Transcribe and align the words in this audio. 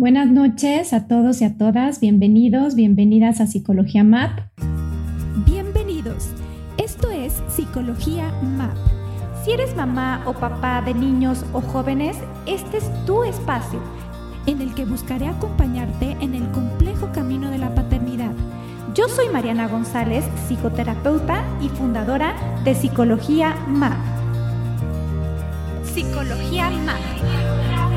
Buenas 0.00 0.30
noches 0.30 0.92
a 0.92 1.08
todos 1.08 1.40
y 1.40 1.44
a 1.44 1.58
todas. 1.58 1.98
Bienvenidos, 1.98 2.76
bienvenidas 2.76 3.40
a 3.40 3.48
Psicología 3.48 4.04
MAP. 4.04 4.30
Bienvenidos. 5.44 6.28
Esto 6.76 7.10
es 7.10 7.42
Psicología 7.48 8.32
MAP. 8.40 8.76
Si 9.42 9.50
eres 9.50 9.74
mamá 9.74 10.22
o 10.24 10.34
papá 10.34 10.82
de 10.82 10.94
niños 10.94 11.44
o 11.52 11.60
jóvenes, 11.60 12.16
este 12.46 12.76
es 12.76 12.84
tu 13.06 13.24
espacio 13.24 13.80
en 14.46 14.62
el 14.62 14.72
que 14.72 14.84
buscaré 14.84 15.26
acompañarte 15.26 16.12
en 16.20 16.36
el 16.36 16.48
complejo 16.52 17.10
camino 17.12 17.50
de 17.50 17.58
la 17.58 17.74
paternidad. 17.74 18.34
Yo 18.94 19.08
soy 19.08 19.28
Mariana 19.30 19.66
González, 19.66 20.24
psicoterapeuta 20.46 21.42
y 21.60 21.70
fundadora 21.70 22.36
de 22.62 22.76
Psicología 22.76 23.56
MAP. 23.66 23.98
Psicología 25.92 26.70
MAP. 26.70 27.87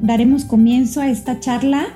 Daremos 0.00 0.44
comienzo 0.44 1.00
a 1.00 1.08
esta 1.08 1.40
charla. 1.40 1.86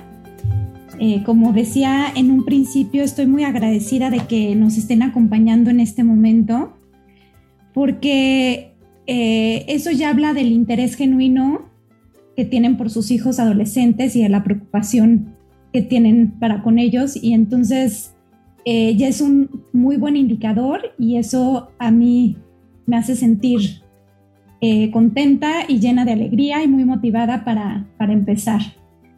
Eh, 0.99 1.23
como 1.23 1.51
decía 1.51 2.07
en 2.15 2.31
un 2.31 2.45
principio, 2.45 3.03
estoy 3.03 3.27
muy 3.27 3.43
agradecida 3.43 4.09
de 4.09 4.19
que 4.19 4.55
nos 4.55 4.77
estén 4.77 5.03
acompañando 5.03 5.69
en 5.69 5.79
este 5.79 6.03
momento, 6.03 6.77
porque 7.73 8.75
eh, 9.07 9.65
eso 9.67 9.91
ya 9.91 10.09
habla 10.09 10.33
del 10.33 10.51
interés 10.51 10.95
genuino 10.95 11.69
que 12.35 12.45
tienen 12.45 12.77
por 12.77 12.89
sus 12.89 13.11
hijos 13.11 13.39
adolescentes 13.39 14.15
y 14.15 14.23
de 14.23 14.29
la 14.29 14.43
preocupación 14.43 15.35
que 15.73 15.81
tienen 15.81 16.31
para 16.39 16.63
con 16.63 16.79
ellos. 16.79 17.21
Y 17.21 17.33
entonces 17.33 18.13
eh, 18.65 18.95
ya 18.95 19.07
es 19.07 19.21
un 19.21 19.63
muy 19.73 19.97
buen 19.97 20.15
indicador 20.15 20.93
y 20.97 21.17
eso 21.17 21.71
a 21.77 21.91
mí 21.91 22.37
me 22.85 22.97
hace 22.97 23.15
sentir 23.15 23.84
eh, 24.67 24.89
contenta 24.89 25.65
y 25.67 25.79
llena 25.79 26.05
de 26.05 26.13
alegría 26.13 26.63
y 26.63 26.67
muy 26.67 26.85
motivada 26.85 27.45
para, 27.45 27.85
empezar. 27.99 28.61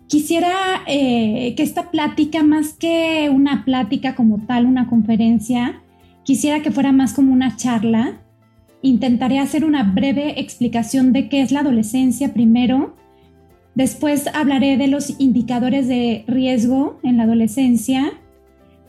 Quisiera 0.07 0.53
eh, 0.87 1.53
que 1.55 1.63
esta 1.63 1.89
plática, 1.89 2.43
más 2.43 2.73
que 2.73 3.29
una 3.33 3.63
plática 3.63 4.13
como 4.13 4.39
tal, 4.45 4.65
una 4.65 4.89
conferencia, 4.89 5.81
quisiera 6.23 6.61
que 6.61 6.71
fuera 6.71 6.91
más 6.91 7.13
como 7.13 7.31
una 7.31 7.55
charla. 7.55 8.19
Intentaré 8.81 9.39
hacer 9.39 9.63
una 9.63 9.83
breve 9.83 10.37
explicación 10.41 11.13
de 11.13 11.29
qué 11.29 11.39
es 11.39 11.53
la 11.53 11.61
adolescencia 11.61 12.33
primero. 12.33 12.97
Después 13.73 14.27
hablaré 14.33 14.75
de 14.75 14.87
los 14.87 15.17
indicadores 15.17 15.87
de 15.87 16.25
riesgo 16.27 16.99
en 17.03 17.15
la 17.15 17.23
adolescencia. 17.23 18.11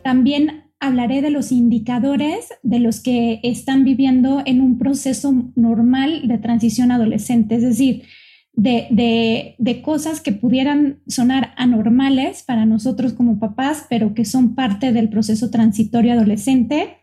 También 0.02 0.64
hablaré 0.80 1.22
de 1.22 1.30
los 1.30 1.52
indicadores 1.52 2.48
de 2.62 2.78
los 2.78 3.00
que 3.00 3.40
están 3.42 3.84
viviendo 3.84 4.42
en 4.44 4.60
un 4.60 4.78
proceso 4.78 5.32
normal 5.56 6.28
de 6.28 6.38
transición 6.38 6.92
adolescente, 6.92 7.56
es 7.56 7.62
decir, 7.62 8.04
de, 8.52 9.54
de, 9.58 9.82
cosas 9.82 10.20
que 10.20 10.32
pudieran 10.32 11.00
sonar 11.06 11.54
anormales 11.56 12.42
para 12.42 12.66
nosotros 12.66 13.12
como 13.12 13.38
papás, 13.38 13.86
pero 13.88 14.14
que 14.14 14.24
son 14.24 14.56
parte 14.56 14.92
del 14.92 15.08
proceso 15.10 15.50
transitorio 15.50 16.14
adolescente, 16.14 16.96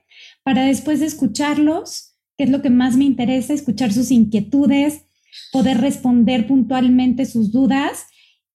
para 0.43 0.65
después 0.65 0.99
de 0.99 1.05
escucharlos, 1.05 2.17
que 2.37 2.43
es 2.43 2.49
lo 2.49 2.61
que 2.61 2.69
más 2.69 2.97
me 2.97 3.05
interesa, 3.05 3.53
escuchar 3.53 3.93
sus 3.93 4.11
inquietudes, 4.11 5.05
poder 5.53 5.79
responder 5.79 6.45
puntualmente 6.45 7.25
sus 7.25 7.53
dudas 7.53 8.05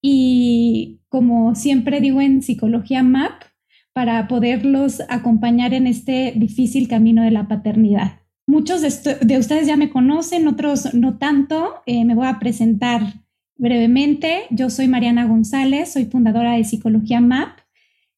y 0.03 1.01
como 1.09 1.55
siempre 1.55 2.01
digo 2.01 2.21
en 2.21 2.43
psicología 2.43 3.03
MAP, 3.03 3.43
para 3.93 4.28
poderlos 4.28 5.03
acompañar 5.09 5.75
en 5.75 5.87
este 5.87 6.33
difícil 6.37 6.89
camino 6.89 7.23
de 7.23 7.31
la 7.31 7.49
paternidad. 7.49 8.21
Muchos 8.47 8.81
de, 8.83 9.39
ustedes 9.39 9.67
ya 9.67 9.77
me 9.77 9.91
conocen, 9.91 10.49
otros 10.49 10.93
no 10.95 11.19
tanto. 11.19 11.75
Eh, 11.87 12.05
me 12.05 12.15
voy 12.15 12.27
a 12.27 12.39
presentar 12.39 13.03
brevemente. 13.56 14.45
Yo 14.51 14.71
soy 14.71 14.89
Mariana 14.89 15.27
González, 15.27 15.93
soy 15.93 16.06
fundadora 16.06 16.55
de 16.55 16.65
Psicología 16.65 17.21
MAP. 17.21 17.61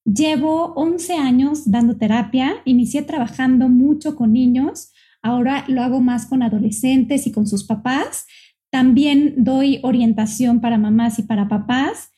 Llevo 0.04 0.72
11 0.74 1.14
años 1.14 1.70
dando 1.70 1.96
terapia. 1.96 2.54
Inicié 2.64 3.02
trabajando 3.02 3.68
mucho 3.68 4.16
con 4.16 4.32
niños. 4.32 4.92
Ahora 5.20 5.64
lo 5.68 5.82
hago 5.82 6.00
más 6.00 6.26
con 6.26 6.42
adolescentes 6.42 7.26
y 7.26 7.32
con 7.32 7.46
sus 7.46 7.64
papás. 7.64 8.26
También 8.70 9.34
doy 9.36 9.80
orientación 9.82 10.60
para 10.60 10.78
mamás 10.78 11.18
y 11.18 11.24
para 11.24 11.48
papás. 11.48 12.11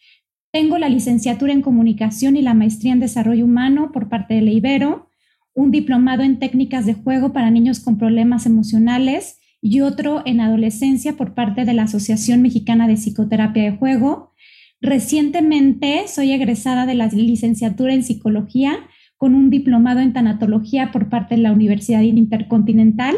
Tengo 0.55 0.79
la 0.79 0.89
licenciatura 0.89 1.53
en 1.53 1.63
comunicación 1.63 2.37
y 2.37 2.41
la 2.41 2.55
maestría 2.55 2.93
en 2.93 3.01
desarrollo 3.01 3.45
humano 3.45 3.91
por 3.91 4.09
parte 4.09 4.35
de 4.35 4.43
la 4.43 4.53
Ibero, 4.53 5.11
un 5.53 5.73
diplomado 5.73 6.23
en 6.23 6.39
técnicas 6.39 6.87
de 6.87 6.95
juego 6.95 7.33
para 7.33 7.51
niños 7.51 7.81
con 7.81 7.99
problemas 7.99 8.47
emocionales 8.47 9.41
y 9.61 9.81
otro 9.81 10.23
en 10.25 10.41
adolescencia 10.41 11.17
por 11.17 11.35
parte 11.35 11.65
de 11.65 11.75
la 11.75 11.83
Asociación 11.83 12.41
Mexicana 12.41 12.87
de 12.87 12.95
Psicoterapia 12.95 13.65
de 13.65 13.77
Juego. 13.77 14.31
Recientemente 14.81 16.05
soy 16.07 16.31
egresada 16.31 16.87
de 16.87 16.95
la 16.95 17.09
licenciatura 17.09 17.93
en 17.93 18.05
psicología 18.05 18.75
con 19.17 19.35
un 19.35 19.51
diplomado 19.51 19.99
en 19.99 20.13
tanatología 20.13 20.93
por 20.93 21.09
parte 21.09 21.35
de 21.35 21.43
la 21.43 21.51
Universidad 21.51 22.03
Intercontinental 22.03 23.17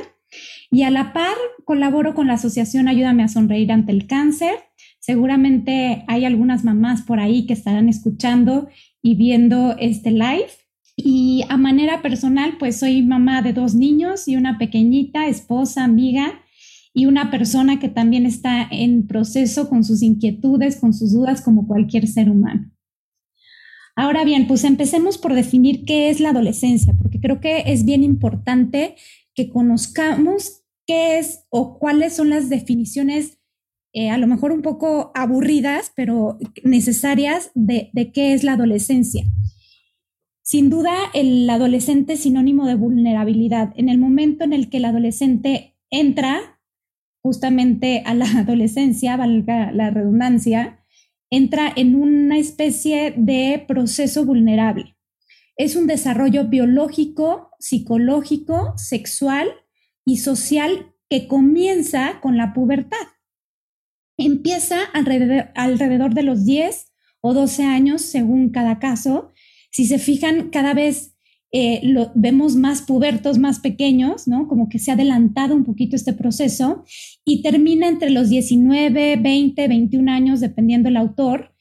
y 0.70 0.82
a 0.82 0.90
la 0.90 1.12
par 1.12 1.36
colaboro 1.64 2.14
con 2.14 2.26
la 2.26 2.34
Asociación 2.34 2.88
Ayúdame 2.88 3.22
a 3.22 3.28
Sonreír 3.28 3.72
ante 3.72 3.92
el 3.92 4.06
Cáncer 4.06 4.58
Seguramente 5.06 6.02
hay 6.08 6.24
algunas 6.24 6.64
mamás 6.64 7.02
por 7.02 7.20
ahí 7.20 7.46
que 7.46 7.52
estarán 7.52 7.88
escuchando 7.88 8.66
y 9.02 9.14
viendo 9.14 9.76
este 9.78 10.10
live. 10.10 10.48
Y 10.96 11.44
a 11.48 11.56
manera 11.56 12.02
personal, 12.02 12.56
pues 12.58 12.80
soy 12.80 13.02
mamá 13.02 13.40
de 13.40 13.52
dos 13.52 13.76
niños 13.76 14.26
y 14.26 14.34
una 14.34 14.58
pequeñita, 14.58 15.28
esposa, 15.28 15.84
amiga 15.84 16.40
y 16.92 17.06
una 17.06 17.30
persona 17.30 17.78
que 17.78 17.88
también 17.88 18.26
está 18.26 18.66
en 18.68 19.06
proceso 19.06 19.68
con 19.68 19.84
sus 19.84 20.02
inquietudes, 20.02 20.74
con 20.80 20.92
sus 20.92 21.12
dudas, 21.12 21.40
como 21.40 21.68
cualquier 21.68 22.08
ser 22.08 22.28
humano. 22.28 22.72
Ahora 23.94 24.24
bien, 24.24 24.48
pues 24.48 24.64
empecemos 24.64 25.18
por 25.18 25.34
definir 25.34 25.84
qué 25.84 26.10
es 26.10 26.18
la 26.18 26.30
adolescencia, 26.30 26.94
porque 27.00 27.20
creo 27.20 27.40
que 27.40 27.62
es 27.66 27.84
bien 27.84 28.02
importante 28.02 28.96
que 29.36 29.50
conozcamos 29.50 30.64
qué 30.86 31.18
es 31.18 31.46
o 31.50 31.78
cuáles 31.78 32.16
son 32.16 32.30
las 32.30 32.48
definiciones 32.48 33.38
eh, 33.98 34.10
a 34.10 34.18
lo 34.18 34.26
mejor 34.26 34.52
un 34.52 34.60
poco 34.60 35.10
aburridas, 35.14 35.90
pero 35.96 36.38
necesarias 36.62 37.50
de, 37.54 37.90
qué 38.12 38.34
es 38.34 38.44
la 38.44 38.52
adolescencia. 38.52 39.24
Sin 40.42 40.68
duda, 40.68 40.94
el 41.14 41.48
adolescente 41.48 42.12
es 42.12 42.20
sinónimo 42.20 42.66
de 42.66 42.74
vulnerabilidad. 42.74 43.72
En 43.74 43.88
el 43.88 43.96
momento 43.96 44.44
en 44.44 44.52
el 44.52 44.68
que 44.68 44.76
el 44.76 44.84
adolescente 44.84 45.78
entra 45.88 46.60
justamente 47.22 48.02
a 48.04 48.12
la 48.12 48.26
adolescencia, 48.38 49.16
valga 49.16 49.72
la 49.72 49.88
redundancia, 49.88 50.84
entra 51.30 51.72
en 51.74 51.94
una 51.94 52.36
especie 52.36 53.14
de 53.16 53.64
proceso 53.66 54.26
vulnerable. 54.26 54.94
Es 55.56 55.74
un 55.74 55.86
desarrollo 55.86 56.48
biológico, 56.48 57.45
psicológico, 57.58 58.74
sexual 58.76 59.48
y 60.04 60.18
social 60.18 60.94
que 61.08 61.28
comienza 61.28 62.20
con 62.20 62.36
la 62.36 62.52
pubertad 62.52 63.06
empieza 64.18 64.78
alrededor, 64.92 66.14
de 66.14 66.22
los 66.22 66.44
10 66.44 66.92
o 67.20 67.34
12 67.34 67.64
años 67.64 68.02
según 68.02 68.50
cada 68.50 68.78
caso. 68.78 69.32
Si 69.70 69.86
se 69.86 69.98
fijan, 69.98 70.50
cada 70.50 70.74
vez 70.74 71.16
eh, 71.52 71.80
lo, 71.84 72.12
vemos 72.14 72.56
más 72.56 72.82
pubertos 72.82 73.38
más 73.38 73.60
pequeños, 73.60 74.26
¿no? 74.26 74.48
Como 74.48 74.68
que 74.68 74.78
se 74.78 74.90
ha 74.90 74.94
adelantado 74.94 75.54
un 75.54 75.64
poquito 75.64 75.96
este 75.96 76.12
proceso 76.12 76.84
y 77.24 77.42
termina 77.42 77.88
entre 77.88 78.10
los 78.10 78.28
19, 78.28 79.16
20, 79.16 79.68
21 79.68 80.10
años, 80.10 80.40
dependiendo 80.40 80.88
el 80.88 80.96
autor, 80.96 81.54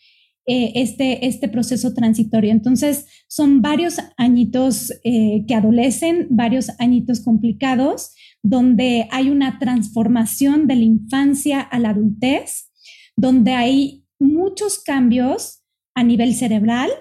eh, 0.48 0.74
este, 0.76 1.26
este 1.26 1.50
proceso 1.50 1.94
transitorio. 1.94 2.52
Entonces, 2.52 3.08
son 3.28 3.62
varios 3.62 3.98
añitos 4.18 4.94
eh, 5.04 5.44
que 5.48 5.56
adolecen, 5.56 6.28
varios 6.30 6.70
añitos 6.80 7.22
complicados, 7.22 8.14
donde 8.44 9.08
hay 9.12 9.30
una 9.30 9.58
transformación 9.58 10.68
de 10.68 10.76
la 10.76 10.84
infancia 10.84 11.62
a 11.62 11.80
la 11.80 11.90
adultez, 11.90 12.72
donde 13.16 13.54
hay 13.54 14.06
muchos 14.20 14.80
cambios 14.80 15.64
a 15.96 16.04
nivel 16.04 16.36
cerebral, 16.36 16.92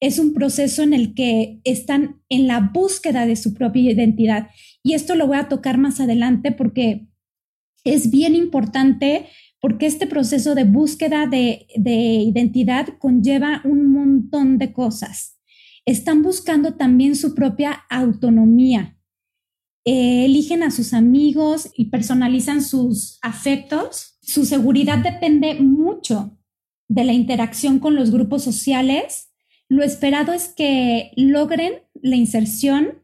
es 0.00 0.18
un 0.18 0.34
proceso 0.34 0.82
en 0.82 0.92
el 0.92 1.14
que 1.14 1.60
están 1.62 2.20
en 2.28 2.48
la 2.48 2.58
búsqueda 2.74 3.24
de 3.24 3.36
su 3.36 3.54
propia 3.54 3.92
identidad. 3.92 4.48
Y 4.82 4.94
esto 4.94 5.14
lo 5.14 5.28
voy 5.28 5.38
a 5.38 5.48
tocar 5.48 5.78
más 5.78 6.00
adelante 6.00 6.50
porque 6.50 7.06
es 7.84 8.10
bien 8.10 8.34
importante 8.34 9.28
porque 9.62 9.86
este 9.86 10.06
proceso 10.06 10.54
de 10.54 10.64
búsqueda 10.64 11.26
de, 11.26 11.66
identidad 11.74 12.88
conlleva 12.98 13.62
un 13.64 13.90
montón 13.90 14.58
de 14.58 14.74
cosas. 14.74 15.38
Están 15.86 16.22
buscando 16.22 16.74
también 16.74 17.16
su 17.16 17.34
propia 17.34 17.84
autonomía. 17.88 18.98
Eh, 19.86 20.26
eligen 20.26 20.62
a 20.62 20.70
sus 20.70 20.92
amigos 20.92 21.70
y 21.74 21.86
personalizan 21.86 22.62
sus 22.62 23.18
afectos. 23.22 24.18
Su 24.20 24.44
seguridad 24.44 24.98
depende 24.98 25.54
mucho 25.54 26.38
de 26.88 27.04
la 27.04 27.14
interacción 27.14 27.78
con 27.78 27.94
los 27.94 28.10
grupos 28.10 28.44
sociales 28.44 29.32
lo 29.72 29.82
esperado 29.82 30.34
es 30.34 30.48
que 30.48 31.12
logren 31.16 31.72
la 31.94 32.16
inserción 32.16 33.02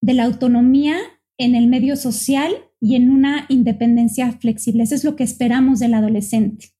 de 0.00 0.14
la 0.14 0.24
autonomía 0.24 0.96
en 1.36 1.54
el 1.54 1.66
medio 1.66 1.96
social 1.96 2.70
y 2.84 2.96
en 2.96 3.10
una 3.10 3.46
independencia 3.48 4.30
flexible. 4.32 4.82
Eso 4.82 4.94
es 4.94 5.04
lo 5.04 5.16
que 5.16 5.24
esperamos 5.24 5.80
del 5.80 5.94
adolescente. 5.94 6.72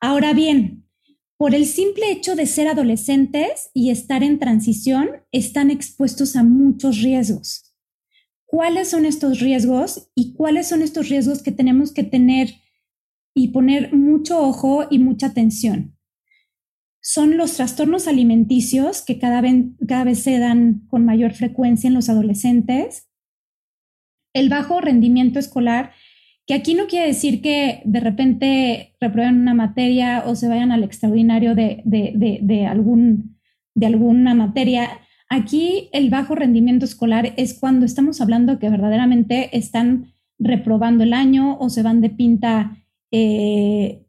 Ahora 0.00 0.32
bien, 0.32 0.88
por 1.36 1.54
el 1.54 1.66
simple 1.66 2.10
hecho 2.10 2.34
de 2.34 2.46
ser 2.46 2.68
adolescentes 2.68 3.70
y 3.74 3.90
estar 3.90 4.22
en 4.22 4.38
transición, 4.38 5.10
están 5.30 5.70
expuestos 5.70 6.36
a 6.36 6.42
muchos 6.42 7.02
riesgos. 7.02 7.74
¿Cuáles 8.46 8.88
son 8.88 9.04
estos 9.04 9.40
riesgos 9.40 10.10
y 10.14 10.32
cuáles 10.32 10.68
son 10.68 10.80
estos 10.80 11.08
riesgos 11.08 11.42
que 11.42 11.52
tenemos 11.52 11.92
que 11.92 12.04
tener 12.04 12.54
y 13.34 13.48
poner 13.48 13.92
mucho 13.92 14.40
ojo 14.40 14.86
y 14.90 14.98
mucha 14.98 15.26
atención? 15.26 15.94
son 17.06 17.36
los 17.36 17.52
trastornos 17.56 18.08
alimenticios 18.08 19.02
que 19.02 19.18
cada 19.18 19.42
vez, 19.42 19.66
cada 19.86 20.04
vez 20.04 20.20
se 20.20 20.38
dan 20.38 20.86
con 20.88 21.04
mayor 21.04 21.34
frecuencia 21.34 21.86
en 21.86 21.92
los 21.92 22.08
adolescentes, 22.08 23.10
el 24.34 24.50
bajo 24.50 24.80
rendimiento 24.80 25.38
escolar, 25.38 25.92
que 26.46 26.54
aquí 26.54 26.74
no 26.74 26.86
quiere 26.86 27.06
decir 27.06 27.40
que 27.40 27.80
de 27.86 28.00
repente 28.00 28.94
reprueben 29.00 29.40
una 29.40 29.54
materia 29.54 30.24
o 30.26 30.34
se 30.36 30.48
vayan 30.48 30.72
al 30.72 30.84
extraordinario 30.84 31.54
de, 31.54 31.80
de, 31.84 32.66
algún, 32.66 33.38
de 33.74 33.86
alguna 33.86 34.34
materia. 34.34 34.90
Aquí 35.30 35.88
el 35.92 36.10
bajo 36.10 36.34
rendimiento 36.34 36.84
escolar 36.84 37.32
es 37.36 37.58
cuando 37.58 37.86
estamos 37.86 38.20
hablando 38.20 38.58
que 38.58 38.68
verdaderamente 38.68 39.56
están 39.56 40.12
reprobando 40.38 41.04
el 41.04 41.14
año 41.14 41.56
o 41.58 41.70
se 41.70 41.82
van 41.82 42.02
de 42.02 42.10
pinta 42.10 42.76
eh, 43.10 44.04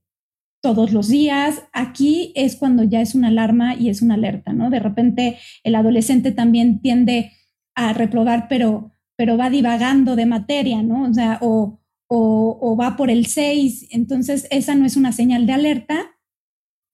todos 0.62 0.92
los 0.92 1.08
días. 1.08 1.64
Aquí 1.72 2.34
es 2.36 2.58
cuando 2.58 2.84
ya 2.84 3.00
es 3.00 3.16
una 3.16 3.30
alarma 3.30 3.76
y 3.76 3.90
es 3.90 4.02
una 4.02 4.16
alerta, 4.16 4.52
¿no? 4.52 4.70
De 4.70 4.80
repente 4.80 5.38
el 5.64 5.76
adolescente 5.76 6.34
también 6.34 6.82
tiende 6.82 7.32
a 7.76 7.94
reprobar, 7.94 8.48
pero, 8.50 8.92
pero 9.16 9.38
va 9.38 9.50
divagando 9.50 10.16
de 10.16 10.26
materia, 10.26 10.82
¿no? 10.84 11.10
O 11.10 11.14
sea, 11.14 11.40
o, 11.42 11.80
va 12.80 12.98
por 12.98 13.10
el 13.10 13.26
6, 13.26 13.88
entonces 13.92 14.48
esa 14.52 14.76
no 14.76 14.86
es 14.86 14.98
una 14.98 15.12
señal 15.12 15.46
de 15.46 15.54
alerta, 15.54 16.18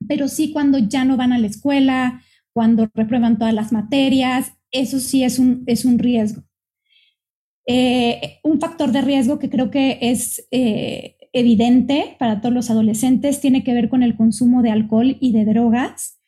pero 0.07 0.27
sí 0.27 0.51
cuando 0.51 0.77
ya 0.77 1.05
no 1.05 1.17
van 1.17 1.33
a 1.33 1.39
la 1.39 1.47
escuela, 1.47 2.21
cuando 2.53 2.89
reprueban 2.93 3.37
todas 3.37 3.53
las 3.53 3.71
materias, 3.71 4.53
eso 4.71 4.99
sí 4.99 5.23
es 5.23 5.39
un, 5.39 5.63
es 5.67 5.85
un 5.85 5.99
riesgo. 5.99 6.43
Eh, 7.67 8.39
un 8.43 8.59
factor 8.59 8.91
de 8.91 9.01
riesgo 9.01 9.37
que 9.37 9.49
creo 9.49 9.69
que 9.69 9.99
es 10.01 10.47
eh, 10.51 11.17
evidente 11.33 12.15
para 12.19 12.41
todos 12.41 12.53
los 12.53 12.69
adolescentes 12.69 13.39
tiene 13.39 13.63
que 13.63 13.73
ver 13.73 13.89
con 13.89 14.03
el 14.03 14.15
consumo 14.15 14.61
de 14.61 14.71
alcohol 14.71 15.17
y 15.19 15.31
de 15.31 15.45
drogas. 15.45 16.19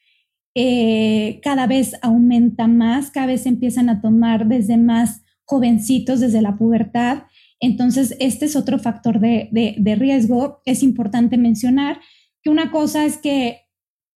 Eh, 0.56 1.40
cada 1.42 1.66
vez 1.66 1.96
aumenta 2.02 2.68
más, 2.68 3.10
cada 3.10 3.26
vez 3.28 3.46
empiezan 3.46 3.90
a 3.90 4.02
tomar 4.02 4.48
desde 4.48 4.78
más 4.78 5.23
jovencitos, 5.46 6.20
desde 6.20 6.42
la 6.42 6.58
pubertad. 6.58 7.24
Entonces, 7.60 8.16
este 8.20 8.46
es 8.46 8.56
otro 8.56 8.80
factor 8.80 9.20
de, 9.20 9.50
de 9.78 9.96
riesgo. 9.96 10.62
Es 10.66 10.84
importante 10.84 11.38
mencionar 11.38 12.00
que 12.42 12.50
una 12.50 12.72
cosa 12.72 13.06
es 13.06 13.18
que 13.18 13.62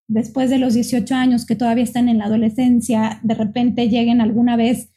después 0.07 0.49
de 0.49 0.57
los 0.57 0.73
18 0.73 1.13
años 1.15 1.45
que 1.45 1.55
todavía 1.55 1.83
están 1.83 2.09
en 2.09 2.17
la 2.17 2.25
adolescencia, 2.25 3.19
de 3.23 3.33
repente 3.33 3.89
lleguen 3.89 4.21
alguna 4.21 4.55
vez 4.55 4.91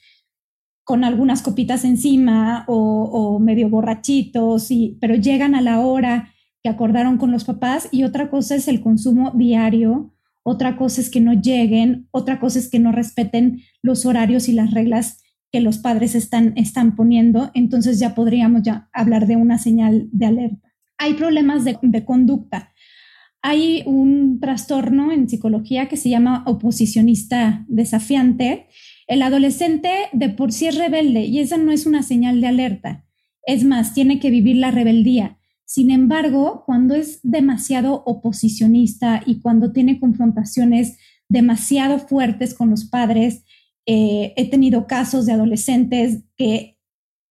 con 0.84 1.04
algunas 1.04 1.42
copitas 1.42 1.84
encima 1.84 2.64
o, 2.66 3.38
medio 3.38 3.68
borrachitos, 3.68 4.70
y, 4.70 4.98
pero 5.00 5.14
llegan 5.14 5.54
a 5.54 5.60
la 5.60 5.80
hora 5.80 6.32
que 6.62 6.68
acordaron 6.68 7.16
con 7.16 7.30
los 7.30 7.44
papás 7.44 7.88
y 7.92 8.02
otra 8.02 8.28
cosa 8.28 8.56
es 8.56 8.68
el 8.68 8.80
consumo 8.80 9.30
diario, 9.34 10.12
otra 10.42 10.76
cosa 10.76 11.00
es 11.00 11.10
que 11.10 11.20
no 11.20 11.34
lleguen, 11.34 12.08
otra 12.10 12.40
cosa 12.40 12.58
es 12.58 12.68
que 12.68 12.80
no 12.80 12.92
respeten 12.92 13.62
los 13.82 14.04
horarios 14.04 14.48
y 14.48 14.52
las 14.52 14.72
reglas 14.72 15.22
que 15.52 15.60
los 15.60 15.78
padres 15.78 16.14
están, 16.14 16.52
están 16.56 16.96
poniendo, 16.96 17.50
entonces 17.54 17.98
ya 17.98 18.14
podríamos 18.14 18.62
ya 18.62 18.88
hablar 18.92 19.26
de 19.26 19.36
una 19.36 19.58
señal 19.58 20.08
de 20.12 20.26
alerta. 20.26 20.72
Hay 20.98 21.14
problemas 21.14 21.64
de, 21.64 21.78
de 21.82 22.04
conducta. 22.04 22.72
Hay 23.42 23.82
un 23.86 24.38
trastorno 24.38 25.12
en 25.12 25.28
psicología 25.28 25.88
que 25.88 25.96
se 25.96 26.10
llama 26.10 26.44
oposicionista 26.46 27.64
desafiante, 27.68 28.66
el 29.06 29.22
adolescente 29.22 29.90
de 30.12 30.28
por 30.28 30.52
sí 30.52 30.66
es 30.66 30.76
rebelde 30.76 31.24
y 31.24 31.40
esa 31.40 31.56
no 31.56 31.72
es 31.72 31.86
una 31.86 32.02
señal 32.02 32.40
de 32.40 32.46
alerta. 32.46 33.04
Es 33.44 33.64
más, 33.64 33.92
tiene 33.92 34.20
que 34.20 34.30
vivir 34.30 34.56
la 34.56 34.70
rebeldía. 34.70 35.38
Sin 35.64 35.90
embargo, 35.90 36.64
cuando 36.66 36.94
es 36.94 37.20
demasiado 37.22 38.02
oposicionista 38.04 39.22
y 39.24 39.40
cuando 39.40 39.72
tiene 39.72 39.98
confrontaciones 39.98 40.98
demasiado 41.28 41.98
fuertes 41.98 42.54
con 42.54 42.70
los 42.70 42.84
padres, 42.84 43.44
eh, 43.86 44.32
he 44.36 44.50
tenido 44.50 44.86
casos 44.86 45.26
de 45.26 45.32
adolescentes 45.32 46.24
que 46.36 46.78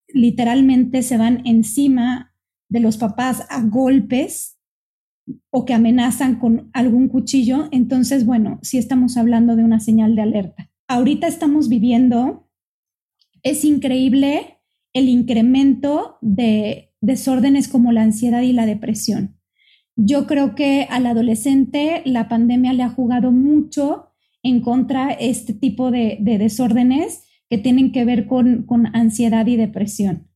literalmente 0.08 1.04
se 1.04 1.18
van 1.18 1.46
encima 1.46 2.34
de 2.68 2.80
los 2.80 2.98
papás 2.98 3.46
a 3.50 3.62
golpes 3.64 4.58
o 5.52 5.66
que 5.66 5.74
amenazan 5.74 6.40
con 6.40 6.70
algún 6.74 7.08
cuchillo, 7.08 7.68
entonces, 7.72 8.26
bueno, 8.26 8.60
sí 8.64 8.78
estamos 8.78 9.18
hablando 9.18 9.56
de 9.56 9.64
una 9.64 9.80
señal 9.80 10.16
de 10.16 10.24
alerta 10.24 10.70
ahorita 10.90 11.28
estamos 11.28 11.70
viviendo, 11.70 12.50
es 13.44 13.64
increíble 13.64 14.58
el 14.92 15.08
incremento 15.08 16.18
de 16.20 16.92
desórdenes 17.00 17.70
como 17.70 17.94
la 17.94 18.02
ansiedad 18.02 18.42
y 18.42 18.52
la 18.52 18.66
depresión. 18.66 19.40
Yo 19.96 20.28
creo 20.28 20.56
que 20.56 20.88
al 20.90 21.06
adolescente 21.06 22.02
la 22.06 22.28
pandemia 22.28 22.74
le 22.74 22.84
ha 22.84 22.90
jugado 22.90 23.32
mucho 23.32 24.09
en 24.44 24.62
contra 24.62 25.12
este 25.12 25.54
tipo 25.54 25.92
de, 25.92 26.18
desórdenes 26.22 27.24
que 27.50 27.58
tienen 27.58 27.92
que 27.92 28.06
ver 28.06 28.28
con, 28.28 28.66
ansiedad 28.94 29.46
y 29.48 29.56
depresión. 29.56 30.28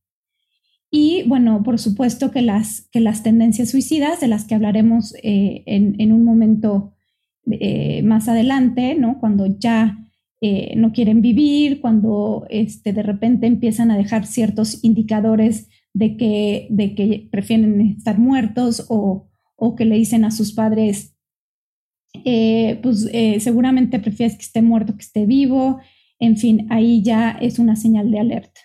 Y 0.90 1.24
bueno, 1.26 1.62
por 1.62 1.78
supuesto 1.78 2.30
que 2.30 2.42
las, 2.42 2.90
tendencias 3.22 3.70
suicidas, 3.70 4.20
de 4.20 4.28
las 4.28 4.44
que 4.44 4.54
hablaremos 4.54 5.14
eh, 5.22 5.62
en, 5.66 6.12
un 6.12 6.24
momento 6.24 6.92
eh, 7.50 8.02
más 8.02 8.28
adelante, 8.28 8.94
¿no? 8.94 9.18
cuando 9.18 9.46
ya 9.58 9.98
eh, 10.40 10.74
no 10.76 10.92
quieren 10.92 11.22
vivir, 11.22 11.80
cuando 11.80 12.46
este, 12.50 12.92
de 12.92 13.02
repente 13.02 13.46
empiezan 13.46 13.90
a 13.90 13.96
dejar 13.96 14.26
ciertos 14.26 14.84
indicadores 14.84 15.68
de 15.94 16.16
que 16.16 17.28
prefieren 17.30 17.80
estar 17.96 18.18
muertos 18.18 18.84
o, 18.88 19.30
que 19.76 19.86
le 19.86 19.96
dicen 19.96 20.24
a 20.26 20.30
sus 20.30 20.52
padres, 20.52 21.13
eh, 22.24 22.78
pues 22.82 23.08
eh, 23.12 23.40
seguramente 23.40 23.98
prefieres 23.98 24.36
que 24.36 24.42
esté 24.42 24.62
muerto 24.62 24.94
que 24.94 25.02
esté 25.02 25.26
vivo, 25.26 25.80
en 26.18 26.36
fin, 26.36 26.66
ahí 26.70 27.02
ya 27.02 27.32
es 27.32 27.58
una 27.58 27.76
señal 27.76 28.10
de 28.10 28.20
alerta. 28.20 28.60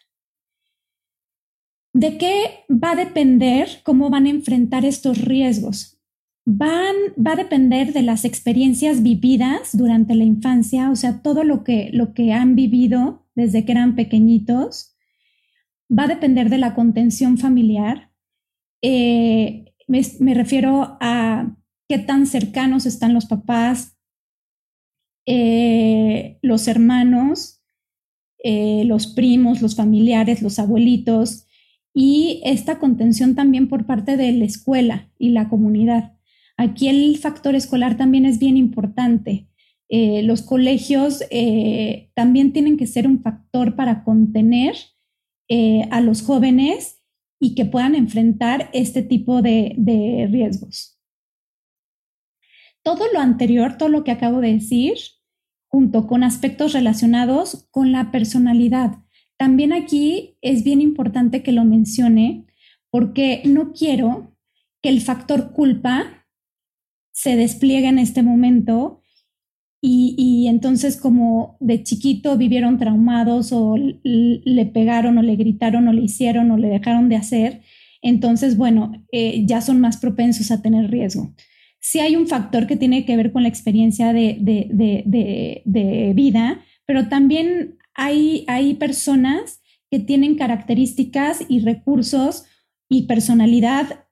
¿De 1.93 2.17
qué 2.17 2.65
va 2.69 2.91
a 2.91 2.95
depender 2.95 3.67
cómo 3.83 4.09
van 4.09 4.27
a 4.27 4.29
enfrentar 4.29 4.85
estos 4.85 5.19
riesgos? 5.19 5.99
van, 6.51 6.95
va 7.15 7.33
a 7.33 7.35
depender 7.35 7.93
de 7.93 8.01
las 8.01 8.25
experiencias 8.25 9.03
vividas 9.03 9.77
durante 9.77 10.15
la 10.15 10.23
infancia, 10.23 10.89
o 10.89 10.95
sea, 10.95 11.21
todo 11.21 11.43
lo 11.43 11.63
que, 11.63 11.91
lo 11.93 12.13
que 12.15 12.33
han 12.33 12.55
vivido 12.55 13.27
desde 13.35 13.65
que 13.65 13.71
eran 13.71 13.95
pequeñitos, 13.95 14.97
va 15.95 16.03
a 16.03 16.07
depender 16.07 16.49
de 16.49 16.57
la 16.57 16.73
contención 16.73 17.37
familiar. 17.37 18.11
Eh, 18.81 19.73
me, 19.87 20.33
refiero 20.33 20.97
a 20.99 21.55
qué 21.89 21.97
tan 21.97 22.27
cercanos 22.27 22.85
están 22.85 23.15
los 23.15 23.25
papás, 23.25 23.97
eh, 25.25 26.37
los 26.43 26.67
hermanos, 26.67 27.63
eh, 28.43 28.83
los 28.85 29.07
primos, 29.07 29.61
los 29.61 29.75
familiares, 29.75 30.43
los 30.43 30.59
abuelitos 30.59 31.47
y 31.93 32.41
esta 32.45 32.77
contención 32.77 33.33
también 33.33 33.67
por 33.67 33.87
parte 33.87 34.17
de 34.17 34.31
la 34.31 34.45
escuela 34.45 35.11
y 35.17 35.29
la 35.29 35.49
comunidad. 35.49 36.15
Aquí 36.57 36.87
el 36.87 37.17
factor 37.17 37.55
escolar 37.55 37.97
también 37.97 38.25
es 38.25 38.37
bien 38.37 38.55
importante. 38.55 39.47
Eh, 39.89 40.21
los 40.21 40.43
colegios 40.43 41.23
también 42.13 42.53
tienen 42.53 42.77
que 42.77 42.85
ser 42.85 43.07
un 43.07 43.23
factor 43.23 43.75
para 43.75 44.03
contener 44.03 44.75
a 45.89 46.01
los 46.01 46.21
jóvenes 46.21 47.01
y 47.39 47.55
que 47.55 47.65
puedan 47.65 47.95
enfrentar 47.95 48.69
este 48.73 49.01
tipo 49.01 49.41
de 49.41 50.27
riesgos. 50.29 50.98
Todo 52.89 53.05
lo 53.13 53.19
anterior, 53.19 53.77
todo 53.77 53.87
lo 53.87 54.03
que 54.03 54.09
acabo 54.09 54.41
de 54.41 54.51
decir, 54.51 54.95
junto 55.67 56.07
con 56.07 56.23
aspectos 56.23 56.73
relacionados 56.73 57.67
con 57.69 57.91
la 57.91 58.09
personalidad. 58.09 59.03
También 59.37 59.73
aquí 59.73 60.37
es 60.41 60.63
bien 60.63 60.81
importante 60.81 61.43
que 61.43 61.51
lo 61.51 61.65
mencione 61.65 62.47
porque 62.89 63.43
no 63.45 63.73
quiero 63.73 64.35
que 64.81 64.89
el 64.89 65.01
factor 65.01 65.53
culpa 65.53 66.25
se 67.11 67.35
despliegue 67.35 67.89
en 67.89 67.99
este 67.99 68.23
momento 68.23 69.03
y, 69.79 70.47
entonces 70.47 70.97
como 70.97 71.57
de 71.59 71.83
chiquito 71.83 72.37
vivieron 72.37 72.79
traumados 72.79 73.51
o 73.51 73.77
le 73.77 74.65
pegaron 74.65 75.19
o 75.19 75.21
le 75.21 75.35
gritaron 75.35 75.87
o 75.87 75.93
le 75.93 76.01
hicieron 76.01 76.49
o 76.49 76.57
le 76.57 76.69
dejaron 76.69 77.07
de 77.07 77.17
hacer, 77.17 77.61
entonces 78.01 78.57
bueno, 78.57 79.05
eh, 79.11 79.45
ya 79.45 79.61
son 79.61 79.79
más 79.79 79.97
propensos 79.97 80.49
a 80.49 80.63
tener 80.63 80.89
riesgo 80.89 81.35
sí 81.79 81.99
hay 81.99 82.15
un 82.15 82.27
factor 82.27 82.67
que 82.67 82.75
tiene 82.75 83.05
que 83.05 83.15
ver 83.17 83.31
con 83.31 83.43
la 83.43 83.49
experiencia 83.49 84.13
de, 84.13 84.37
vida, 86.15 86.63
pero 86.85 87.07
también 87.07 87.77
hay, 87.93 88.45
hay 88.47 88.75
personas 88.75 89.61
que 89.89 89.99
tienen 89.99 90.35
características 90.35 91.45
y 91.47 91.59
recursos 91.61 92.45
y 92.89 93.07
personalidad, 93.07 94.07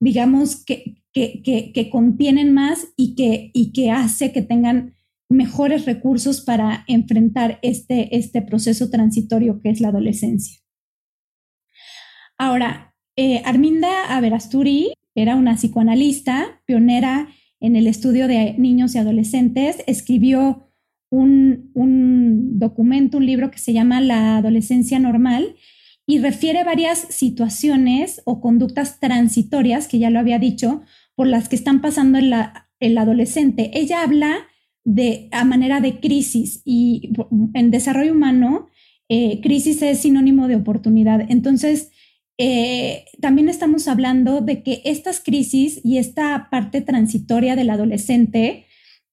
digamos, 0.00 0.64
que, 0.64 1.02
que, 1.12 1.88
contienen 1.90 2.52
más 2.52 2.88
y 2.96 3.14
que, 3.14 3.50
y 3.54 3.72
que 3.72 3.90
hace 3.90 4.32
que 4.32 4.42
tengan 4.42 4.94
mejores 5.28 5.86
recursos 5.86 6.40
para 6.40 6.84
enfrentar 6.86 7.58
este, 7.62 8.16
este 8.16 8.42
proceso 8.42 8.90
transitorio 8.90 9.60
que 9.60 9.70
es 9.70 9.80
la 9.80 9.88
adolescencia. 9.88 10.60
Ahora, 12.38 12.94
eh, 13.16 13.42
Arminda 13.44 14.14
Averasturi 14.14 14.92
era 15.16 15.34
una 15.34 15.56
psicoanalista 15.56 16.60
pionera 16.66 17.28
en 17.58 17.74
el 17.74 17.88
estudio 17.88 18.28
de 18.28 18.54
niños 18.58 18.94
y 18.94 18.98
adolescentes. 18.98 19.82
Escribió 19.86 20.68
un, 21.10 21.70
documento, 22.58 23.18
un 23.18 23.26
libro 23.26 23.50
que 23.50 23.58
se 23.58 23.72
llama 23.72 24.00
La 24.00 24.36
adolescencia 24.36 24.98
normal 24.98 25.56
y 26.06 26.18
refiere 26.18 26.62
varias 26.62 26.98
situaciones 27.10 28.22
o 28.24 28.40
conductas 28.40 29.00
transitorias, 29.00 29.88
que 29.88 29.98
ya 29.98 30.10
lo 30.10 30.20
había 30.20 30.38
dicho, 30.38 30.82
por 31.16 31.26
las 31.26 31.48
que 31.48 31.56
están 31.56 31.80
pasando 31.80 32.18
el, 32.18 32.32
el 32.78 32.98
adolescente. 32.98 33.70
Ella 33.74 34.02
habla 34.02 34.36
de 34.84 35.28
a 35.32 35.44
manera 35.44 35.80
de 35.80 35.98
crisis 35.98 36.62
y 36.64 37.10
en 37.54 37.72
desarrollo 37.72 38.12
humano, 38.12 38.68
eh, 39.08 39.40
crisis 39.40 39.82
es 39.82 40.00
sinónimo 40.00 40.46
de 40.46 40.56
oportunidad. 40.56 41.26
Entonces, 41.28 41.90
eh, 42.38 43.06
también 43.20 43.48
estamos 43.48 43.88
hablando 43.88 44.40
de 44.40 44.62
que 44.62 44.82
estas 44.84 45.20
crisis 45.20 45.80
y 45.82 45.98
esta 45.98 46.48
parte 46.50 46.82
transitoria 46.82 47.56
del 47.56 47.70
adolescente 47.70 48.66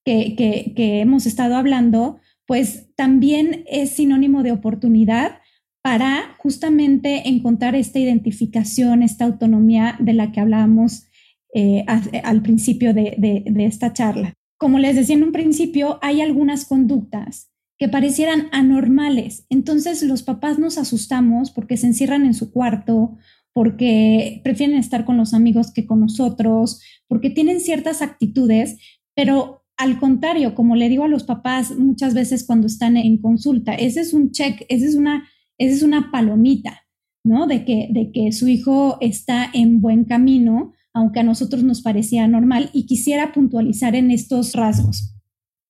que, 0.03 0.75
hemos 0.75 1.25
estado 1.25 1.56
hablando, 1.56 2.20
pues 2.46 2.94
también 2.96 3.63
es 3.68 3.92
sinónimo 3.92 4.44
de 4.44 4.51
oportunidad 4.51 5.39
para 5.82 6.36
justamente 6.38 7.30
encontrar 7.30 7.75
esta 7.75 8.00
identificación, 8.00 9.03
esta 9.03 9.25
autonomía 9.25 9.96
de 10.00 10.13
la 10.13 10.32
que 10.32 10.42
hablábamos 10.42 11.08
eh, 11.53 11.86
al 12.24 12.42
principio 12.42 12.94
de, 12.94 13.15
de 13.18 13.65
esta 13.65 13.94
charla. 13.94 14.34
Como 14.58 14.80
les 14.80 14.96
decía 14.96 15.15
en 15.15 15.24
un 15.24 15.32
principio, 15.32 16.00
hay 16.01 16.22
algunas 16.22 16.65
conductas 16.65 17.53
que 17.84 17.90
parecieran 17.90 18.48
anormales. 18.54 19.46
Entonces 19.50 20.04
los 20.04 20.24
papás 20.24 20.58
nos 20.58 20.78
asustamos 20.78 21.52
porque 21.52 21.75
se 21.75 21.88
encierran 21.88 22.25
en 22.25 22.34
su 22.34 22.50
cuarto, 22.50 23.18
porque 23.52 24.40
prefieren 24.42 24.78
estar 24.78 25.04
con 25.04 25.18
los 25.18 25.34
amigos 25.34 25.74
que 25.74 25.86
con 25.86 26.00
nosotros, 26.00 26.80
porque 27.10 27.30
tienen 27.30 27.60
ciertas 27.60 28.02
actitudes, 28.02 28.78
pero 29.18 29.66
al 29.75 30.00
contrario, 30.00 30.56
como 30.56 30.78
le 30.78 30.88
digo 30.88 31.04
a 31.04 31.10
los 31.10 31.25
papás 31.25 31.78
muchas 31.78 32.13
veces 32.13 32.46
cuando 32.46 32.68
están 32.68 32.96
en 32.96 33.18
consulta, 33.18 33.74
ese 33.74 34.00
es 34.00 34.13
un 34.13 34.32
check, 34.32 34.66
esa 34.70 34.86
es 34.86 34.96
una, 34.96 35.28
esa 35.58 35.75
es 35.75 35.84
una 35.84 36.10
palomita, 36.10 36.86
¿no? 37.25 37.48
De 37.48 37.66
que, 37.66 37.90
de 37.92 38.13
que 38.13 38.32
su 38.32 38.48
hijo 38.48 38.98
está 39.02 39.50
en 39.54 39.82
buen 39.82 40.06
camino, 40.06 40.72
aunque 40.94 41.20
a 41.20 41.24
nosotros 41.24 41.66
nos 41.66 41.82
parecía 41.82 42.30
normal, 42.30 42.70
y 42.72 42.86
quisiera 42.86 43.34
puntualizar 43.34 43.94
en 43.94 44.10
estos 44.10 44.54
rasgos 44.54 45.12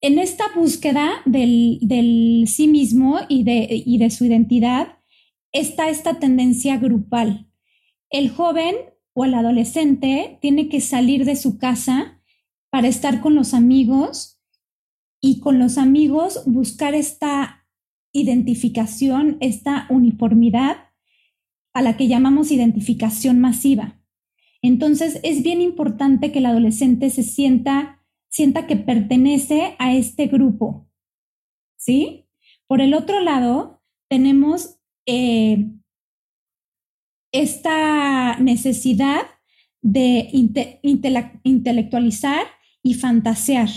en 0.03 0.19
esta 0.19 0.43
búsqueda 0.53 1.21
del, 1.25 2.43
sí 2.45 2.67
mismo 2.67 3.19
y 3.29 3.43
de, 3.45 4.09
su 4.09 4.25
identidad 4.25 4.97
está 5.53 5.89
esta 5.89 6.19
tendencia 6.19 6.77
grupal. 6.77 7.49
El 8.09 8.29
joven 8.29 8.75
o 9.13 9.23
el 9.23 9.33
adolescente 9.33 10.39
tiene 10.41 10.67
que 10.67 10.81
salir 10.81 11.23
de 11.23 11.37
su 11.37 11.57
casa 11.57 12.21
para 12.69 12.89
estar 12.89 13.21
con 13.21 13.33
los 13.33 13.53
amigos 13.53 14.41
y 15.21 15.39
con 15.39 15.57
los 15.57 15.77
amigos 15.77 16.43
buscar 16.45 16.95
esta 16.95 17.65
identificación, 18.11 19.37
esta 19.39 19.87
uniformidad 19.89 20.89
a 21.71 21.81
la 21.81 21.95
que 21.95 22.09
llamamos 22.09 22.51
identificación 22.51 23.39
masiva. 23.39 24.01
Entonces 24.61 25.21
es 25.23 25.43
bien 25.43 25.61
importante 25.61 26.33
que 26.33 26.39
el 26.39 26.47
adolescente 26.47 27.09
se 27.09 27.23
sienta 27.23 28.02
sienta 28.33 28.65
que 28.65 28.75
pertenece 28.75 29.75
a 29.77 29.93
este 29.93 30.25
grupo. 30.25 30.89
¿Sí? 31.77 32.25
Por 32.65 32.81
el 32.81 32.95
otro 32.95 33.19
lado, 33.19 33.83
tenemos 34.09 34.79
eh, 35.05 35.69
esta 37.31 38.37
necesidad 38.39 39.21
de 39.83 40.29
intelectualizar 41.43 42.47
y 42.81 42.95
fantasear. 42.95 43.69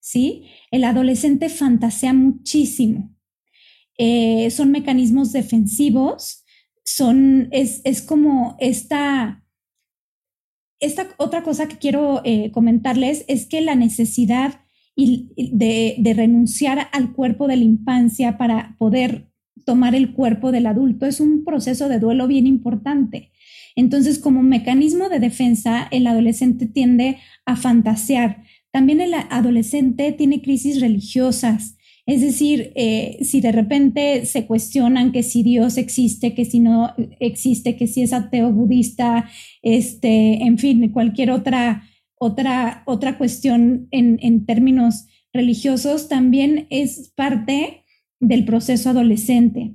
¿Sí? 0.00 0.46
El 0.70 0.84
adolescente 0.84 1.50
fantasea 1.50 2.14
muchísimo. 2.14 3.14
Eh, 3.98 4.50
son 4.50 4.70
mecanismos 4.70 5.32
defensivos, 5.32 6.46
son, 6.82 7.48
es, 7.50 7.82
es 7.84 8.00
como 8.00 8.56
esta 8.58 9.44
esta 10.80 11.08
otra 11.16 11.42
cosa 11.42 11.68
que 11.68 11.78
quiero 11.78 12.20
eh, 12.24 12.50
comentarles 12.52 13.24
es 13.28 13.46
que 13.46 13.60
la 13.60 13.74
necesidad 13.74 14.60
de, 14.96 15.94
de, 15.98 16.14
renunciar 16.14 16.88
al 16.92 17.12
cuerpo 17.12 17.46
de 17.46 17.56
la 17.56 17.62
infancia 17.62 18.36
para 18.36 18.74
poder 18.78 19.28
tomar 19.64 19.94
el 19.94 20.12
cuerpo 20.12 20.50
del 20.50 20.66
adulto 20.66 21.06
es 21.06 21.20
un 21.20 21.44
proceso 21.44 21.88
de 21.88 22.00
duelo 22.00 22.26
bien 22.26 22.46
importante. 22.48 23.30
Entonces, 23.76 24.18
como 24.18 24.42
mecanismo 24.42 25.08
de 25.08 25.20
defensa, 25.20 25.86
el 25.92 26.08
adolescente 26.08 26.66
tiende 26.66 27.18
a 27.46 27.54
fantasear. 27.54 28.42
También 28.72 29.00
el 29.00 29.14
adolescente 29.14 30.10
tiene 30.12 30.42
crisis 30.42 30.80
religiosas, 30.80 31.77
es 32.08 32.22
decir, 32.22 32.72
eh, 32.74 33.18
si 33.20 33.42
de 33.42 33.52
repente 33.52 34.24
se 34.24 34.46
cuestionan 34.46 35.12
que 35.12 35.22
si 35.22 35.42
Dios 35.42 35.76
existe, 35.76 36.32
que 36.32 36.46
si 36.46 36.58
no 36.58 36.94
existe, 37.20 37.76
que 37.76 37.86
si 37.86 38.00
es 38.00 38.14
ateo 38.14 38.50
budista, 38.50 39.28
este, 39.60 40.42
en 40.42 40.56
fin, 40.56 40.88
cualquier 40.88 41.30
otra, 41.30 41.86
otra, 42.14 42.82
otra 42.86 43.18
cuestión 43.18 43.88
en, 43.90 44.18
en 44.22 44.46
términos 44.46 45.06
religiosos, 45.34 46.08
también 46.08 46.66
es 46.70 47.12
parte 47.14 47.84
del 48.20 48.46
proceso 48.46 48.88
adolescente. 48.88 49.74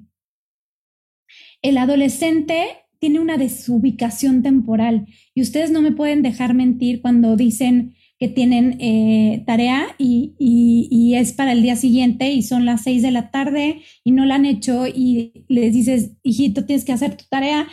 El 1.62 1.78
adolescente 1.78 2.64
tiene 2.98 3.20
una 3.20 3.38
desubicación 3.38 4.42
temporal 4.42 5.06
y 5.36 5.44
ustedes 5.44 5.70
no 5.70 5.84
me 5.84 5.92
pueden 5.92 6.24
dejar 6.24 6.56
mentir 6.56 7.00
cuando 7.00 7.36
dicen 7.36 7.94
que 8.24 8.30
tienen 8.30 8.78
eh, 8.80 9.44
tarea 9.46 9.98
y, 9.98 11.14
es 11.14 11.34
para 11.34 11.52
el 11.52 11.62
día 11.62 11.76
siguiente 11.76 12.32
y 12.32 12.42
son 12.42 12.64
las 12.64 12.84
seis 12.84 13.02
de 13.02 13.12
la 13.12 13.32
tarde 13.32 13.82
y 14.06 14.14
no 14.14 14.26
la 14.26 14.36
han 14.36 14.46
hecho 14.46 14.88
y 14.88 15.46
les 15.50 15.74
dices, 15.74 16.12
hijito, 16.24 16.66
tienes 16.66 16.86
que 16.86 16.94
hacer 16.94 17.18
tu 17.18 17.26
tarea. 17.30 17.68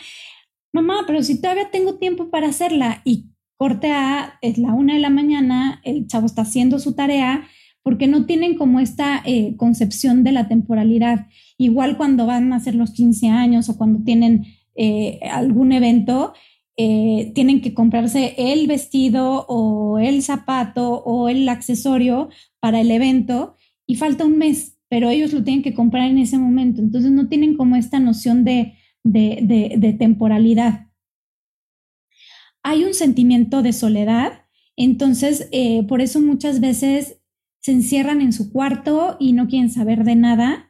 Mamá, 0.73 1.05
pero 1.07 1.23
si 1.23 1.41
todavía 1.41 1.71
tengo 1.71 1.99
tiempo 1.99 2.31
para 2.31 2.49
hacerla 2.49 3.01
y 3.05 3.27
corte 3.57 3.93
a, 3.93 4.41
es 4.43 4.59
la 4.59 4.73
una 4.73 4.95
de 4.95 4.99
la 4.99 5.09
mañana, 5.09 5.81
el 5.85 6.09
chavo 6.09 6.27
está 6.27 6.43
haciendo 6.43 6.81
su 6.81 6.95
tarea 6.95 7.47
porque 7.85 8.09
no 8.09 8.27
tienen 8.27 8.57
como 8.57 8.81
esta 8.81 9.23
eh, 9.25 9.55
concepción 9.57 10.25
de 10.25 10.33
la 10.33 10.49
temporalidad. 10.49 11.29
Igual 11.59 11.97
cuando 11.97 12.27
van 12.27 12.53
a 12.53 12.57
hacer 12.57 12.75
los 12.75 12.91
15 12.91 13.29
años 13.29 13.69
o 13.69 13.79
cuando 13.79 14.03
tienen 14.03 14.47
eh, 14.75 15.21
algún 15.31 15.71
evento, 15.71 16.35
eh, 16.77 17.33
tienen 17.35 17.61
que 17.61 17.75
comprarse 17.75 18.35
el 18.39 18.67
vestido 18.67 19.45
o 19.49 19.99
el 19.99 20.23
zapato 20.23 21.03
o 21.05 21.29
el 21.29 21.49
accesorio 21.49 22.31
para 22.59 22.81
el 22.81 22.91
evento 22.91 23.57
y 23.87 23.97
falta 23.97 24.25
un 24.25 24.39
mes, 24.39 24.79
pero 24.89 25.11
ellos 25.11 25.33
lo 25.33 25.43
tienen 25.43 25.63
que 25.63 25.75
comprar 25.75 26.09
en 26.09 26.19
ese 26.19 26.39
momento. 26.39 26.81
Entonces 26.81 27.11
no 27.11 27.29
tienen 27.29 27.57
como 27.57 27.77
esta 27.77 27.99
noción 28.01 28.45
de, 28.45 28.75
de, 29.03 29.97
temporalidad. 29.99 30.87
Hay 32.63 32.85
un 32.85 32.95
sentimiento 32.95 33.63
de 33.63 33.73
soledad, 33.73 34.45
entonces 34.77 35.49
eh, 35.53 35.83
por 35.87 36.01
eso 36.01 36.21
muchas 36.21 36.61
veces 36.61 37.21
se 37.61 37.73
encierran 37.73 38.21
en 38.21 38.33
su 38.33 38.53
cuarto 38.53 39.17
y 39.19 39.33
no 39.33 39.49
quieren 39.49 39.71
saber 39.71 40.05
de 40.05 40.17
nada 40.17 40.70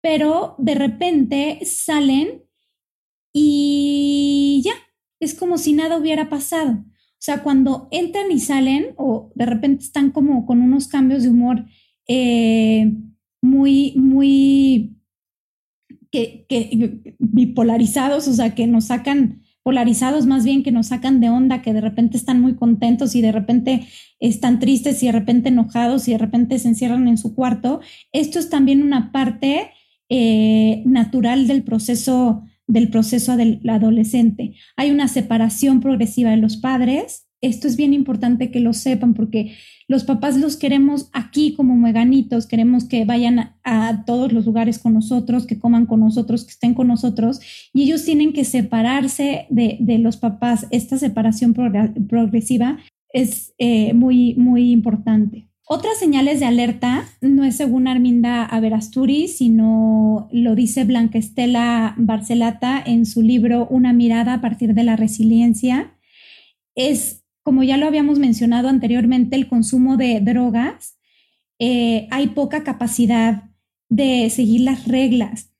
Pero 0.00 0.54
de 0.58 0.74
repente 0.74 1.60
salen 1.64 2.44
y 3.32 4.62
ya, 4.64 4.72
es 5.20 5.34
como 5.34 5.58
si 5.58 5.72
nada 5.72 5.98
hubiera 5.98 6.28
pasado. 6.28 6.72
O 6.72 7.22
sea, 7.22 7.42
cuando 7.42 7.88
entran 7.90 8.32
y 8.32 8.40
salen 8.40 8.94
o 8.96 9.30
de 9.34 9.46
repente 9.46 9.84
están 9.84 10.10
como 10.10 10.46
con 10.46 10.62
unos 10.62 10.88
cambios 10.88 11.22
de 11.22 11.28
humor 11.28 11.66
eh, 12.08 12.92
muy, 13.42 13.94
muy 13.96 14.96
que, 16.10 16.46
que, 16.48 17.14
bipolarizados, 17.18 18.26
o 18.26 18.32
sea, 18.32 18.54
que 18.54 18.66
nos 18.66 18.86
sacan 18.86 19.42
polarizados 19.62 20.26
más 20.26 20.44
bien, 20.44 20.62
que 20.62 20.72
nos 20.72 20.88
sacan 20.88 21.20
de 21.20 21.28
onda, 21.28 21.60
que 21.60 21.74
de 21.74 21.82
repente 21.82 22.16
están 22.16 22.40
muy 22.40 22.56
contentos 22.56 23.14
y 23.14 23.20
de 23.20 23.32
repente 23.32 23.86
están 24.18 24.58
tristes 24.58 25.02
y 25.02 25.06
de 25.06 25.12
repente 25.12 25.50
enojados 25.50 26.08
y 26.08 26.12
de 26.12 26.18
repente 26.18 26.58
se 26.58 26.68
encierran 26.68 27.06
en 27.06 27.18
su 27.18 27.34
cuarto. 27.34 27.80
Esto 28.12 28.38
es 28.38 28.48
también 28.48 28.82
una 28.82 29.12
parte 29.12 29.70
eh, 30.10 30.82
natural 30.84 31.46
del 31.46 31.62
proceso, 31.62 32.44
del 32.66 32.90
proceso 32.90 33.36
del 33.36 33.60
adolescente. 33.68 34.54
Hay 34.76 34.90
una 34.90 35.08
separación 35.08 35.80
progresiva 35.80 36.30
de 36.30 36.36
los 36.36 36.56
padres. 36.56 37.28
Esto 37.40 37.68
es 37.68 37.76
bien 37.76 37.94
importante 37.94 38.50
que 38.50 38.60
lo 38.60 38.72
sepan 38.72 39.14
porque 39.14 39.54
los 39.90 40.04
papás 40.04 40.36
los 40.36 40.56
queremos 40.56 41.10
aquí 41.12 41.54
como 41.54 41.74
meganitos, 41.74 42.46
queremos 42.46 42.84
que 42.84 43.04
vayan 43.04 43.56
a, 43.64 44.04
todos 44.04 44.32
los 44.32 44.46
lugares 44.46 44.78
con 44.78 44.94
nosotros, 44.94 45.46
que 45.46 45.58
coman 45.58 45.86
con 45.86 45.98
nosotros, 46.00 46.44
que 46.44 46.50
estén 46.50 46.74
con 46.74 46.86
nosotros, 46.86 47.40
y 47.72 47.82
ellos 47.82 48.04
tienen 48.04 48.32
que 48.32 48.44
separarse 48.44 49.46
de, 49.50 49.98
los 49.98 50.16
papás. 50.16 50.68
Esta 50.70 50.96
separación 50.96 51.54
progresiva 51.54 52.78
es 53.12 53.52
eh, 53.58 53.92
muy, 53.92 54.34
muy 54.34 54.70
importante. 54.70 55.49
Otras 55.72 56.00
señales 56.00 56.40
de 56.40 56.46
alerta 56.46 57.06
no 57.20 57.44
es 57.44 57.56
según 57.56 57.86
Arminda 57.86 58.44
Averasturi, 58.44 59.28
sino 59.28 60.28
lo 60.32 60.56
dice 60.56 60.82
Blanca 60.82 61.16
Estela 61.16 61.94
Barcelata 61.96 62.82
en 62.84 63.06
su 63.06 63.22
libro 63.22 63.68
Una 63.68 63.92
mirada 63.92 64.34
a 64.34 64.40
partir 64.40 64.74
de 64.74 64.82
la 64.82 64.96
resiliencia. 64.96 65.96
Es, 66.74 67.24
como 67.44 67.62
ya 67.62 67.76
lo 67.76 67.86
habíamos 67.86 68.18
mencionado 68.18 68.68
anteriormente, 68.68 69.36
el 69.36 69.46
consumo 69.46 69.96
de 69.96 70.18
drogas. 70.18 70.98
Eh, 71.60 72.08
hay 72.10 72.30
poca 72.30 72.64
capacidad 72.64 73.44
de 73.88 74.28
seguir 74.28 74.62
las 74.62 74.88
reglas. 74.88 75.52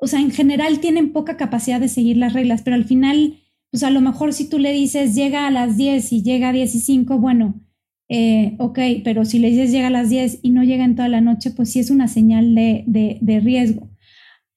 O 0.00 0.06
sea, 0.06 0.20
en 0.20 0.30
general 0.30 0.80
tienen 0.80 1.12
poca 1.12 1.36
capacidad 1.36 1.80
de 1.80 1.88
seguir 1.88 2.16
las 2.16 2.32
reglas, 2.32 2.62
pero 2.62 2.76
al 2.76 2.86
final, 2.86 3.42
pues 3.70 3.82
a 3.82 3.90
lo 3.90 4.00
mejor 4.00 4.32
si 4.32 4.48
tú 4.48 4.58
le 4.58 4.72
dices 4.72 5.14
llega 5.14 5.46
a 5.46 5.50
las 5.50 5.76
10 5.76 6.14
y 6.14 6.22
llega 6.22 6.48
a 6.48 6.52
10 6.54 6.76
y 6.76 6.80
5, 6.80 7.18
bueno, 7.18 7.60
eh, 8.08 8.54
ok, 8.58 8.78
pero 9.02 9.24
si 9.24 9.38
le 9.38 9.50
dices 9.50 9.72
llega 9.72 9.86
a 9.86 9.90
las 9.90 10.10
10 10.10 10.40
y 10.42 10.50
no 10.50 10.62
llega 10.62 10.84
en 10.84 10.94
toda 10.94 11.08
la 11.08 11.20
noche, 11.20 11.50
pues 11.50 11.72
sí 11.72 11.80
es 11.80 11.90
una 11.90 12.08
señal 12.08 12.54
de, 12.54 13.40
riesgo. 13.42 13.90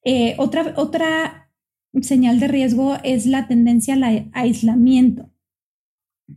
Eh, 0.04 0.34
otra, 0.38 0.74
otra 0.76 1.50
señal 2.02 2.40
de 2.40 2.48
riesgo 2.48 2.96
es 3.04 3.26
la 3.26 3.48
tendencia 3.48 3.94
al 3.94 4.30
aislamiento. 4.32 5.30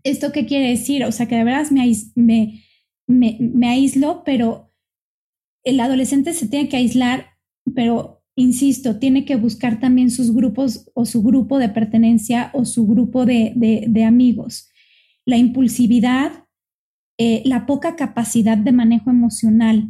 ¿Esto 0.03 0.31
qué 0.31 0.45
quiere 0.45 0.69
decir? 0.69 1.03
O 1.03 1.11
sea, 1.11 1.27
que 1.27 1.35
de 1.35 1.43
verdad 1.43 1.69
me, 1.71 1.91
me, 2.15 3.37
me 3.39 3.67
aíslo, 3.67 4.23
pero 4.23 4.73
el 5.63 5.79
adolescente 5.79 6.33
se 6.33 6.47
tiene 6.47 6.69
que 6.69 6.77
aislar, 6.77 7.27
pero 7.75 8.23
insisto, 8.35 8.99
tiene 8.99 9.25
que 9.25 9.35
buscar 9.35 9.81
también 9.81 10.09
sus 10.09 10.33
grupos 10.33 10.89
o 10.93 11.05
su 11.05 11.21
grupo 11.21 11.59
de 11.59 11.69
pertenencia 11.69 12.51
o 12.53 12.63
su 12.63 12.87
grupo 12.87 13.25
de, 13.25 13.53
de 13.55 14.03
amigos. 14.05 14.69
La 15.25 15.37
impulsividad 15.37 16.45
eh, 17.17 17.41
la 17.45 17.65
poca 17.65 17.95
capacidad 17.95 18.57
de 18.57 18.71
manejo 18.71 19.09
emocional. 19.09 19.89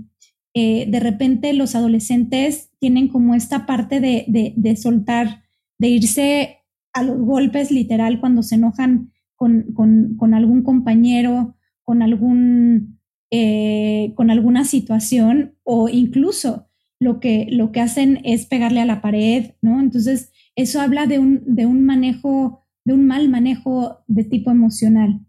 Eh, 0.53 0.85
de 0.89 0.99
repente 0.99 1.53
los 1.53 1.75
adolescentes 1.75 2.71
tienen 2.79 3.07
como 3.07 3.35
esta 3.35 3.65
parte 3.65 4.01
de, 4.01 4.75
soltar, 4.75 5.43
de 5.79 5.87
irse 5.87 6.57
a 6.93 7.03
los 7.03 7.19
golpes 7.19 7.71
literal 7.71 8.19
cuando 8.19 8.43
se 8.43 8.55
enojan 8.55 9.11
con, 9.35 10.33
algún 10.33 10.61
compañero, 10.63 11.55
con, 11.83 12.01
algún, 12.01 12.99
eh, 13.31 14.13
con 14.15 14.29
alguna 14.29 14.65
situación 14.65 15.55
o 15.63 15.89
incluso 15.89 16.67
lo 16.99 17.19
que, 17.19 17.47
lo 17.49 17.71
que 17.71 17.81
hacen 17.81 18.19
es 18.23 18.45
pegarle 18.45 18.81
a 18.81 18.85
la 18.85 19.01
pared, 19.01 19.53
¿no? 19.61 19.79
Entonces, 19.79 20.31
eso 20.55 20.81
habla 20.81 21.07
de 21.07 21.17
un, 21.17 21.41
de 21.47 21.65
un 21.65 21.83
manejo, 21.83 22.63
de 22.85 22.93
un 22.93 23.07
mal 23.07 23.29
manejo 23.29 24.03
de 24.07 24.23
tipo 24.23 24.51
emocional. 24.51 25.19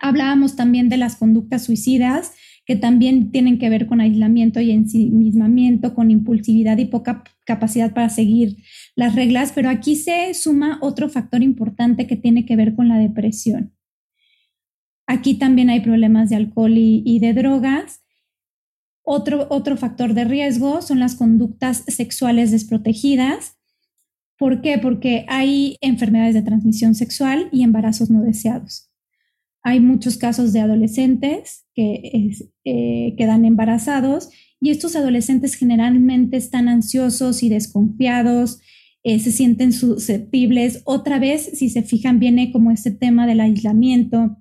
Hablábamos 0.00 0.56
también 0.56 0.88
de 0.88 0.96
las 0.96 1.16
conductas 1.16 1.64
suicidas, 1.64 2.32
que 2.64 2.76
también 2.76 3.30
tienen 3.32 3.58
que 3.58 3.68
ver 3.70 3.86
con 3.86 4.00
aislamiento 4.00 4.60
y 4.60 4.70
ensimismamiento, 4.70 5.94
con 5.94 6.10
impulsividad 6.10 6.78
y 6.78 6.84
poca 6.84 7.24
capacidad 7.44 7.92
para 7.92 8.08
seguir 8.08 8.56
las 8.94 9.14
reglas, 9.14 9.52
pero 9.52 9.68
aquí 9.68 9.96
se 9.96 10.32
suma 10.34 10.78
otro 10.80 11.08
factor 11.08 11.42
importante 11.42 12.06
que 12.06 12.16
tiene 12.16 12.46
que 12.46 12.56
ver 12.56 12.74
con 12.74 12.88
la 12.88 12.98
depresión. 12.98 13.72
Aquí 15.06 15.34
también 15.34 15.70
hay 15.70 15.80
problemas 15.80 16.30
de 16.30 16.36
alcohol 16.36 16.72
y, 16.76 17.18
de 17.18 17.34
drogas. 17.34 18.02
Otro, 19.02 19.48
otro 19.50 19.76
factor 19.76 20.14
de 20.14 20.24
riesgo 20.24 20.80
son 20.80 21.00
las 21.00 21.16
conductas 21.16 21.84
sexuales 21.88 22.52
desprotegidas. 22.52 23.58
¿Por 24.38 24.62
qué? 24.62 24.78
Porque 24.78 25.26
hay 25.28 25.76
enfermedades 25.80 26.34
de 26.34 26.42
transmisión 26.42 26.94
sexual 26.94 27.48
y 27.50 27.64
embarazos 27.64 28.10
no 28.10 28.22
deseados. 28.22 28.91
Hay 29.62 29.80
muchos 29.80 30.16
casos 30.16 30.52
de 30.52 30.60
adolescentes 30.60 31.66
que 31.74 32.34
eh, 32.64 33.14
quedan 33.16 33.44
embarazados 33.44 34.30
y 34.60 34.70
estos 34.70 34.96
adolescentes 34.96 35.54
generalmente 35.54 36.36
están 36.36 36.68
ansiosos 36.68 37.42
y 37.42 37.48
desconfiados, 37.48 38.60
eh, 39.04 39.18
se 39.18 39.32
sienten 39.32 39.72
susceptibles. 39.72 40.82
Otra 40.84 41.18
vez, 41.18 41.50
si 41.54 41.70
se 41.70 41.82
fijan, 41.82 42.18
viene 42.18 42.52
como 42.52 42.70
este 42.70 42.90
tema 42.90 43.26
del 43.26 43.40
aislamiento, 43.40 44.38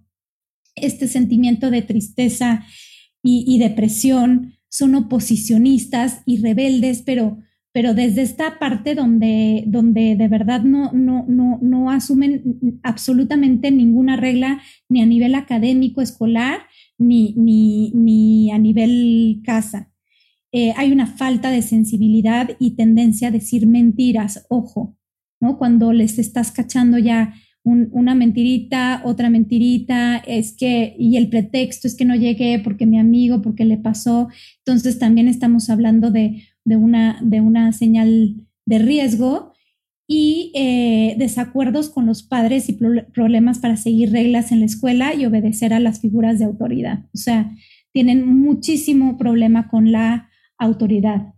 este 0.76 1.08
sentimiento 1.08 1.72
de 1.72 1.82
tristeza 1.82 2.66
y 3.24 3.60
depresión. 3.60 4.56
Son 4.70 4.96
oposicionistas 4.96 6.22
y 6.26 6.38
rebeldes, 6.38 7.04
pero 7.04 7.38
pero 7.74 7.94
desde 7.94 8.22
esta 8.22 8.60
parte 8.60 8.96
donde, 8.96 9.64
donde 9.68 10.16
de 10.16 10.28
verdad 10.28 10.62
no, 10.62 10.92
no, 10.92 11.26
no, 11.28 11.58
no 11.62 11.90
asumen 11.90 12.80
absolutamente 12.84 13.72
ninguna 13.72 14.18
regla, 14.18 14.62
ni 14.90 15.02
a 15.02 15.06
nivel 15.06 15.36
académico, 15.36 16.02
escolar, 16.02 16.62
ni, 16.98 17.34
ni, 17.38 17.92
ni 17.92 18.52
a 18.52 18.58
nivel 18.58 19.42
casa. 19.46 19.92
Eh, 20.52 20.74
hay 20.76 20.92
una 20.92 21.08
falta 21.08 21.50
de 21.50 21.62
sensibilidad 21.62 22.50
y 22.60 22.72
tendencia 22.72 23.30
a 23.30 23.32
decir 23.32 23.68
mentiras, 23.68 24.46
ojo, 24.50 24.98
¿no? 25.40 25.58
Cuando 25.58 25.94
les 25.94 26.20
estás 26.20 26.52
cachando 26.52 26.98
ya 26.98 27.34
una 27.64 28.16
mentirita, 28.16 29.04
otra 29.06 29.30
mentirita, 29.30 30.18
es 30.18 30.56
que, 30.58 30.96
y 30.98 31.18
el 31.18 31.30
pretexto 31.30 31.88
es 31.88 31.96
que 31.96 32.06
no 32.06 32.16
llegué 32.16 32.60
porque 32.60 32.88
mi 32.88 32.98
amigo, 32.98 33.44
porque 33.44 33.66
le 33.66 33.78
pasó. 33.78 34.30
Entonces 34.66 34.98
también 34.98 35.28
estamos 35.28 35.70
hablando 35.70 36.10
de, 36.10 36.44
una, 36.66 37.20
de 37.22 37.42
una 37.42 37.72
señal 37.74 38.36
de 38.66 38.80
riesgo 38.80 39.54
y 40.08 40.52
eh, 40.56 41.16
desacuerdos 41.18 41.90
con 41.90 42.06
los 42.06 42.22
padres 42.22 42.68
y 42.68 42.74
problemas 43.14 43.60
para 43.60 43.78
seguir 43.78 44.12
reglas 44.12 44.52
en 44.52 44.60
la 44.60 44.66
escuela 44.66 45.14
y 45.14 45.26
obedecer 45.26 45.74
a 45.74 45.80
las 45.80 46.02
figuras 46.02 46.38
de 46.38 46.46
autoridad. 46.46 47.06
O 47.14 47.18
sea, 47.18 47.56
tienen 47.94 48.28
muchísimo 48.28 49.18
problema 49.18 49.70
con 49.70 49.92
la 49.92 50.30
autoridad. 50.58 51.34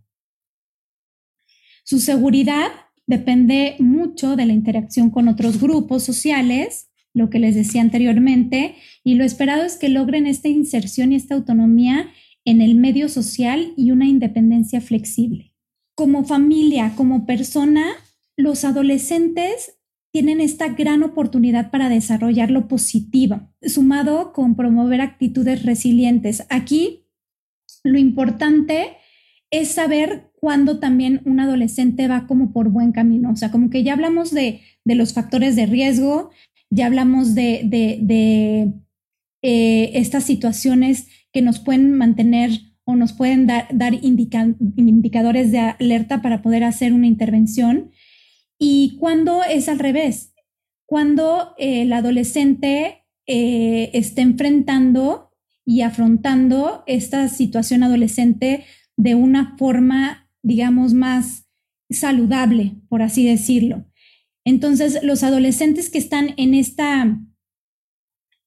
Su 1.84 2.00
seguridad 2.00 2.66
depende 3.06 3.76
mucho 3.78 4.36
de 4.36 4.46
la 4.46 4.52
interacción 4.52 5.10
con 5.10 5.28
otros 5.28 5.60
grupos 5.60 6.02
sociales, 6.02 6.90
lo 7.12 7.30
que 7.30 7.38
les 7.38 7.54
decía 7.54 7.80
anteriormente, 7.80 8.74
y 9.04 9.14
lo 9.14 9.24
esperado 9.24 9.62
es 9.62 9.76
que 9.76 9.88
logren 9.88 10.26
esta 10.26 10.48
inserción 10.48 11.12
y 11.12 11.16
esta 11.16 11.34
autonomía 11.34 12.08
en 12.44 12.60
el 12.60 12.74
medio 12.74 13.08
social 13.08 13.72
y 13.76 13.90
una 13.90 14.06
independencia 14.06 14.80
flexible. 14.80 15.54
Como 15.94 16.24
familia, 16.24 16.92
como 16.96 17.26
persona, 17.26 17.86
los 18.36 18.64
adolescentes 18.64 19.78
tienen 20.12 20.40
esta 20.40 20.68
gran 20.68 21.02
oportunidad 21.02 21.70
para 21.70 21.88
desarrollar 21.88 22.50
lo 22.50 22.68
positivo, 22.68 23.50
sumado 23.62 24.32
con 24.32 24.54
promover 24.54 25.00
actitudes 25.00 25.64
resilientes. 25.64 26.46
Aquí 26.50 27.08
lo 27.82 27.98
importante 27.98 28.96
es 29.50 29.72
saber 29.72 30.30
cuándo 30.40 30.78
también 30.78 31.20
un 31.24 31.40
adolescente 31.40 32.06
va 32.06 32.26
como 32.26 32.52
por 32.52 32.68
buen 32.68 32.92
camino. 32.92 33.30
O 33.30 33.36
sea, 33.36 33.50
como 33.50 33.70
que 33.70 33.82
ya 33.82 33.94
hablamos 33.94 34.30
de, 34.30 34.60
los 34.84 35.14
factores 35.14 35.56
de 35.56 35.66
riesgo, 35.66 36.30
ya 36.70 36.86
hablamos 36.86 37.34
de, 37.34 37.68
eh, 39.42 39.90
estas 39.94 40.24
situaciones 40.24 41.08
que 41.34 41.42
nos 41.42 41.58
pueden 41.58 41.92
mantener 41.92 42.50
o 42.84 42.94
nos 42.94 43.12
pueden 43.12 43.46
dar, 43.46 43.68
indicadores 43.92 45.50
de 45.50 45.58
alerta 45.58 46.22
para 46.22 46.42
poder 46.42 46.62
hacer 46.62 46.92
una 46.92 47.08
intervención. 47.08 47.90
Y 48.58 48.96
cuando 49.00 49.42
es 49.42 49.68
al 49.68 49.80
revés, 49.80 50.32
cuando 50.86 51.54
el 51.58 51.92
adolescente 51.92 53.04
eh, 53.26 53.90
está 53.94 54.22
enfrentando 54.22 55.32
y 55.66 55.80
afrontando 55.80 56.84
esta 56.86 57.28
situación 57.28 57.82
adolescente 57.82 58.64
de 58.96 59.14
una 59.14 59.56
forma, 59.56 60.30
digamos, 60.42 60.94
más 60.94 61.46
saludable, 61.90 62.76
por 62.88 63.02
así 63.02 63.26
decirlo. 63.26 63.86
Entonces, 64.44 65.00
los 65.02 65.24
adolescentes 65.24 65.90
que 65.90 65.98
están 65.98 66.34
en 66.36 66.54
esta, 66.54 67.18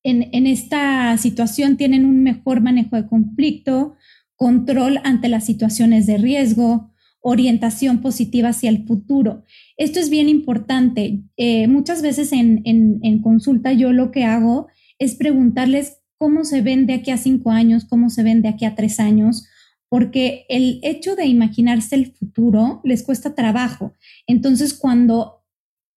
en, 0.08 0.48
esta 0.48 1.17
situación 1.17 1.76
tienen 1.76 2.06
un 2.06 2.24
mejor 2.24 2.62
manejo 2.62 2.96
de 2.96 3.08
conflicto, 3.08 3.96
control 4.36 5.00
ante 5.04 5.28
las 5.28 5.46
situaciones 5.46 6.08
de 6.08 6.17
riesgo, 6.17 6.93
orientación 7.20 8.00
positiva 8.00 8.50
hacia 8.50 8.70
el 8.70 8.86
futuro. 8.86 9.43
Esto 9.76 10.00
es 10.00 10.10
bien 10.10 10.30
importante. 10.30 11.24
Eh, 11.36 11.67
muchas 11.67 12.02
veces 12.02 12.32
en, 12.32 12.62
en, 12.65 13.22
consulta 13.22 13.74
yo 13.74 13.91
lo 13.91 14.12
que 14.12 14.24
hago 14.24 14.67
es 14.98 15.15
preguntarles 15.15 15.98
cómo 16.17 16.46
se 16.46 16.62
ven 16.62 16.86
de 16.86 16.93
aquí 16.93 17.12
a 17.12 17.17
cinco 17.17 17.52
años, 17.52 17.84
cómo 17.84 18.10
se 18.10 18.24
ven 18.24 18.41
de 18.41 18.50
aquí 18.50 18.63
a 18.63 18.76
tres 18.76 19.02
años, 19.02 19.46
porque 19.89 20.46
el 20.48 20.80
hecho 20.84 21.15
de 21.17 21.26
imaginarse 21.26 21.96
el 21.96 22.13
futuro 22.13 22.80
les 22.86 23.04
cuesta 23.04 23.36
trabajo. 23.36 23.93
Entonces, 24.26 24.74
cuando 24.74 25.43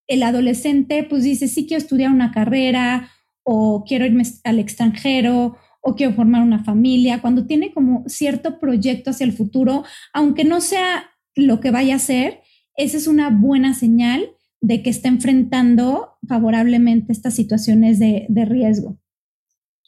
el 0.09 0.25
adolescente 0.25 1.07
pues 1.09 1.23
dice, 1.23 1.47
sí 1.47 1.67
quiero 1.69 1.81
estudiar 1.83 2.11
una 2.11 2.33
carrera 2.33 3.09
o 3.43 3.85
quiero 3.85 4.07
irme 4.07 4.25
al 4.45 4.59
extranjero 4.59 5.57
o 5.83 5.95
quiero 5.95 6.13
formar 6.13 6.43
una 6.43 6.63
familia, 6.63 7.21
cuando 7.21 7.47
tiene 7.47 7.73
como 7.73 8.05
cierto 8.07 8.59
proyecto 8.59 9.11
hacia 9.11 9.25
el 9.25 9.33
futuro, 9.33 9.85
aunque 10.13 10.45
no 10.45 10.61
sea 10.61 11.11
lo 11.35 11.61
que 11.61 11.71
vaya 11.71 11.95
a 11.95 12.01
ser, 12.01 12.41
esa 12.77 12.97
es 12.97 13.07
una 13.07 13.31
buena 13.31 13.75
señal 13.75 14.31
de 14.61 14.83
que 14.83 14.91
está 14.91 15.09
enfrentando 15.09 16.19
favorablemente 16.29 17.13
estas 17.13 17.35
situaciones 17.35 17.99
de, 17.99 18.27
de 18.29 18.45
riesgo. 18.45 18.99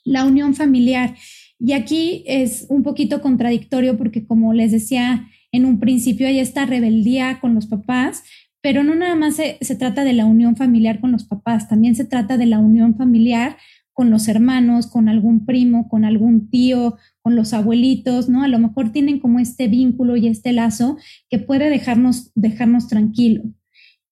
La 0.04 0.24
unión 0.24 0.54
familiar. 0.54 1.14
Y 1.58 1.74
aquí 1.74 2.24
es 2.26 2.66
un 2.68 2.82
poquito 2.82 3.20
contradictorio 3.20 3.96
porque, 3.96 4.26
como 4.26 4.52
les 4.54 4.72
decía 4.72 5.28
en 5.52 5.66
un 5.66 5.78
principio, 5.78 6.26
hay 6.26 6.40
esta 6.40 6.64
rebeldía 6.64 7.38
con 7.40 7.54
los 7.54 7.66
papás, 7.66 8.24
pero 8.62 8.84
no 8.84 8.94
nada 8.94 9.16
más 9.16 9.36
se, 9.36 9.76
trata 9.76 10.04
de 10.04 10.12
la 10.12 10.24
unión 10.24 10.56
familiar 10.56 11.00
con 11.00 11.12
los 11.12 11.24
papás, 11.24 11.68
también 11.68 11.96
se 11.96 12.04
trata 12.04 12.38
de 12.38 12.46
la 12.46 12.60
unión 12.60 12.96
familiar 12.96 13.56
con 13.92 14.10
los 14.10 14.28
hermanos, 14.28 14.86
con 14.86 15.08
algún 15.08 15.44
primo, 15.44 15.88
con 15.88 16.04
algún 16.04 16.48
tío, 16.48 16.96
con 17.20 17.36
los 17.36 17.52
abuelitos, 17.52 18.28
¿no? 18.28 18.42
A 18.42 18.48
lo 18.48 18.58
mejor 18.58 18.90
tienen 18.90 19.18
como 19.18 19.38
este 19.40 19.68
vínculo 19.68 20.16
y 20.16 20.28
este 20.28 20.52
lazo 20.52 20.96
que 21.28 21.38
puede 21.38 21.68
dejarnos, 21.68 22.30
dejarnos 22.34 22.88
tranquilos. 22.88 23.44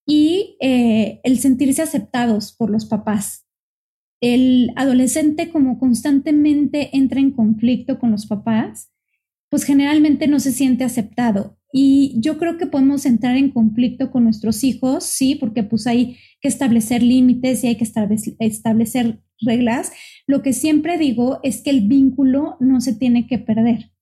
Y 0.05 0.57
eh, 0.61 1.21
el 1.23 1.39
sentirse 1.39 1.81
aceptados 1.81 2.53
por 2.53 2.69
los 2.71 2.85
papás, 2.85 3.47
el 4.21 4.73
adolescente 4.77 5.49
como 5.49 5.79
constantemente 5.79 6.95
entra 6.95 7.21
en 7.21 7.31
conflicto 7.31 7.99
con 7.99 8.11
los 8.11 8.27
papás, 8.27 8.91
pues 9.49 9.65
generalmente 9.65 10.29
no 10.29 10.41
se 10.41 10.53
siente 10.53 10.85
aceptado. 10.85 11.60
Y 11.73 12.15
yo 12.21 12.39
creo 12.39 12.59
que 12.59 12.67
podemos 12.67 13.07
entrar 13.07 13.37
en 13.37 13.51
conflicto 13.51 14.11
con 14.11 14.25
nuestros 14.25 14.65
hijos, 14.65 15.05
sí, 15.05 15.37
porque 15.37 15.63
pues 15.63 15.87
hay 15.87 16.17
que 16.41 16.49
establecer 16.49 17.03
límites 17.03 17.63
y 17.63 17.69
hay 17.69 17.77
que 17.77 17.87
establecer 18.41 19.21
reglas. 19.41 19.93
Lo 20.27 20.43
que 20.43 20.53
siempre 20.53 20.99
digo 20.99 21.39
es 21.43 21.63
que 21.63 21.71
el 21.71 21.87
vínculo 21.87 22.57
no 22.61 22.81
se 22.81 22.95
tiene 22.95 23.27
que 23.27 23.39
perder. 23.39 23.93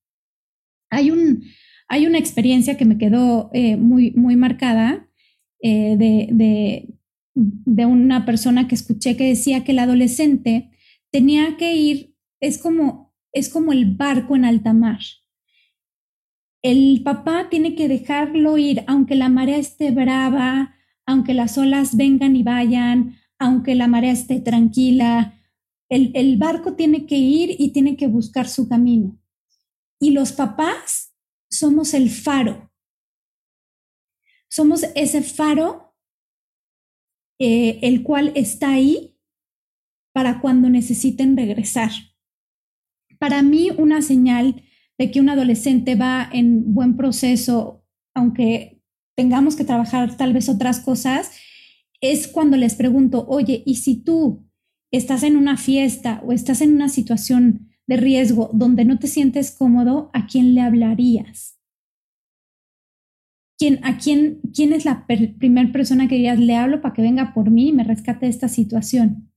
Hay, 0.91 1.11
un, 1.11 1.45
hay 1.89 2.07
una 2.07 2.19
experiencia 2.19 2.77
que 2.79 2.87
me 2.87 2.97
quedó 2.97 3.51
eh, 3.53 3.77
muy, 3.77 4.13
muy 4.13 4.37
marcada 4.37 5.07
eh, 5.61 5.97
de, 5.99 6.89
de 7.35 7.87
una 7.87 8.25
persona 8.25 8.67
que 8.67 8.75
escuché 8.75 9.17
que 9.17 9.29
decía 9.29 9.65
que 9.65 9.73
el 9.73 9.79
adolescente 9.79 10.71
tenía 11.11 11.57
que 11.57 11.75
ir, 11.75 12.15
es 12.41 12.59
como, 12.59 13.15
es 13.33 13.49
como 13.49 13.73
el 13.73 13.95
barco 13.95 14.37
en 14.37 14.45
alta 14.45 14.73
mar. 14.73 15.01
El 16.63 17.03
papá 17.05 17.49
tiene 17.51 17.75
que 17.75 17.89
dejarlo 17.89 18.59
ir, 18.59 18.85
aunque 18.87 19.15
la 19.15 19.29
marea 19.29 19.59
esté 19.59 19.91
brava, 19.91 20.75
aunque 21.07 21.33
las 21.35 21.57
olas 21.57 21.97
vengan 21.97 22.35
y 22.35 22.43
vayan, 22.43 23.17
aunque 23.39 23.75
la 23.75 23.87
marea 23.87 24.13
esté 24.13 24.41
tranquila. 24.41 25.41
El, 25.89 26.37
barco 26.37 26.75
tiene 26.75 27.07
que 27.07 27.17
ir 27.17 27.57
y 27.59 27.73
tiene 27.73 27.97
que 27.97 28.09
buscar 28.09 28.49
su 28.49 28.69
camino. 28.69 29.19
Y 30.01 30.11
los 30.11 30.33
papás 30.33 31.15
somos 31.49 31.95
el 31.95 32.11
faro. 32.11 32.71
Somos 34.51 34.83
ese 34.95 35.23
faro 35.23 35.95
eh, 37.39 37.79
el 37.83 38.03
cual 38.03 38.33
está 38.35 38.73
ahí 38.73 39.17
para 40.13 40.41
cuando 40.41 40.69
necesiten 40.69 41.37
regresar. 41.37 41.91
Para 43.19 43.43
mí, 43.43 43.71
una 43.71 44.03
señal 44.03 44.63
de 44.99 45.11
que 45.11 45.21
un 45.21 45.29
adolescente 45.29 45.95
va 45.95 46.29
en 46.33 46.75
buen 46.75 46.97
proceso, 46.97 47.85
aunque 48.15 48.81
tengamos 49.17 49.57
que 49.57 49.65
trabajar 49.65 50.17
tal 50.17 50.33
vez 50.33 50.49
otras 50.49 50.81
cosas, 50.81 51.31
es 52.01 52.29
cuando 52.29 52.57
les 52.57 52.75
pregunto, 52.75 53.27
oye, 53.29 53.63
¿y 53.65 53.77
si 53.77 53.97
tú 54.03 54.49
estás 54.91 55.23
en 55.23 55.37
una 55.37 55.57
fiesta 55.57 56.23
o 56.25 56.33
estás 56.33 56.61
en 56.61 56.75
una 56.75 56.89
situación 56.89 57.69
de 57.87 57.97
riesgo 57.97 58.51
donde 58.53 58.85
no 58.85 58.99
te 58.99 59.07
sientes 59.07 59.51
cómodo, 59.51 60.11
¿a 60.13 60.27
quién 60.27 60.55
le 60.55 60.61
hablarías? 60.61 61.59
¿Quién, 63.57 63.81
¿A 63.83 63.99
quién, 63.99 64.41
quién 64.55 64.73
es 64.73 64.85
la 64.85 65.07
primera 65.07 65.73
persona 65.73 66.07
que 66.07 66.15
dirías, 66.15 66.39
le 66.39 66.55
hablo 66.55 66.81
para 66.81 66.95
que 66.95 67.03
venga 67.03 67.35
por 67.35 67.51
mí 67.51 67.69
y 67.69 67.73
me 67.73 67.83
rescate 67.83 68.27
de 68.27 68.31
esta 68.31 68.49
situación? 68.49 69.33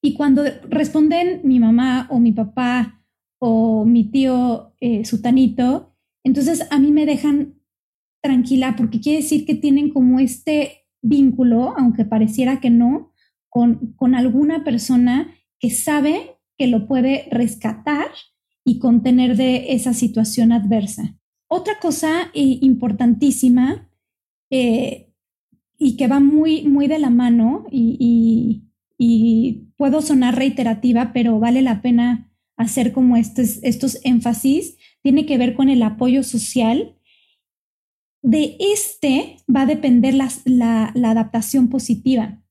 Y 0.00 0.14
cuando 0.14 0.44
responden 0.68 1.40
mi 1.42 1.58
mamá 1.58 2.06
o 2.10 2.20
mi 2.20 2.30
papá 2.30 2.97
o 3.38 3.84
mi 3.84 4.04
tío 4.04 4.74
eh, 4.80 5.04
sutanito, 5.04 5.94
entonces 6.24 6.66
a 6.70 6.78
mí 6.78 6.92
me 6.92 7.06
dejan 7.06 7.54
tranquila 8.22 8.74
porque 8.76 9.00
quiere 9.00 9.22
decir 9.22 9.46
que 9.46 9.54
tienen 9.54 9.90
como 9.90 10.20
este 10.20 10.86
vínculo, 11.02 11.74
aunque 11.78 12.04
pareciera 12.04 12.60
que 12.60 12.70
no, 12.70 13.12
con, 13.48 13.94
con 13.96 14.14
alguna 14.14 14.64
persona 14.64 15.34
que 15.58 15.70
sabe 15.70 16.36
que 16.56 16.66
lo 16.66 16.86
puede 16.86 17.28
rescatar 17.30 18.08
y 18.64 18.78
contener 18.78 19.36
de 19.36 19.72
esa 19.72 19.94
situación 19.94 20.52
adversa. 20.52 21.16
Otra 21.48 21.78
cosa 21.80 22.30
eh, 22.34 22.58
importantísima 22.60 23.88
eh, 24.50 25.14
y 25.78 25.96
que 25.96 26.08
va 26.08 26.20
muy, 26.20 26.64
muy 26.64 26.86
de 26.88 26.98
la 26.98 27.10
mano 27.10 27.66
y, 27.70 28.64
puedo 29.76 30.02
sonar 30.02 30.34
reiterativa, 30.34 31.12
pero 31.12 31.38
vale 31.38 31.62
la 31.62 31.82
pena 31.82 32.27
hacer 32.58 32.92
como 32.92 33.16
estos, 33.16 33.58
estos 33.62 33.98
énfasis, 34.04 34.76
tiene 35.02 35.24
que 35.24 35.38
ver 35.38 35.54
con 35.54 35.70
el 35.70 35.82
apoyo 35.82 36.22
social. 36.22 36.94
De 38.22 38.56
este 38.58 39.36
va 39.48 39.62
a 39.62 39.66
depender 39.66 40.12
la, 40.14 40.28
la 40.44 41.10
adaptación 41.10 41.68
positiva. 41.68 42.42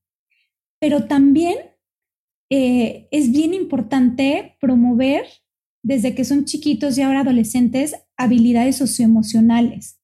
pero 0.80 1.06
también 1.06 1.56
eh, 2.50 3.08
es 3.10 3.30
bien 3.30 3.52
importante 3.52 4.56
promover 4.60 5.26
desde 5.82 6.14
que 6.14 6.24
son 6.24 6.44
chiquitos 6.44 6.96
y 6.96 7.02
ahora 7.02 7.20
adolescentes 7.20 7.94
habilidades 8.16 8.76
socioemocionales. 8.76 10.00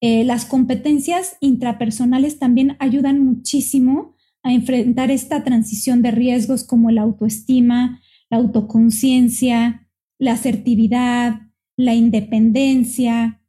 Eh, 0.00 0.24
las 0.24 0.44
competencias 0.44 1.36
intrapersonales 1.40 2.38
también 2.38 2.76
ayudan 2.78 3.24
muchísimo 3.24 4.14
a 4.42 4.52
enfrentar 4.52 5.10
esta 5.10 5.42
transición 5.44 6.02
de 6.02 6.10
riesgos 6.10 6.64
como 6.64 6.90
la 6.90 7.02
autoestima, 7.02 8.02
la 8.34 8.40
autoconciencia, 8.40 9.88
la 10.18 10.32
asertividad, 10.32 11.40
la 11.76 11.94
independencia, 11.94 13.40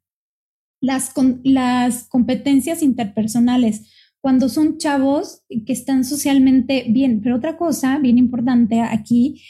las, 0.79 1.11
las 1.43 2.07
competencias 2.07 2.83
interpersonales, 2.83 3.91
cuando 4.21 4.47
son 4.47 4.77
chavos 4.77 5.43
que 5.65 5.73
están 5.73 6.03
socialmente 6.03 6.85
bien. 6.89 7.21
Pero 7.21 7.37
otra 7.37 7.57
cosa 7.57 7.97
bien 7.97 8.19
importante 8.19 8.81
aquí 8.81 9.41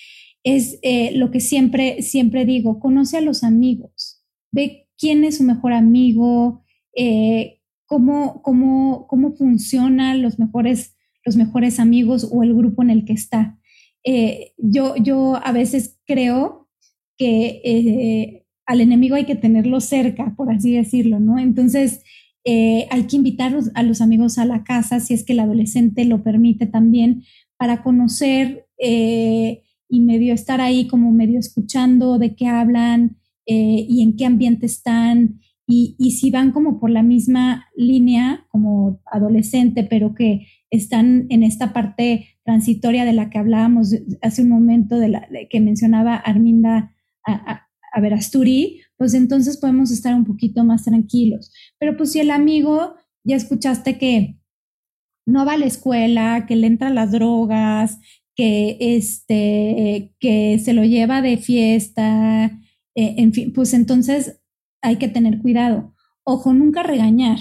es 0.43 0.79
eh, 0.83 1.11
lo 1.17 1.31
que 1.31 1.41
siempre, 1.41 2.01
siempre 2.01 2.45
digo, 2.45 2.79
conoce 2.79 3.17
a 3.17 3.21
los 3.21 3.43
amigos, 3.43 4.23
ve 4.51 4.87
quién 4.97 5.25
es 5.25 5.37
su 5.37 5.43
mejor 5.43 5.73
amigo, 5.73 6.63
eh, 6.95 7.59
cómo, 7.85 8.41
cómo, 8.41 9.05
cómo 9.07 9.33
funcionan 9.33 10.21
los 10.21 10.39
mejores, 10.39 10.95
los 11.25 11.35
mejores 11.35 11.79
amigos 11.79 12.29
o 12.31 12.41
el 12.43 12.55
grupo 12.55 12.83
en 12.83 12.89
el 12.89 13.03
que 13.03 13.13
está. 13.13 13.59
Eh, 14.05 14.53
yo, 14.57 14.95
yo 14.95 15.35
a 15.43 15.51
veces 15.51 15.99
creo 16.05 16.69
que 17.17 18.45
al 18.65 18.81
enemigo 18.81 19.15
hay 19.15 19.25
que 19.25 19.35
tenerlo 19.35 19.79
cerca, 19.79 20.33
por 20.35 20.51
así 20.51 20.73
decirlo, 20.73 21.19
¿no? 21.19 21.39
Entonces, 21.39 22.01
eh, 22.43 22.87
hay 22.91 23.03
que 23.07 23.15
invitar 23.15 23.57
a 23.73 23.83
los 23.83 24.01
amigos 24.01 24.37
a 24.37 24.45
la 24.45 24.63
casa, 24.63 24.99
si 24.99 25.15
es 25.15 25.23
que 25.23 25.33
el 25.33 25.39
adolescente 25.39 26.05
lo 26.05 26.23
permite 26.23 26.67
también, 26.67 27.23
para 27.57 27.81
conocer 27.81 28.67
eh, 28.77 29.63
y 29.89 30.01
medio 30.01 30.33
estar 30.33 30.61
ahí 30.61 30.87
como 30.87 31.11
medio 31.11 31.39
escuchando 31.39 32.19
de 32.19 32.35
qué 32.35 32.47
hablan 32.47 33.17
eh, 33.47 33.85
y 33.87 34.03
en 34.03 34.15
qué 34.15 34.25
ambiente 34.25 34.67
están. 34.67 35.39
Y, 35.67 35.95
y, 35.97 36.11
si 36.11 36.29
van 36.29 36.51
como 36.51 36.79
por 36.79 36.91
la 36.91 37.01
misma 37.01 37.65
línea 37.75 38.45
como 38.49 39.01
adolescente, 39.11 39.83
pero 39.83 40.13
que 40.13 40.45
están 40.69 41.25
en 41.29 41.41
esta 41.41 41.73
parte 41.73 42.34
transitoria 42.45 43.03
de 43.03 43.13
la 43.13 43.29
que 43.29 43.39
hablábamos 43.39 43.93
hace 44.21 44.43
un 44.43 44.49
momento, 44.49 44.97
de 44.97 45.09
la 45.09 45.27
que 45.49 45.59
mencionaba 45.59 46.15
Arminda 46.15 46.93
a 47.25 47.65
pues 48.97 49.13
entonces 49.13 49.57
podemos 49.57 49.91
estar 49.91 50.13
un 50.15 50.25
poquito 50.25 50.63
más 50.63 50.83
tranquilos. 50.83 51.51
Pero 51.79 51.97
pues 51.97 52.11
si 52.11 52.19
el 52.19 52.31
amigo 52.31 52.95
ya 53.23 53.35
escuchaste 53.35 53.97
que 53.97 54.37
no 55.25 55.45
va 55.45 55.53
a 55.53 55.57
la 55.57 55.65
escuela, 55.65 56.45
que 56.47 56.55
le 56.55 56.67
entra 56.67 56.89
las 56.89 57.11
drogas, 57.11 57.99
que 58.35 58.77
este, 58.79 60.13
que 60.19 60.59
se 60.59 60.73
lo 60.73 60.83
lleva 60.83 61.21
de 61.21 61.37
fiesta, 61.37 62.45
eh, 62.95 63.15
en 63.17 63.33
fin, 63.33 63.53
pues 63.53 63.73
entonces 63.73 64.41
hay 64.81 64.97
que 64.97 65.07
tener 65.07 65.39
cuidado. 65.39 65.95
Ojo, 66.23 66.53
nunca 66.53 66.83
regañar. 66.83 67.39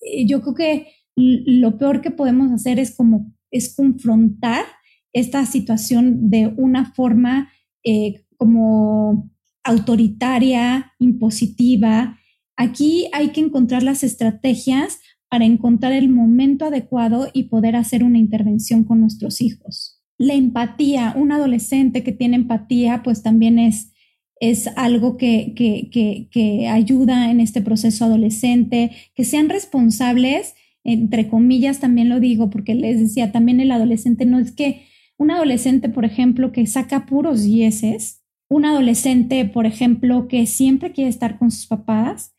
Eh, 0.00 0.26
yo 0.26 0.40
creo 0.40 0.54
que 0.54 0.86
lo 1.16 1.76
peor 1.78 2.00
que 2.00 2.10
podemos 2.10 2.52
hacer 2.52 2.78
es 2.78 2.96
como 2.96 3.34
es 3.50 3.74
confrontar 3.74 4.64
esta 5.12 5.44
situación 5.46 6.30
de 6.30 6.52
una 6.56 6.92
forma 6.92 7.50
eh, 7.84 8.24
como 8.36 9.30
autoritaria, 9.64 10.92
impositiva. 10.98 12.18
Aquí 12.56 13.08
hay 13.12 13.30
que 13.30 13.40
encontrar 13.40 13.82
las 13.82 14.02
estrategias 14.02 14.98
para 15.28 15.44
encontrar 15.44 15.92
el 15.92 16.08
momento 16.08 16.66
adecuado 16.66 17.28
y 17.32 17.44
poder 17.44 17.76
hacer 17.76 18.02
una 18.02 18.18
intervención 18.18 18.84
con 18.84 19.00
nuestros 19.00 19.40
hijos. 19.40 20.02
La 20.18 20.34
empatía, 20.34 21.14
un 21.16 21.32
adolescente 21.32 22.02
que 22.02 22.12
tiene 22.12 22.36
empatía, 22.36 23.02
pues 23.02 23.22
también 23.22 23.58
es, 23.58 23.92
es 24.40 24.66
algo 24.76 25.16
que, 25.16 25.54
que, 25.54 26.68
ayuda 26.68 27.30
en 27.30 27.40
este 27.40 27.62
proceso 27.62 28.04
adolescente, 28.04 28.90
que 29.14 29.24
sean 29.24 29.48
responsables, 29.48 30.54
entre 30.84 31.28
comillas 31.28 31.80
también 31.80 32.08
lo 32.08 32.20
digo, 32.20 32.50
porque 32.50 32.74
les 32.74 33.00
decía, 33.00 33.32
también 33.32 33.60
el 33.60 33.70
adolescente 33.70 34.24
no 34.26 34.38
es 34.38 34.52
que 34.52 34.86
un 35.18 35.30
adolescente, 35.30 35.90
por 35.90 36.04
ejemplo, 36.04 36.50
que 36.50 36.66
saca 36.66 37.04
puros 37.04 37.42
dieces, 37.42 38.24
un 38.48 38.64
adolescente, 38.64 39.44
por 39.44 39.66
ejemplo, 39.66 40.28
que 40.28 40.46
siempre 40.46 40.92
quiere 40.92 41.10
estar 41.10 41.38
con 41.38 41.50
sus 41.50 41.66
papás, 41.66 42.34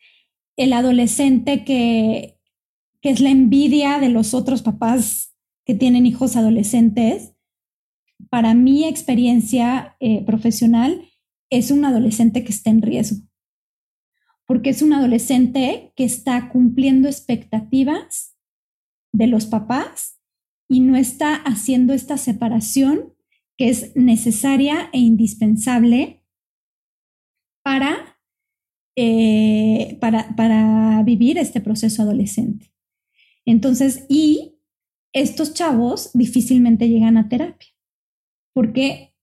el 0.58 0.74
adolescente 0.74 1.64
que, 1.64 2.38
es 3.04 3.20
la 3.20 3.30
envidia 3.30 4.00
de 4.00 4.10
los 4.10 4.34
otros 4.34 4.62
papás 4.62 5.36
que 5.66 5.74
tienen 5.74 6.06
hijos 6.06 6.36
adolescentes, 6.36 7.34
para 8.30 8.54
mi 8.54 8.86
experiencia 8.86 9.96
eh, 10.00 10.24
profesional, 10.26 11.08
es 11.50 11.72
un 11.72 11.86
adolescente 11.86 12.44
que 12.44 12.52
está 12.52 12.70
en 12.70 12.82
riesgo, 12.82 13.26
porque 14.46 14.70
es 14.72 14.82
un 14.82 14.94
adolescente 14.94 15.94
que 15.96 16.04
está 16.04 16.50
cumpliendo 16.50 17.08
expectativas 17.08 18.31
de 19.14 19.28
los 19.28 19.46
papás 19.46 20.20
y 20.70 20.80
no 20.80 20.96
está 20.96 21.36
haciendo 21.36 21.94
esta 21.94 22.18
separación 22.18 23.14
que 23.58 23.70
es 23.70 23.96
necesaria 23.96 24.90
e 24.94 25.00
indispensable 25.00 26.24
para, 27.64 28.18
eh, 28.96 29.98
para, 30.00 30.36
para 30.36 31.04
vivir 31.04 31.38
este 31.38 31.62
proceso 31.62 32.04
adolescente. 32.04 32.74
Entonces, 33.46 34.06
y 34.08 34.56
estos 35.14 35.54
chavos 35.54 36.12
difícilmente 36.14 36.88
llegan 36.88 37.18
a 37.18 37.28
terapia 37.28 37.70
porque 38.54 39.14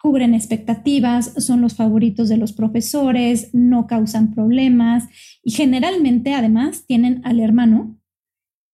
cubren 0.00 0.34
expectativas, 0.34 1.32
son 1.44 1.60
los 1.60 1.74
favoritos 1.74 2.28
de 2.28 2.36
los 2.36 2.52
profesores, 2.52 3.52
no 3.52 3.86
causan 3.86 4.34
problemas 4.34 5.04
y 5.42 5.52
generalmente 5.52 6.34
además 6.34 6.86
tienen 6.86 7.20
al 7.24 7.40
hermano 7.40 7.98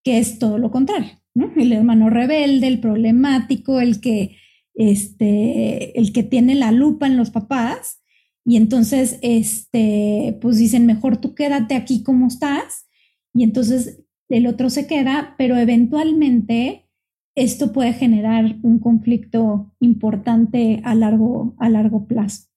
que 0.04 0.18
es 0.18 0.38
todo 0.38 0.58
lo 0.58 0.70
contrario, 0.70 1.10
El 1.56 1.72
hermano 1.72 2.10
rebelde, 2.10 2.66
el 2.66 2.80
problemático, 2.80 3.80
el 3.80 4.00
que 4.00 4.36
este, 4.74 5.98
el 5.98 6.12
que 6.12 6.22
tiene 6.22 6.54
la 6.54 6.72
lupa 6.72 7.06
en 7.06 7.16
los 7.16 7.30
papás, 7.30 8.02
y 8.44 8.56
entonces, 8.56 9.18
este, 9.22 10.38
pues 10.40 10.58
dicen, 10.58 10.86
mejor 10.86 11.18
tú 11.18 11.34
quédate 11.34 11.74
aquí 11.74 12.02
como 12.02 12.26
estás, 12.26 12.88
y 13.34 13.44
entonces 13.44 14.02
el 14.28 14.46
otro 14.46 14.70
se 14.70 14.86
queda, 14.86 15.34
pero 15.38 15.56
eventualmente 15.56 16.88
esto 17.34 17.72
puede 17.72 17.92
generar 17.92 18.56
un 18.62 18.78
conflicto 18.78 19.74
importante 19.80 20.80
a 20.84 20.94
largo, 20.94 21.54
a 21.58 21.68
largo 21.68 22.06
plazo. 22.06 22.48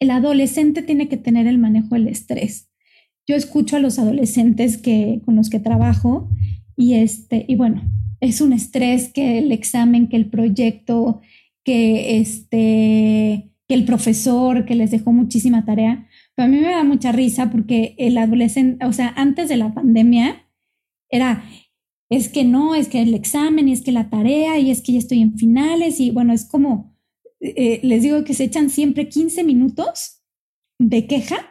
El 0.00 0.10
adolescente 0.10 0.82
tiene 0.82 1.08
que 1.08 1.18
tener 1.18 1.46
el 1.46 1.58
manejo 1.58 1.94
del 1.94 2.08
estrés. 2.08 2.69
Yo 3.30 3.36
escucho 3.36 3.76
a 3.76 3.78
los 3.78 4.00
adolescentes 4.00 4.76
que, 4.76 5.22
con 5.24 5.36
los 5.36 5.50
que 5.50 5.60
trabajo 5.60 6.28
y, 6.76 6.94
este, 6.94 7.44
y 7.46 7.54
bueno, 7.54 7.80
es 8.18 8.40
un 8.40 8.52
estrés 8.52 9.12
que 9.12 9.38
el 9.38 9.52
examen, 9.52 10.08
que 10.08 10.16
el 10.16 10.28
proyecto, 10.28 11.20
que, 11.62 12.18
este, 12.18 13.52
que 13.68 13.74
el 13.74 13.84
profesor, 13.84 14.64
que 14.64 14.74
les 14.74 14.90
dejó 14.90 15.12
muchísima 15.12 15.64
tarea. 15.64 16.08
Pero 16.34 16.46
a 16.46 16.50
mí 16.50 16.56
me 16.56 16.72
da 16.72 16.82
mucha 16.82 17.12
risa 17.12 17.52
porque 17.52 17.94
el 17.98 18.18
adolescente, 18.18 18.84
o 18.84 18.92
sea, 18.92 19.14
antes 19.16 19.48
de 19.48 19.58
la 19.58 19.74
pandemia, 19.74 20.48
era, 21.08 21.44
es 22.08 22.30
que 22.30 22.42
no, 22.42 22.74
es 22.74 22.88
que 22.88 23.00
el 23.00 23.14
examen 23.14 23.68
y 23.68 23.72
es 23.74 23.82
que 23.82 23.92
la 23.92 24.10
tarea 24.10 24.58
y 24.58 24.72
es 24.72 24.82
que 24.82 24.94
ya 24.94 24.98
estoy 24.98 25.22
en 25.22 25.38
finales 25.38 26.00
y 26.00 26.10
bueno, 26.10 26.32
es 26.32 26.46
como, 26.46 26.96
eh, 27.38 27.78
les 27.84 28.02
digo 28.02 28.24
que 28.24 28.34
se 28.34 28.42
echan 28.42 28.70
siempre 28.70 29.08
15 29.08 29.44
minutos 29.44 30.20
de 30.80 31.06
queja 31.06 31.49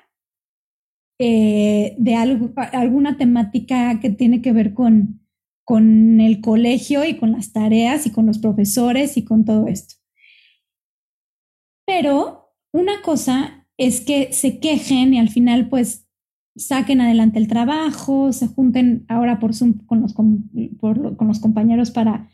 eh, 1.19 1.95
de 1.97 2.15
alguna 2.15 3.17
temática 3.17 3.99
que 3.99 4.09
tiene 4.09 4.41
que 4.41 4.53
ver 4.53 4.73
con, 4.73 5.19
con 5.65 6.21
el 6.21 6.41
colegio 6.41 7.05
y 7.05 7.17
con 7.17 7.33
las 7.33 7.51
tareas 7.51 8.07
y 8.07 8.11
con 8.11 8.25
los 8.25 8.39
profesores 8.39 9.17
y 9.17 9.25
con 9.25 9.45
todo 9.45 9.67
esto. 9.67 9.95
Pero 11.85 12.53
una 12.71 13.01
cosa 13.01 13.67
es 13.77 14.01
que 14.01 14.31
se 14.31 14.59
quejen 14.59 15.13
y 15.13 15.19
al 15.19 15.29
final 15.29 15.69
pues 15.69 16.07
saquen 16.55 17.01
adelante 17.01 17.39
el 17.39 17.47
trabajo, 17.47 18.31
se 18.33 18.47
junten 18.47 19.05
ahora 19.09 19.39
por 19.39 19.51
con 19.85 20.01
los, 20.01 20.15
los 20.15 21.39
compañeros 21.39 21.91
para, 21.91 22.29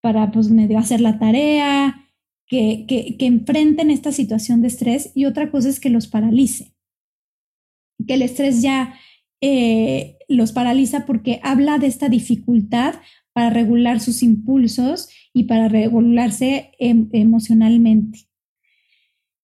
para 0.00 0.30
pues 0.30 0.50
hacer 0.76 1.00
la 1.00 1.18
tarea, 1.18 2.02
que, 2.46 2.84
que, 2.86 3.16
que 3.16 3.26
enfrenten 3.26 3.90
esta 3.90 4.12
situación 4.12 4.60
de 4.60 4.68
estrés 4.68 5.10
y 5.14 5.24
otra 5.24 5.50
cosa 5.50 5.68
es 5.68 5.80
que 5.80 5.90
los 5.90 6.06
paralice, 6.06 6.75
que 8.06 8.14
el 8.14 8.22
estrés 8.22 8.62
ya 8.62 8.94
eh, 9.40 10.16
los 10.28 10.52
paraliza 10.52 11.06
porque 11.06 11.40
habla 11.42 11.78
de 11.78 11.86
esta 11.86 12.08
dificultad 12.08 12.94
para 13.32 13.50
regular 13.50 14.00
sus 14.00 14.22
impulsos 14.22 15.10
y 15.32 15.44
para 15.44 15.68
regularse 15.68 16.72
em, 16.78 17.08
emocionalmente. 17.12 18.20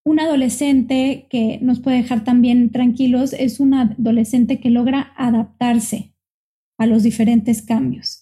Un 0.05 0.19
adolescente 0.19 1.27
que 1.31 1.59
nos 1.61 1.81
puede 1.81 1.99
dejar 1.99 2.25
también 2.25 2.71
tranquilos 2.71 3.33
es 3.35 3.61
un 3.61 3.75
adolescente 3.75 4.59
que 4.59 4.71
logra 4.71 5.13
adaptarse 5.17 6.15
a 6.79 6.87
los 6.87 7.03
diferentes 7.03 7.63
cambios. 7.63 8.22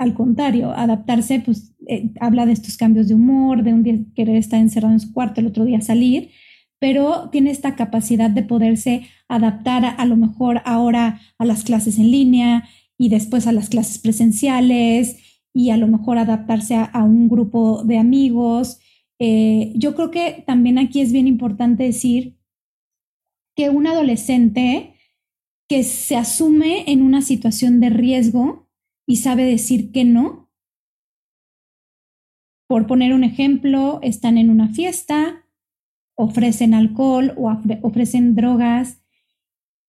al 0.00 0.14
contrario, 0.14 0.72
adaptarse 0.72 1.40
pues 1.40 1.74
eh, 1.86 2.10
habla 2.20 2.46
de 2.46 2.52
estos 2.52 2.78
cambios 2.78 3.08
de 3.08 3.14
humor, 3.14 3.62
de 3.62 3.74
un 3.74 3.82
día 3.82 3.98
querer 4.16 4.36
estar 4.36 4.58
encerrado 4.58 4.94
en 4.94 5.00
su 5.00 5.12
cuarto, 5.12 5.42
el 5.42 5.46
otro 5.46 5.66
día 5.66 5.82
salir, 5.82 6.30
pero 6.78 7.28
tiene 7.28 7.50
esta 7.50 7.76
capacidad 7.76 8.30
de 8.30 8.42
poderse 8.42 9.02
adaptar 9.28 9.94
a, 9.98 10.06
lo 10.06 10.16
mejor 10.16 10.62
ahora 10.64 11.20
a 11.36 11.44
las 11.44 11.64
clases 11.64 11.98
en 11.98 12.10
línea 12.10 12.66
y 12.96 13.10
después 13.10 13.46
a 13.46 13.52
las 13.52 13.68
clases 13.68 13.98
presenciales 13.98 15.18
y 15.52 15.68
a 15.68 15.76
lo 15.76 15.86
mejor 15.86 16.16
adaptarse 16.16 16.76
a, 16.76 16.84
a 16.84 17.04
un 17.04 17.28
grupo 17.28 17.84
de 17.84 17.98
amigos. 17.98 18.78
Eh, 19.18 19.74
yo 19.76 19.94
creo 19.94 20.10
que 20.10 20.44
también 20.46 20.78
aquí 20.78 21.02
es 21.02 21.12
bien 21.12 21.28
importante 21.28 21.82
decir 21.82 22.38
que 23.54 23.68
un 23.68 23.86
adolescente 23.86 24.94
que 25.68 25.82
se 25.82 26.16
asume 26.16 26.90
en 26.90 27.02
una 27.02 27.20
situación 27.20 27.80
de 27.80 27.90
riesgo 27.90 28.69
y 29.10 29.16
sabe 29.16 29.42
decir 29.42 29.90
que 29.90 30.04
no. 30.04 30.48
Por 32.68 32.86
poner 32.86 33.12
un 33.12 33.24
ejemplo, 33.24 33.98
están 34.02 34.38
en 34.38 34.50
una 34.50 34.68
fiesta, 34.68 35.48
ofrecen 36.14 36.74
alcohol 36.74 37.34
o 37.36 37.50
ofrecen 37.82 38.36
drogas 38.36 39.02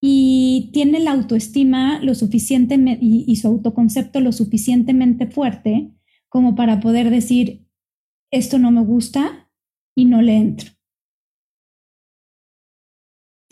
y 0.01 0.71
tiene 0.73 0.99
la 1.01 1.11
autoestima 1.11 1.99
lo 1.99 2.15
suficiente 2.15 2.79
y, 2.99 3.25
y 3.27 3.35
su 3.35 3.47
autoconcepto 3.47 4.21
lo 4.21 4.31
suficientemente 4.31 5.27
fuerte 5.27 5.91
como 6.27 6.55
para 6.55 6.79
poder 6.79 7.11
decir, 7.11 7.67
esto 8.31 8.57
no 8.57 8.71
me 8.71 8.81
gusta 8.81 9.51
y 9.93 10.05
no 10.05 10.23
le 10.23 10.37
entro 10.37 10.71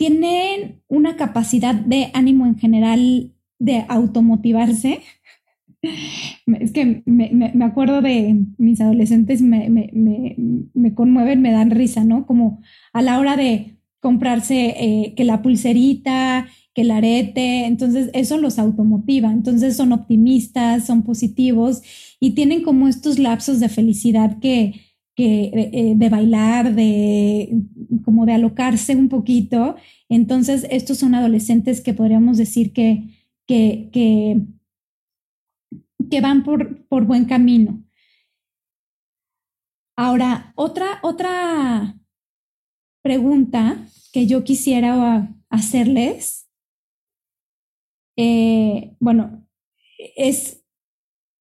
tienen 0.00 0.82
una 0.88 1.16
capacidad 1.16 1.74
de 1.74 2.10
ánimo 2.14 2.46
en 2.46 2.58
general 2.58 3.34
de 3.58 3.84
automotivarse. 3.86 5.02
Es 5.82 6.72
que 6.72 7.02
me, 7.06 7.30
me, 7.30 7.52
me 7.54 7.64
acuerdo 7.64 8.02
de 8.02 8.36
mis 8.58 8.80
adolescentes, 8.80 9.40
me, 9.40 9.68
me, 9.70 10.94
conmueven, 10.94 11.40
me 11.42 11.52
dan 11.52 11.70
risa, 11.70 12.04
¿no? 12.04 12.26
Como 12.26 12.60
a 12.92 13.02
la 13.02 13.18
hora 13.18 13.36
de 13.36 13.78
comprarse 14.00 14.74
eh, 14.78 15.14
que 15.16 15.24
la 15.24 15.42
pulserita, 15.42 16.48
que 16.74 16.82
el 16.82 16.90
arete, 16.90 17.66
entonces 17.66 18.10
eso 18.14 18.38
los 18.38 18.58
automotiva, 18.58 19.30
entonces 19.32 19.76
son 19.76 19.92
optimistas, 19.92 20.86
son 20.86 21.02
positivos 21.02 21.82
y 22.20 22.30
tienen 22.34 22.62
como 22.62 22.88
estos 22.88 23.18
lapsos 23.18 23.60
de 23.60 23.68
felicidad 23.68 24.38
que, 24.40 24.74
eh, 25.16 25.94
de 25.96 26.08
bailar, 26.08 26.74
de 26.74 27.52
como 28.04 28.24
de 28.26 28.32
alocarse 28.32 28.96
un 28.96 29.08
poquito. 29.08 29.76
Entonces, 30.08 30.66
estos 30.70 30.98
son 30.98 31.14
adolescentes 31.14 31.82
que 31.82 31.92
podríamos 31.92 32.38
decir 32.38 32.72
que, 32.72 33.04
que, 33.46 33.90
que, 33.92 34.40
que 36.10 36.20
van 36.20 36.42
por, 36.42 36.86
por 36.86 37.04
buen 37.04 37.24
camino. 37.24 37.84
Ahora, 39.96 40.52
otra, 40.56 40.98
otra 41.02 41.94
pregunta 43.02 43.86
que 44.12 44.26
yo 44.26 44.44
quisiera 44.44 45.34
hacerles, 45.48 46.48
eh, 48.16 48.96
bueno, 48.98 49.46
es 50.16 50.64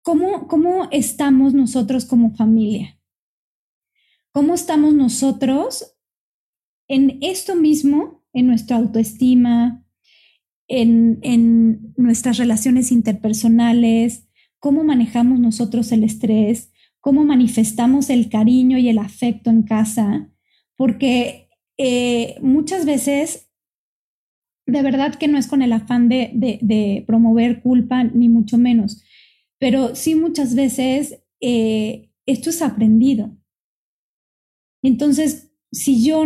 ¿cómo, 0.02 0.48
¿cómo 0.48 0.88
estamos 0.92 1.54
nosotros 1.54 2.06
como 2.06 2.36
familia? 2.36 3.00
¿Cómo 4.34 4.54
estamos 4.54 4.94
nosotros 4.94 5.98
en 6.88 7.20
esto 7.22 7.56
mismo, 7.56 8.24
en 8.34 8.48
nuestra 8.48 8.78
autoestima, 8.78 9.86
en, 10.68 11.20
en 11.22 11.94
nuestras 11.98 12.38
relaciones 12.38 12.92
interpersonales? 12.92 14.28
¿Cómo 14.62 14.84
manejamos 14.84 15.40
nosotros 15.40 15.92
el 15.92 16.04
estrés? 16.04 16.72
¿Cómo 17.00 17.26
manifestamos 17.26 18.12
el 18.12 18.30
cariño 18.30 18.78
y 18.78 18.90
el 18.90 19.00
afecto 19.00 19.50
en 19.50 19.64
casa? 19.64 20.30
Porque 20.78 21.50
eh, 21.80 22.36
muchas 22.44 22.86
veces, 22.86 23.50
de 24.68 24.84
verdad 24.84 25.16
que 25.16 25.28
no 25.28 25.40
es 25.40 25.48
con 25.48 25.64
el 25.64 25.74
afán 25.74 26.10
de, 26.10 27.04
promover 27.08 27.64
culpa, 27.64 28.04
ni 28.04 28.30
mucho 28.30 28.60
menos, 28.60 29.04
pero 29.58 29.96
sí 29.96 30.14
muchas 30.14 30.54
veces 30.54 31.24
eh, 31.40 32.12
esto 32.28 32.52
es 32.52 32.62
aprendido. 32.62 33.36
Entonces, 34.84 35.52
si 35.72 36.06
yo 36.06 36.24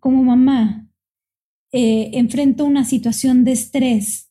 como 0.00 0.24
mamá 0.24 0.90
eh, 1.70 2.10
enfrento 2.14 2.64
una 2.64 2.84
situación 2.84 3.44
de 3.44 3.52
estrés 3.52 4.25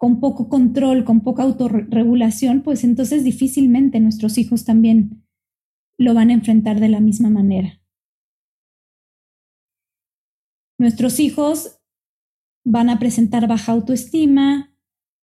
con 0.00 0.18
poco 0.18 0.48
control, 0.48 1.04
con 1.04 1.20
poca 1.20 1.42
autorregulación, 1.42 2.62
pues 2.62 2.84
entonces 2.84 3.22
difícilmente 3.22 4.00
nuestros 4.00 4.38
hijos 4.38 4.64
también 4.64 5.26
lo 5.98 6.14
van 6.14 6.30
a 6.30 6.32
enfrentar 6.32 6.80
de 6.80 6.88
la 6.88 7.00
misma 7.00 7.28
manera. 7.28 7.82
Nuestros 10.78 11.20
hijos 11.20 11.82
van 12.64 12.88
a 12.88 12.98
presentar 12.98 13.46
baja 13.46 13.72
autoestima, 13.72 14.74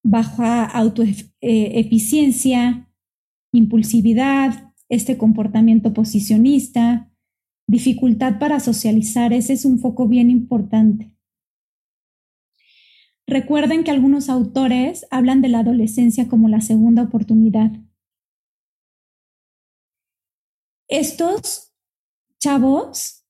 baja 0.04 0.66
autoeficiencia, 0.66 2.70
eh, 2.70 2.86
impulsividad, 3.54 4.76
este 4.90 5.18
comportamiento 5.18 5.92
posicionista, 5.92 7.12
dificultad 7.68 8.38
para 8.38 8.60
socializar, 8.60 9.34
ese 9.34 9.54
es 9.54 9.66
un 9.66 9.80
foco 9.80 10.08
bien 10.08 10.30
importante. 10.30 11.17
Recuerden 13.28 13.84
que 13.84 13.92
algunos 13.92 14.30
autores 14.30 15.06
hablan 15.12 15.42
de 15.42 15.50
la 15.50 15.60
adolescencia 15.60 16.30
como 16.30 16.48
la 16.48 16.62
segunda 16.62 17.04
oportunidad. 17.04 17.72
Estos 20.88 21.74
chavos 22.40 23.26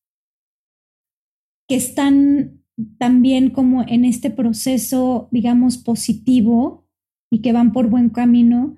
que 1.68 1.76
están 1.76 2.64
también 3.00 3.50
como 3.50 3.82
en 3.88 4.06
este 4.06 4.30
proceso, 4.30 5.30
digamos, 5.32 5.80
positivo 5.80 6.88
y 7.32 7.41
que 7.41 7.52
van 7.52 7.74
por 7.74 7.89
buen 7.89 8.12
camino, 8.12 8.78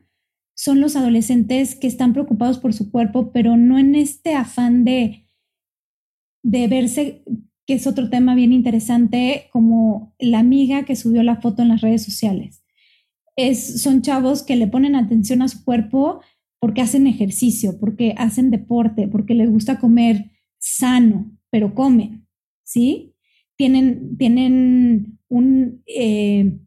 son 0.55 0.79
los 0.79 0.95
adolescentes 0.95 1.75
que 1.75 1.87
están 1.87 2.13
preocupados 2.13 2.59
por 2.59 2.73
su 2.73 2.91
cuerpo, 2.91 3.33
pero 3.33 3.57
no 3.57 3.77
en 3.77 3.95
este 3.95 4.35
afán 4.35 4.85
de, 4.85 5.27
de 6.43 6.67
verse 6.69 7.23
que 7.69 7.75
es 7.75 7.85
otro 7.85 8.09
tema 8.09 8.33
bien 8.33 8.51
interesante, 8.51 9.47
como 9.51 10.15
la 10.17 10.39
amiga 10.39 10.85
que 10.85 10.95
subió 10.95 11.21
la 11.21 11.39
foto 11.39 11.61
en 11.61 11.67
las 11.67 11.81
redes 11.81 12.01
sociales. 12.01 12.63
Es, 13.35 13.83
son 13.83 14.01
chavos 14.01 14.41
que 14.41 14.55
le 14.55 14.65
ponen 14.65 14.95
atención 14.95 15.43
a 15.43 15.47
su 15.47 15.63
cuerpo 15.63 16.19
porque 16.59 16.81
hacen 16.81 17.05
ejercicio, 17.05 17.79
porque 17.79 18.15
hacen 18.17 18.49
deporte, 18.49 19.07
porque 19.07 19.35
les 19.35 19.51
gusta 19.51 19.79
comer 19.79 20.31
sano, 20.57 21.31
pero 21.51 21.75
comen, 21.75 22.25
¿sí? 22.63 23.13
Tienen, 23.55 24.17
tienen 24.17 25.19
un... 25.27 25.83
Eh, 25.85 26.57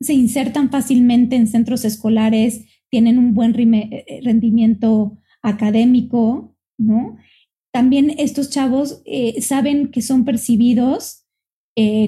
se 0.00 0.14
insertan 0.14 0.70
fácilmente 0.70 1.36
en 1.36 1.48
centros 1.48 1.84
escolares, 1.84 2.64
tienen 2.88 3.18
un 3.18 3.34
buen 3.34 3.54
eh, 3.74 4.20
rendimiento 4.24 5.18
académico, 5.42 6.56
¿no? 6.78 7.18
También 7.76 8.14
estos 8.16 8.48
chavos 8.48 9.02
eh, 9.04 9.38
saben 9.42 9.90
que 9.90 10.00
son 10.00 10.24
percibidos 10.24 11.26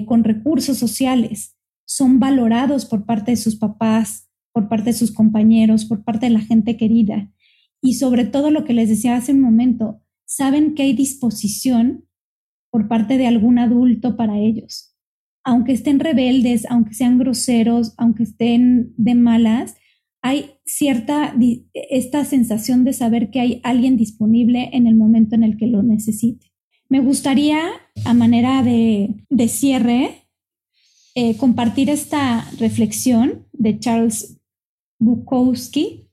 con 0.07 0.23
recursos 0.23 0.79
sociales, 0.79 1.55
son 1.85 2.19
valorados 2.19 2.87
por 2.87 3.05
parte 3.05 3.29
de 3.29 3.37
sus 3.37 3.55
papás, 3.55 4.27
por 4.51 4.67
parte 4.67 4.85
de 4.85 4.93
sus 4.93 5.11
compañeros, 5.11 5.85
por 5.85 6.03
parte 6.03 6.25
de 6.25 6.31
la 6.31 6.39
gente 6.39 6.75
querida. 6.75 7.31
Y 7.83 7.93
sobre 7.93 8.25
todo 8.25 8.49
lo 8.49 8.65
que 8.65 8.73
les 8.73 8.89
decía 8.89 9.15
hace 9.15 9.31
un 9.31 9.41
momento, 9.41 10.01
saben 10.25 10.73
que 10.73 10.81
hay 10.81 10.93
disposición 10.93 12.07
por 12.71 12.87
parte 12.87 13.19
de 13.19 13.27
algún 13.27 13.59
adulto 13.59 14.17
para 14.17 14.39
ellos. 14.39 14.95
Aunque 15.43 15.73
estén 15.73 15.99
rebeldes, 15.99 16.65
aunque 16.67 16.95
sean 16.95 17.19
groseros, 17.19 17.93
aunque 17.95 18.23
estén 18.23 18.95
de 18.97 19.13
malas, 19.13 19.75
hay 20.21 20.51
cierta 20.65 21.33
esta 21.73 22.25
sensación 22.25 22.83
de 22.83 22.93
saber 22.93 23.29
que 23.31 23.39
hay 23.39 23.61
alguien 23.63 23.97
disponible 23.97 24.69
en 24.73 24.87
el 24.87 24.95
momento 24.95 25.35
en 25.35 25.43
el 25.43 25.57
que 25.57 25.67
lo 25.67 25.81
necesite. 25.81 26.51
Me 26.89 26.99
gustaría, 26.99 27.61
a 28.05 28.13
manera 28.13 28.63
de, 28.63 29.47
cierre, 29.47 30.27
eh, 31.15 31.37
compartir 31.37 31.89
esta 31.89 32.49
reflexión 32.59 33.47
de 33.53 33.79
Charles 33.79 34.39
Bukowski 34.99 36.09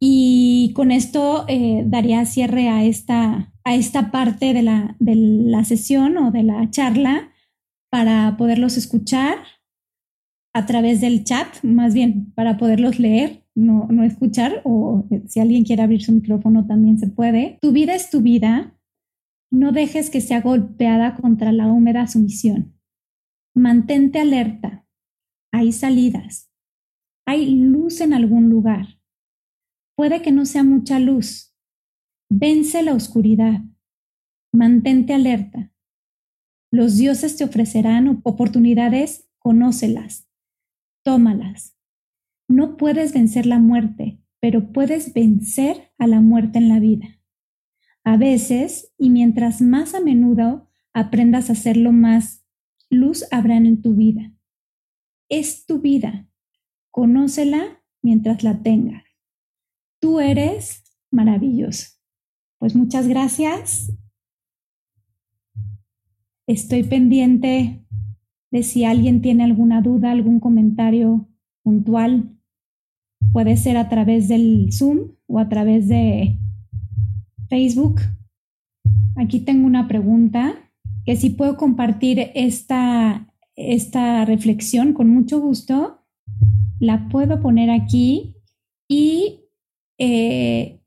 y 0.00 0.72
con 0.74 0.90
esto 0.90 1.44
eh, 1.48 1.84
daría 1.86 2.24
cierre 2.24 2.68
a 2.68 2.84
esta, 2.84 3.52
a 3.64 3.74
esta 3.74 4.10
parte 4.10 4.54
de 4.54 4.62
la, 4.62 4.96
de 4.98 5.14
la 5.14 5.64
sesión 5.64 6.16
o 6.16 6.30
de 6.30 6.42
la 6.42 6.70
charla 6.70 7.32
para 7.90 8.36
poderlos 8.36 8.76
escuchar 8.76 9.36
a 10.54 10.66
través 10.66 11.00
del 11.00 11.24
chat, 11.24 11.62
más 11.62 11.94
bien 11.94 12.32
para 12.34 12.56
poderlos 12.56 12.98
leer, 12.98 13.44
no, 13.54 13.86
no 13.90 14.02
escuchar, 14.02 14.60
o 14.64 15.06
si 15.26 15.40
alguien 15.40 15.64
quiere 15.64 15.82
abrir 15.82 16.02
su 16.02 16.12
micrófono 16.12 16.66
también 16.66 16.98
se 16.98 17.08
puede. 17.08 17.58
Tu 17.60 17.72
vida 17.72 17.94
es 17.94 18.10
tu 18.10 18.20
vida, 18.20 18.76
no 19.50 19.72
dejes 19.72 20.10
que 20.10 20.20
sea 20.20 20.40
golpeada 20.40 21.14
contra 21.14 21.52
la 21.52 21.66
húmeda 21.66 22.06
sumisión. 22.06 22.74
Mantente 23.54 24.20
alerta, 24.20 24.86
hay 25.52 25.72
salidas, 25.72 26.50
hay 27.26 27.50
luz 27.50 28.00
en 28.00 28.14
algún 28.14 28.48
lugar 28.48 28.98
Puede 29.98 30.22
que 30.22 30.30
no 30.30 30.46
sea 30.46 30.62
mucha 30.62 31.00
luz. 31.00 31.56
Vence 32.30 32.84
la 32.84 32.94
oscuridad. 32.94 33.64
Mantente 34.54 35.12
alerta. 35.12 35.72
Los 36.70 36.98
dioses 36.98 37.36
te 37.36 37.42
ofrecerán 37.42 38.20
oportunidades, 38.22 39.28
conócelas. 39.40 40.27
Tómalas. 41.08 41.74
No 42.48 42.76
puedes 42.76 43.14
vencer 43.14 43.46
la 43.46 43.58
muerte, 43.58 44.20
pero 44.40 44.74
puedes 44.74 45.14
vencer 45.14 45.90
a 45.96 46.06
la 46.06 46.20
muerte 46.20 46.58
en 46.58 46.68
la 46.68 46.80
vida. 46.80 47.22
A 48.04 48.18
veces, 48.18 48.92
y 48.98 49.08
mientras 49.08 49.62
más 49.62 49.94
a 49.94 50.02
menudo 50.02 50.68
aprendas 50.92 51.48
a 51.48 51.54
hacerlo 51.54 51.92
más, 51.92 52.44
luz 52.90 53.24
habrá 53.30 53.56
en 53.56 53.80
tu 53.80 53.94
vida. 53.94 54.34
Es 55.30 55.64
tu 55.64 55.80
vida. 55.80 56.28
Conócela 56.90 57.82
mientras 58.02 58.42
la 58.42 58.62
tengas. 58.62 59.04
Tú 60.00 60.20
eres 60.20 60.84
maravilloso. 61.10 61.86
Pues 62.58 62.76
muchas 62.76 63.08
gracias. 63.08 63.94
Estoy 66.46 66.82
pendiente 66.82 67.87
de 68.50 68.62
si 68.62 68.84
alguien 68.84 69.20
tiene 69.22 69.44
alguna 69.44 69.82
duda, 69.82 70.10
algún 70.10 70.40
comentario 70.40 71.28
puntual. 71.62 72.36
Puede 73.32 73.56
ser 73.56 73.76
a 73.76 73.88
través 73.88 74.28
del 74.28 74.70
Zoom 74.72 75.12
o 75.26 75.38
a 75.38 75.48
través 75.48 75.88
de 75.88 76.38
Facebook. 77.48 78.00
Aquí 79.16 79.40
tengo 79.40 79.66
una 79.66 79.88
pregunta 79.88 80.54
que 81.04 81.16
si 81.16 81.30
puedo 81.30 81.56
compartir 81.56 82.30
esta, 82.34 83.32
esta 83.56 84.24
reflexión 84.24 84.92
con 84.92 85.08
mucho 85.08 85.40
gusto, 85.40 86.04
la 86.78 87.08
puedo 87.08 87.40
poner 87.40 87.70
aquí 87.70 88.36
y 88.88 89.40
eh, 89.98 90.80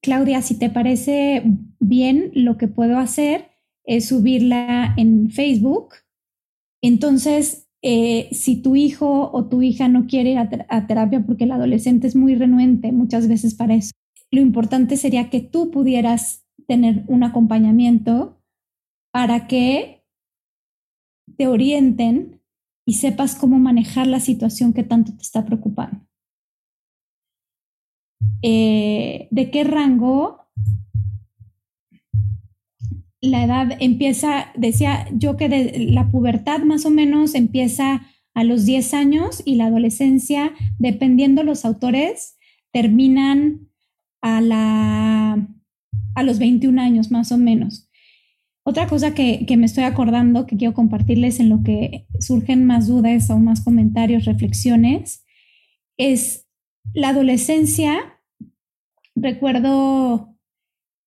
Claudia, 0.00 0.42
si 0.42 0.58
te 0.58 0.70
parece 0.70 1.42
bien, 1.80 2.30
lo 2.34 2.56
que 2.56 2.68
puedo 2.68 2.98
hacer 2.98 3.46
es 3.84 4.08
subirla 4.08 4.94
en 4.96 5.30
Facebook. 5.30 5.94
Entonces, 6.82 7.68
eh, 7.82 8.28
si 8.32 8.60
tu 8.60 8.76
hijo 8.76 9.30
o 9.32 9.48
tu 9.48 9.62
hija 9.62 9.88
no 9.88 10.06
quiere 10.06 10.32
ir 10.32 10.38
a, 10.38 10.86
terapia 10.86 11.24
porque 11.24 11.44
el 11.44 11.52
adolescente 11.52 12.06
es 12.06 12.16
muy 12.16 12.34
renuente 12.34 12.90
muchas 12.90 13.28
veces 13.28 13.54
para 13.54 13.74
eso, 13.74 13.92
lo 14.30 14.40
importante 14.40 14.96
sería 14.96 15.30
que 15.30 15.40
tú 15.40 15.70
pudieras 15.70 16.44
tener 16.66 17.04
un 17.06 17.22
acompañamiento 17.22 18.42
para 19.12 19.46
que 19.46 20.04
te 21.36 21.46
orienten 21.46 22.40
y 22.86 22.94
sepas 22.94 23.36
cómo 23.36 23.58
manejar 23.58 24.06
la 24.06 24.20
situación 24.20 24.72
que 24.72 24.82
tanto 24.82 25.12
te 25.12 25.22
está 25.22 25.44
preocupando. 25.44 26.06
Eh, 28.42 29.28
de 29.30 29.50
qué 29.50 29.64
rango 29.64 30.48
la 33.20 33.44
edad 33.44 33.76
empieza, 33.80 34.52
decía 34.54 35.08
yo 35.12 35.36
que 35.36 35.48
de 35.48 35.90
la 35.90 36.08
pubertad 36.10 36.60
más 36.60 36.86
o 36.86 36.90
menos 36.90 37.34
empieza 37.34 38.06
a 38.34 38.44
los 38.44 38.64
10 38.64 38.94
años 38.94 39.42
y 39.44 39.56
la 39.56 39.66
adolescencia, 39.66 40.52
dependiendo 40.78 41.42
los 41.42 41.64
autores, 41.64 42.36
terminan 42.72 43.68
a, 44.20 44.40
la, 44.40 45.48
a 46.14 46.22
los 46.22 46.38
21 46.38 46.80
años 46.80 47.10
más 47.10 47.32
o 47.32 47.38
menos. 47.38 47.88
Otra 48.62 48.86
cosa 48.86 49.14
que, 49.14 49.46
que, 49.46 49.56
me 49.56 49.66
estoy 49.66 49.84
acordando, 49.84 50.46
que 50.46 50.56
quiero 50.56 50.74
compartirles 50.74 51.40
en 51.40 51.48
lo 51.48 51.62
que 51.62 52.06
surgen 52.20 52.66
más 52.66 52.86
dudas 52.86 53.30
o 53.30 53.38
más 53.38 53.64
comentarios, 53.64 54.26
reflexiones, 54.26 55.24
es 55.96 56.46
la 56.92 57.08
adolescencia 57.08 58.18
recuerdo, 59.20 60.34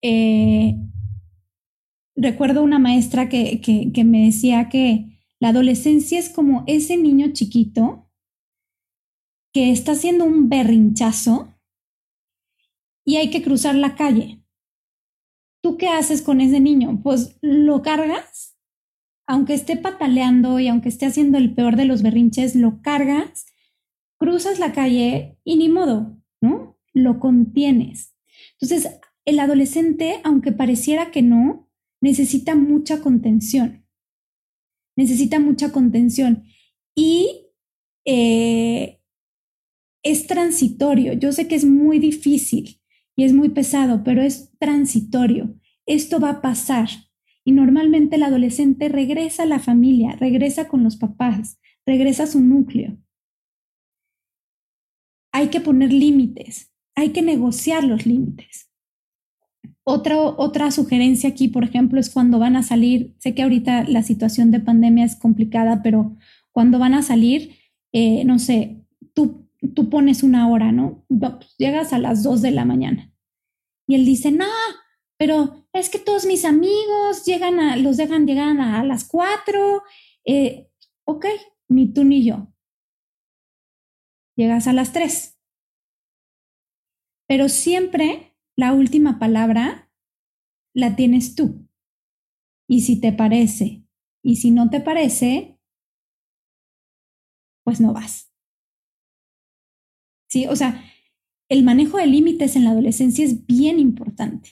eh, 0.02 0.78
recuerdo 2.16 2.64
una 2.64 2.80
maestra 2.80 3.30
que, 3.30 3.62
que 3.62 4.04
me 4.04 4.26
decía 4.26 4.70
que 4.70 5.20
la 5.40 5.50
adolescencia 5.50 6.20
es 6.20 6.30
como 6.30 6.64
ese 6.68 6.98
niño 6.98 7.34
chiquito 7.34 8.10
que 9.54 9.72
está 9.72 9.94
haciendo 9.94 10.26
un 10.26 10.50
berrinchazo 10.50 11.54
y 13.06 13.18
hay 13.18 13.30
que 13.30 13.42
cruzar 13.42 13.76
la 13.76 13.96
calle. 13.96 14.44
¿Tú 15.64 15.78
qué 15.78 15.88
haces 15.88 16.22
con 16.22 16.42
ese 16.42 16.60
niño? 16.60 17.02
Pues 17.04 17.38
lo 17.42 17.82
cargas, 17.82 18.58
aunque 19.28 19.54
esté 19.54 19.78
pataleando 19.78 20.60
y 20.60 20.68
aunque 20.68 20.90
esté 20.90 21.06
haciendo 21.06 21.38
el 21.38 21.54
peor 21.54 21.76
de 21.76 21.86
los 21.86 22.02
berrinches, 22.02 22.56
lo 22.56 22.82
cargas, 22.82 23.46
cruzas 24.18 24.60
la 24.60 24.74
calle 24.74 25.38
y 25.44 25.58
ni 25.58 25.70
modo, 25.70 26.18
¿no? 26.42 26.78
lo 26.94 27.20
contienes. 27.20 28.16
Entonces, 28.60 29.00
el 29.26 29.40
adolescente, 29.40 30.20
aunque 30.24 30.52
pareciera 30.52 31.12
que 31.12 31.22
no, 31.22 31.70
necesita 32.02 32.56
mucha 32.56 33.02
contención. 33.02 33.86
Necesita 34.98 35.40
mucha 35.40 35.72
contención. 35.72 36.44
Y 36.96 37.48
eh, 38.06 39.00
es 40.04 40.28
transitorio. 40.28 41.14
Yo 41.14 41.32
sé 41.32 41.48
que 41.48 41.56
es 41.56 41.66
muy 41.66 42.00
difícil 42.00 42.82
y 43.16 43.24
es 43.24 43.34
muy 43.34 43.50
pesado, 43.50 44.04
pero 44.04 44.22
es 44.22 44.52
transitorio. 44.60 45.56
Esto 45.86 46.20
va 46.20 46.32
a 46.32 46.42
pasar. 46.42 46.90
Y 47.44 47.54
normalmente 47.54 48.18
el 48.18 48.24
adolescente 48.24 48.90
regresa 48.90 49.44
a 49.44 49.48
la 49.48 49.60
familia, 49.60 50.16
regresa 50.18 50.68
con 50.68 50.84
los 50.84 50.98
papás, 50.98 51.60
regresa 51.86 52.24
a 52.24 52.28
su 52.28 52.42
núcleo. 52.42 52.98
Hay 55.32 55.48
que 55.48 55.62
poner 55.62 55.94
límites 55.94 56.72
hay 56.96 57.12
que 57.14 57.22
negociar 57.22 57.84
los 57.84 58.06
límites. 58.06 58.71
Otra, 59.84 60.18
otra 60.18 60.70
sugerencia 60.72 61.30
aquí, 61.30 61.48
por 61.48 61.64
ejemplo, 61.64 62.00
es 62.00 62.10
cuando 62.12 62.38
van 62.38 62.56
a 62.56 62.64
salir, 62.64 63.16
sé 63.18 63.34
que 63.34 63.42
ahorita 63.42 63.86
la 63.86 64.04
situación 64.04 64.52
de 64.52 64.60
pandemia 64.60 65.06
es 65.06 65.16
complicada, 65.16 65.82
pero 65.82 66.16
cuando 66.52 66.78
van 66.78 66.94
a 66.94 67.02
salir, 67.02 67.56
eh, 67.92 68.24
no 68.26 68.38
sé, 68.38 68.86
tú, 69.14 69.50
tú 69.74 69.90
pones 69.90 70.22
una 70.22 70.48
hora, 70.50 70.72
¿no? 70.72 71.04
Llegas 71.58 71.94
a 71.94 72.00
las 72.00 72.22
dos 72.24 72.42
de 72.42 72.52
la 72.52 72.66
mañana. 72.66 73.12
Y 73.88 73.96
él 73.96 74.06
dice, 74.06 74.32
no, 74.32 74.46
pero 75.18 75.68
es 75.74 75.90
que 75.90 76.00
todos 76.00 76.26
mis 76.26 76.46
amigos 76.46 77.26
llegan 77.26 77.60
a, 77.60 77.76
los 77.78 77.98
dejan 77.98 78.26
llegar 78.26 78.60
a, 78.60 78.84
las 78.84 79.08
cuatro. 79.08 79.84
Eh, 80.26 80.70
ok, 81.06 81.26
ni 81.70 81.92
tú 81.94 82.04
ni 82.04 82.26
yo. 82.26 82.48
Llegas 84.36 84.68
a 84.68 84.74
las 84.74 84.94
tres. 84.94 85.38
Pero 87.28 87.50
siempre 87.50 88.31
la 88.58 88.74
última 88.74 89.20
palabra 89.20 89.90
la 90.74 90.96
tienes 90.96 91.36
tú. 91.36 91.68
Y 92.68 92.82
si 92.82 93.00
te 93.00 93.12
parece, 93.12 93.84
y 94.24 94.38
si 94.38 94.52
no 94.52 94.70
te 94.70 94.80
parece, 94.82 95.60
pues 97.64 97.82
no 97.82 97.94
vas. 97.94 98.32
Sí, 100.30 100.48
o 100.48 100.56
sea, 100.56 100.84
el 101.50 101.64
manejo 101.64 101.98
de 101.98 102.08
límites 102.08 102.56
en 102.56 102.64
la 102.64 102.72
adolescencia 102.72 103.26
es 103.26 103.46
bien 103.46 103.80
importante 103.80 104.52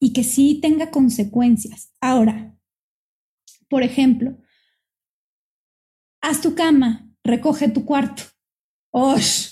y 0.00 0.12
que 0.12 0.22
sí 0.22 0.60
tenga 0.60 0.90
consecuencias. 0.90 1.92
Ahora, 2.00 2.56
por 3.68 3.82
ejemplo, 3.82 4.36
haz 6.20 6.40
tu 6.40 6.54
cama, 6.54 7.10
recoge 7.24 7.68
tu 7.68 7.84
cuarto. 7.84 8.22
¡Osh! 8.92 9.51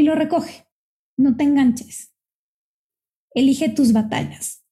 Y 0.00 0.02
lo 0.02 0.14
recoge. 0.14 0.66
No 1.18 1.36
te 1.36 1.44
enganches. 1.44 2.14
Elige 3.34 3.68
tus 3.68 3.92
batallas. 3.92 4.64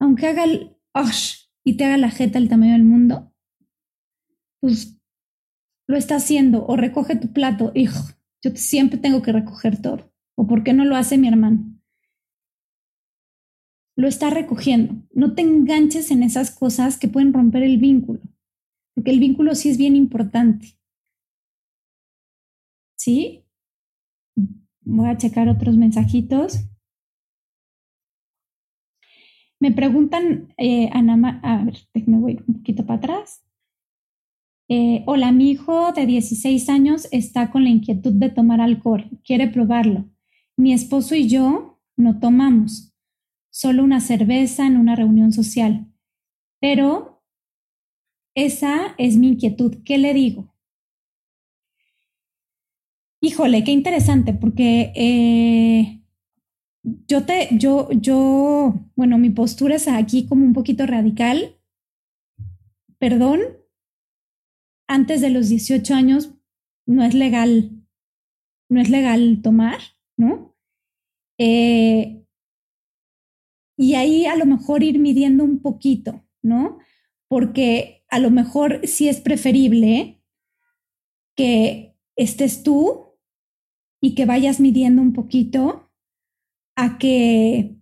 Aunque 0.00 0.26
haga 0.26 0.44
el 0.44 0.78
¡osh! 0.94 1.50
y 1.64 1.76
te 1.76 1.84
haga 1.84 1.98
la 1.98 2.10
jeta 2.10 2.38
el 2.38 2.48
tamaño 2.48 2.72
del 2.72 2.84
mundo, 2.84 3.34
pues 4.60 4.98
lo 5.86 5.98
está 5.98 6.16
haciendo. 6.16 6.64
O 6.66 6.76
recoge 6.76 7.14
tu 7.14 7.30
plato. 7.30 7.72
Hijo, 7.74 8.04
yo 8.42 8.52
siempre 8.54 8.98
tengo 8.98 9.20
que 9.20 9.32
recoger 9.32 9.82
todo. 9.82 10.10
¿O 10.34 10.46
por 10.46 10.64
qué 10.64 10.72
no 10.72 10.86
lo 10.86 10.96
hace 10.96 11.18
mi 11.18 11.28
hermano? 11.28 11.70
lo 13.96 14.08
está 14.08 14.30
recogiendo. 14.30 15.06
No 15.12 15.34
te 15.34 15.42
enganches 15.42 16.10
en 16.10 16.22
esas 16.22 16.50
cosas 16.50 16.98
que 16.98 17.06
pueden 17.06 17.34
romper 17.34 17.62
el 17.62 17.76
vínculo, 17.76 18.22
porque 18.94 19.10
el 19.10 19.20
vínculo 19.20 19.54
sí 19.54 19.68
es 19.68 19.76
bien 19.76 19.94
importante. 19.94 20.78
¿Sí? 22.96 23.43
Voy 24.84 25.08
a 25.08 25.16
checar 25.16 25.48
otros 25.48 25.76
mensajitos. 25.76 26.60
Me 29.60 29.72
preguntan, 29.72 30.52
eh, 30.58 30.90
Ana, 30.92 31.40
a 31.42 31.64
ver, 31.64 31.78
me 32.06 32.18
voy 32.18 32.40
un 32.46 32.56
poquito 32.56 32.84
para 32.84 32.98
atrás. 32.98 33.42
Eh, 34.68 35.02
hola, 35.06 35.32
mi 35.32 35.50
hijo 35.50 35.92
de 35.92 36.06
16 36.06 36.68
años 36.68 37.08
está 37.12 37.50
con 37.50 37.64
la 37.64 37.70
inquietud 37.70 38.12
de 38.12 38.30
tomar 38.30 38.60
alcohol, 38.60 39.10
quiere 39.24 39.48
probarlo. 39.48 40.08
Mi 40.56 40.72
esposo 40.72 41.14
y 41.14 41.28
yo 41.28 41.80
no 41.96 42.18
tomamos 42.18 42.94
solo 43.50 43.84
una 43.84 44.00
cerveza 44.00 44.66
en 44.66 44.76
una 44.76 44.96
reunión 44.96 45.32
social. 45.32 45.86
Pero 46.60 47.22
esa 48.34 48.94
es 48.98 49.16
mi 49.16 49.28
inquietud. 49.28 49.76
¿Qué 49.84 49.98
le 49.98 50.14
digo? 50.14 50.53
Híjole, 53.24 53.64
qué 53.64 53.70
interesante, 53.70 54.34
porque 54.34 54.92
eh, 54.94 56.02
yo 57.08 57.24
te, 57.24 57.48
yo, 57.52 57.88
yo, 57.90 58.74
bueno, 58.96 59.16
mi 59.16 59.30
postura 59.30 59.76
es 59.76 59.88
aquí 59.88 60.26
como 60.26 60.44
un 60.44 60.52
poquito 60.52 60.84
radical. 60.84 61.58
Perdón, 62.98 63.40
antes 64.86 65.22
de 65.22 65.30
los 65.30 65.48
18 65.48 65.94
años 65.94 66.34
no 66.84 67.02
es 67.02 67.14
legal, 67.14 67.70
no 68.68 68.82
es 68.82 68.90
legal 68.90 69.40
tomar, 69.42 69.78
¿no? 70.18 70.54
Eh, 71.38 72.26
y 73.78 73.94
ahí 73.94 74.26
a 74.26 74.36
lo 74.36 74.44
mejor 74.44 74.82
ir 74.82 74.98
midiendo 74.98 75.44
un 75.44 75.62
poquito, 75.62 76.26
¿no? 76.42 76.78
Porque 77.28 78.04
a 78.10 78.18
lo 78.18 78.30
mejor 78.30 78.86
sí 78.86 79.08
es 79.08 79.22
preferible 79.22 80.22
que 81.34 81.96
estés 82.16 82.62
tú 82.62 83.03
y 84.04 84.14
que 84.14 84.26
vayas 84.26 84.60
midiendo 84.60 85.00
un 85.00 85.14
poquito 85.14 85.90
a 86.76 86.98
que, 86.98 87.76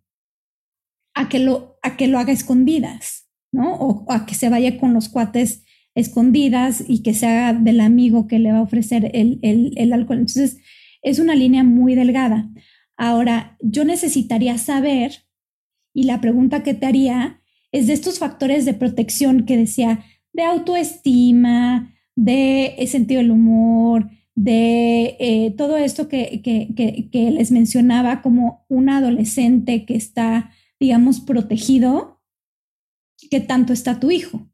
a 1.17 1.29
que, 1.29 1.41
lo, 1.41 1.81
a 1.83 1.97
que 1.97 2.07
lo 2.07 2.21
haga 2.21 2.33
escondidas, 2.33 3.29
¿no? 3.51 3.75
O, 3.75 4.07
a 4.09 4.25
que 4.25 4.37
se 4.37 4.49
vaya 4.49 4.79
con 4.79 4.95
los 4.95 5.09
cuates 5.09 5.65
escondidas 5.97 6.85
y 6.87 7.03
que 7.03 7.13
se 7.13 7.27
haga 7.27 7.59
del 7.59 7.81
amigo 7.81 8.29
que 8.29 8.39
le 8.39 8.53
va 8.53 8.59
a 8.59 8.63
ofrecer 8.63 9.11
el, 9.15 9.41
el, 9.43 9.73
el 9.77 9.93
alcohol. 9.93 10.19
Entonces, 10.19 10.59
es 11.03 11.19
una 11.19 11.35
línea 11.35 11.65
muy 11.65 11.97
delgada. 11.97 12.49
Ahora, 12.97 13.57
yo 13.61 13.85
necesitaría 13.85 14.59
saber 14.59 15.25
y 15.93 16.05
la 16.05 16.21
pregunta 16.21 16.63
que 16.63 16.75
te 16.75 16.87
haría 16.87 17.43
es 17.73 17.89
de 17.89 17.95
estos 17.95 18.21
factores 18.21 18.65
de 18.65 18.75
protección 18.75 19.45
que 19.45 19.57
decía, 19.57 20.05
de 20.33 20.45
autoestima, 20.45 21.93
de 22.15 22.77
sentido 22.87 23.23
del 23.23 23.33
humor, 23.33 24.09
de 24.35 25.17
eh, 25.21 25.55
todo 25.57 25.77
esto 25.77 26.09
que, 26.09 26.41
que, 26.43 27.31
les 27.31 27.51
mencionaba 27.51 28.23
como 28.23 28.65
un 28.69 28.89
adolescente 28.89 29.85
que 29.85 29.95
está, 29.95 30.51
digamos, 30.81 31.21
protegido, 31.21 32.23
¿qué 33.31 33.41
tanto 33.41 33.73
está 33.73 34.01
tu 34.01 34.11
hijo? 34.11 34.51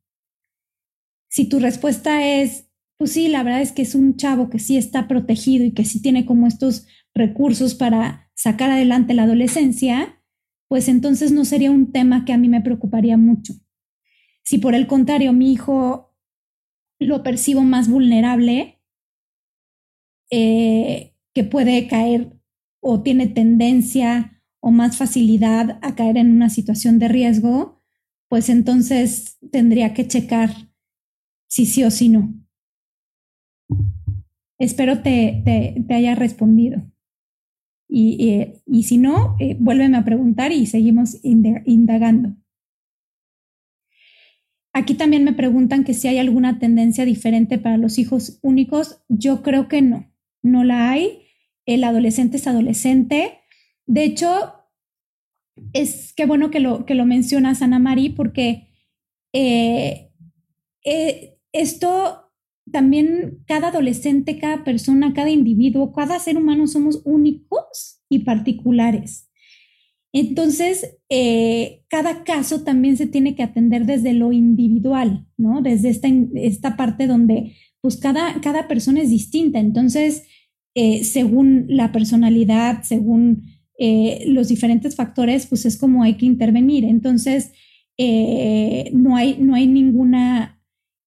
Si 1.31 1.49
tu 1.49 1.61
respuesta 1.61 2.27
es, 2.27 2.69
pues 2.97 3.13
sí, 3.13 3.29
la 3.29 3.43
verdad 3.43 3.63
es 3.63 3.73
que 3.73 3.83
es 3.83 3.95
un 3.95 4.17
chavo 4.17 4.51
que 4.51 4.59
sí 4.59 4.77
está 4.77 5.07
protegido 5.07 5.65
y 5.65 5.73
que 5.73 5.85
sí 5.85 6.03
tiene 6.03 6.27
como 6.27 6.47
estos 6.47 6.87
recursos 7.15 7.75
para 7.75 8.31
sacar 8.35 8.71
adelante 8.71 9.15
la 9.15 9.25
adolescencia, 9.25 10.23
pues 10.69 10.89
entonces 10.89 11.33
no 11.33 11.45
sería 11.45 11.71
un 11.71 11.93
tema 11.93 12.25
que 12.25 12.33
a 12.33 12.39
mí 12.39 12.49
me 12.49 12.61
preocuparía 12.61 13.17
mucho. 13.17 13.55
Si 14.43 14.59
por 14.59 14.75
el 14.75 14.87
contrario 14.87 15.33
mi 15.33 15.53
hijo 15.53 16.17
lo 16.99 17.23
percibo 17.23 17.63
más 17.63 17.89
vulnerable, 17.89 18.78
eh, 20.31 21.15
que 21.35 21.45
puede 21.45 21.87
caer 21.89 22.37
o 22.81 23.03
tiene 23.03 23.27
tendencia 23.27 24.43
o 24.61 24.71
más 24.71 24.97
facilidad 24.97 25.79
a 25.83 25.95
caer 25.95 26.17
en 26.17 26.31
una 26.31 26.51
situación 26.51 26.99
de 26.99 27.09
riesgo, 27.09 27.83
pues 28.29 28.49
entonces 28.49 29.39
tendría 29.51 29.95
que 29.95 30.07
checar 30.07 30.51
si 31.49 31.67
sí 31.67 31.85
o 31.85 31.91
si 31.91 32.09
no. 32.09 32.35
Espero 34.59 35.03
te, 35.03 35.43
te 35.87 35.95
haya 35.95 36.15
respondido. 36.15 36.83
Y, 37.89 38.53
y, 38.67 38.83
si 38.83 38.99
no, 38.99 39.35
eh, 39.41 39.57
vuélveme 39.59 39.97
a 39.97 40.05
preguntar 40.05 40.53
y 40.53 40.67
seguimos 40.67 41.19
indagando. 41.23 42.37
Aquí 44.75 44.95
también 44.95 45.25
me 45.25 45.33
preguntan 45.33 45.85
que 45.85 45.95
si 45.95 46.07
hay 46.07 46.19
alguna 46.19 46.59
tendencia 46.59 47.07
diferente 47.07 47.59
para 47.59 47.79
los 47.79 47.99
hijos 47.99 48.39
únicos. 48.43 49.03
Yo 49.09 49.43
creo 49.43 49.69
que 49.69 49.81
no, 49.81 50.08
no 50.43 50.65
la 50.65 50.91
hay. 50.91 51.27
El 51.67 51.85
adolescente 51.85 52.37
es 52.37 52.47
adolescente. 52.47 53.41
De 53.87 54.05
hecho, 54.05 54.55
es 55.73 56.13
que 56.15 56.27
bueno 56.27 56.51
que 56.51 56.61
lo, 56.61 56.87
que 56.87 56.95
lo 56.95 57.07
mencionas, 57.07 57.63
Ana 57.63 57.79
Mari, 57.79 58.11
porque 58.11 58.69
eh, 59.33 60.11
eh, 60.85 61.39
esto 61.53 62.29
también 62.71 63.43
cada 63.47 63.69
adolescente, 63.69 64.39
cada 64.39 64.65
persona, 64.65 65.13
cada 65.15 65.31
individuo, 65.31 65.93
cada 65.93 66.19
ser 66.19 66.37
humano 66.37 66.67
somos 66.67 67.03
únicos 67.05 68.03
y 68.09 68.21
particulares. 68.21 69.29
Entonces, 70.13 70.99
eh, 71.11 71.85
cada 71.89 72.25
caso 72.25 72.65
también 72.65 72.97
se 72.97 73.07
tiene 73.07 73.35
que 73.35 73.43
atender 73.43 73.85
desde 73.85 74.15
lo 74.15 74.33
individual, 74.33 75.27
¿no? 75.37 75.61
Desde 75.61 75.91
esta, 75.91 76.09
esta 76.35 76.77
parte 76.77 77.07
donde, 77.07 77.55
pues, 77.81 77.97
cada, 77.97 78.41
cada 78.41 78.69
persona 78.69 79.01
es 79.01 79.11
distinta. 79.11 79.59
Entonces, 79.59 80.25
eh, 80.75 81.05
según 81.05 81.67
la 81.69 81.93
personalidad, 81.93 82.83
según 82.83 83.45
eh, 83.79 84.25
los 84.27 84.49
diferentes 84.49 84.97
factores, 84.97 85.47
pues 85.47 85.67
es 85.67 85.77
como 85.77 86.03
hay 86.03 86.15
que 86.15 86.27
intervenir. 86.27 86.85
Entonces, 86.85 87.53
no, 88.93 89.17
hay, 89.17 89.39
no 89.41 89.57
hay 89.57 89.67
ninguna 89.67 90.59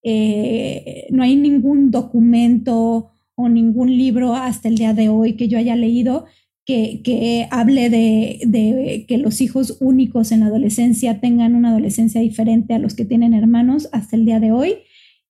eh, 0.03 1.05
no 1.11 1.21
hay 1.21 1.35
ningún 1.35 1.91
documento 1.91 3.11
o 3.35 3.49
ningún 3.49 3.95
libro 3.95 4.35
hasta 4.35 4.67
el 4.67 4.75
día 4.75 4.93
de 4.93 5.09
hoy 5.09 5.33
que 5.33 5.47
yo 5.47 5.59
haya 5.59 5.75
leído 5.75 6.25
que, 6.65 7.47
hable 7.51 7.89
de, 7.89 9.05
que 9.05 9.17
los 9.17 9.41
hijos 9.41 9.77
únicos 9.81 10.31
en 10.31 10.39
la 10.39 10.45
adolescencia 10.45 11.19
tengan 11.19 11.53
una 11.53 11.69
adolescencia 11.71 12.21
diferente 12.21 12.73
a 12.73 12.79
los 12.79 12.95
que 12.95 13.03
tienen 13.03 13.33
hermanos 13.33 13.89
hasta 13.91 14.15
el 14.15 14.25
día 14.25 14.39
de 14.39 14.53
hoy. 14.53 14.75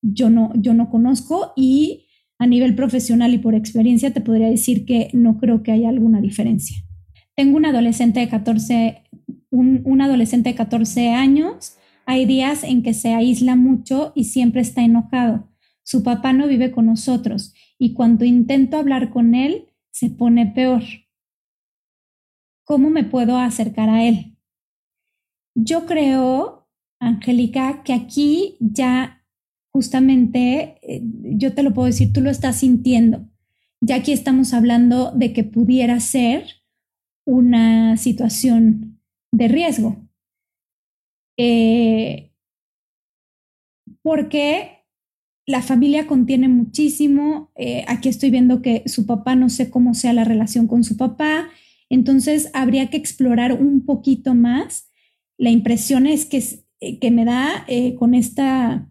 Yo 0.01 0.29
no, 0.29 0.51
yo 0.55 0.73
no 0.73 0.89
conozco 0.89 1.53
y 1.55 2.07
a 2.39 2.47
nivel 2.47 2.75
profesional 2.75 3.33
y 3.33 3.37
por 3.37 3.53
experiencia 3.53 4.11
te 4.11 4.21
podría 4.21 4.49
decir 4.49 4.85
que 4.85 5.09
no 5.13 5.37
creo 5.37 5.61
que 5.63 5.71
haya 5.71 5.89
alguna 5.89 6.21
diferencia. 6.21 6.77
Tengo 7.35 7.57
un 7.57 7.65
adolescente 7.65 8.19
de 8.19 8.29
14, 8.29 9.03
un, 9.51 9.81
un 9.85 10.01
adolescente 10.01 10.49
de 10.49 10.55
14 10.55 11.09
años 11.09 11.77
hay 12.05 12.25
días 12.25 12.63
en 12.63 12.81
que 12.81 12.93
se 12.93 13.13
aísla 13.13 13.55
mucho 13.55 14.11
y 14.15 14.25
siempre 14.25 14.61
está 14.61 14.81
enojado. 14.81 15.49
Su 15.83 16.03
papá 16.03 16.33
no 16.33 16.47
vive 16.47 16.71
con 16.71 16.87
nosotros 16.87 17.53
y 17.77 17.93
cuando 17.93 18.25
intento 18.25 18.77
hablar 18.77 19.11
con 19.11 19.35
él, 19.35 19.67
se 19.91 20.09
pone 20.09 20.47
peor. 20.47 20.83
¿cómo 22.71 22.89
me 22.89 23.03
puedo 23.03 23.37
acercar 23.37 23.89
a 23.89 24.05
él? 24.05 24.37
Yo 25.55 25.85
creo, 25.85 26.69
Angélica, 27.01 27.83
que 27.83 27.91
aquí 27.91 28.55
ya 28.61 29.20
justamente, 29.71 30.77
eh, 30.81 31.01
yo 31.23 31.53
te 31.53 31.63
lo 31.63 31.73
puedo 31.73 31.87
decir, 31.87 32.11
tú 32.13 32.21
lo 32.21 32.29
estás 32.29 32.57
sintiendo. 32.57 33.27
Ya 33.79 33.95
aquí 33.95 34.11
estamos 34.11 34.53
hablando 34.53 35.11
de 35.11 35.33
que 35.33 35.43
pudiera 35.43 35.99
ser 35.99 36.45
una 37.25 37.97
situación 37.97 38.99
de 39.31 39.47
riesgo. 39.47 40.07
Eh, 41.37 42.33
porque 44.03 44.85
la 45.47 45.61
familia 45.61 46.05
contiene 46.05 46.47
muchísimo. 46.49 47.51
Eh, 47.55 47.85
aquí 47.87 48.09
estoy 48.09 48.29
viendo 48.29 48.61
que 48.61 48.83
su 48.87 49.05
papá, 49.05 49.35
no 49.35 49.49
sé 49.49 49.69
cómo 49.69 49.93
sea 49.93 50.13
la 50.13 50.25
relación 50.25 50.67
con 50.67 50.83
su 50.83 50.97
papá. 50.97 51.49
Entonces, 51.89 52.49
habría 52.53 52.89
que 52.89 52.97
explorar 52.97 53.53
un 53.53 53.85
poquito 53.85 54.35
más. 54.35 54.91
La 55.37 55.49
impresión 55.49 56.05
es 56.07 56.25
que, 56.25 56.41
que 56.99 57.11
me 57.11 57.25
da 57.25 57.65
con 57.97 58.13
esta 58.13 58.90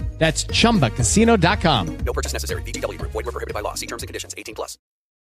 That's 0.21 0.45
chumbacasino.com. 0.53 1.87
No 2.05 2.13
purchase 2.13 2.33
necessary. 2.33 2.61
VGW 2.61 2.97
Group. 2.99 3.11
Void 3.11 3.25
were 3.25 3.33
prohibited 3.33 3.55
by 3.55 3.61
law. 3.61 3.73
See 3.75 3.87
terms 3.87 4.03
and 4.03 4.07
conditions. 4.07 4.33
18 4.37 4.53
plus. 4.55 4.77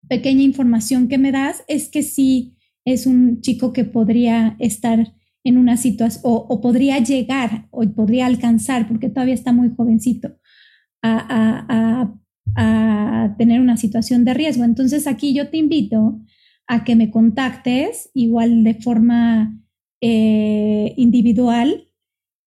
pequeña 0.10 0.44
información 0.44 1.08
que 1.08 1.18
me 1.18 1.32
das 1.32 1.64
es 1.70 1.88
que 1.90 2.04
sí 2.04 2.58
es 2.86 3.06
un 3.08 3.40
chico 3.42 3.72
que 3.72 3.86
podría 3.86 4.58
estar 4.60 5.14
en 5.46 5.58
una 5.58 5.78
situación 5.78 6.22
o, 6.26 6.46
o 6.50 6.60
podría 6.60 7.00
llegar 7.00 7.68
o 7.72 7.84
podría 7.96 8.26
alcanzar, 8.26 8.86
porque 8.90 9.08
todavía 9.10 9.34
está 9.34 9.54
muy 9.54 9.70
jovencito, 9.74 10.38
a, 11.02 11.18
a- 11.18 11.66
a- 11.70 12.14
a 12.56 13.36
tener 13.38 13.62
una 13.62 13.78
situación 13.78 14.26
de 14.26 14.34
riesgo. 14.34 14.66
Entonces 14.66 15.08
aquí 15.08 15.34
yo 15.34 15.48
te 15.50 15.56
invito 15.58 16.20
a 16.68 16.84
que 16.84 16.98
me 16.98 17.10
contactes 17.10 18.10
igual 18.14 18.66
de 18.66 18.74
forma 18.76 19.58
eh, 20.02 20.94
individual. 20.98 21.88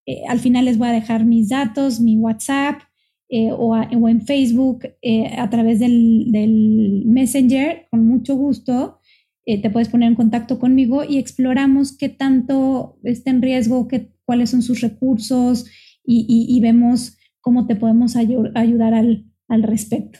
Eh, 0.07 0.23
al 0.29 0.39
final 0.39 0.65
les 0.67 0.79
voy 0.79 0.89
a 0.89 0.93
dejar 0.93 1.25
mis 1.25 1.49
datos, 1.49 2.01
mi 2.01 2.17
WhatsApp 2.17 2.81
eh, 3.29 3.51
o, 3.53 3.75
o 3.77 4.09
en 4.09 4.23
Facebook 4.23 4.85
eh, 5.03 5.35
a 5.37 5.51
través 5.51 5.81
del, 5.81 6.31
del 6.31 7.03
Messenger, 7.07 7.87
con 7.91 8.07
mucho 8.07 8.37
gusto. 8.37 9.01
te 9.45 9.71
puedes 9.71 9.89
poner 9.89 10.09
en 10.09 10.15
contacto 10.17 10.59
conmigo 10.59 11.05
y 11.05 11.19
exploramos 11.19 11.97
qué 11.97 12.09
tanto 12.09 12.99
está 13.05 13.31
en 13.31 13.43
riesgo, 13.43 13.87
qué, 13.89 14.11
cuáles 14.25 14.51
son 14.51 14.63
sus 14.63 14.81
recursos 14.81 15.67
y, 16.05 16.27
y- 16.29 16.61
vemos 16.61 17.17
cómo 17.41 17.67
te 17.67 17.77
podemos 17.77 18.17
ayu- 18.17 18.51
ayudar 18.55 18.95
al, 18.95 19.25
al 19.49 19.63
respecto. 19.63 20.19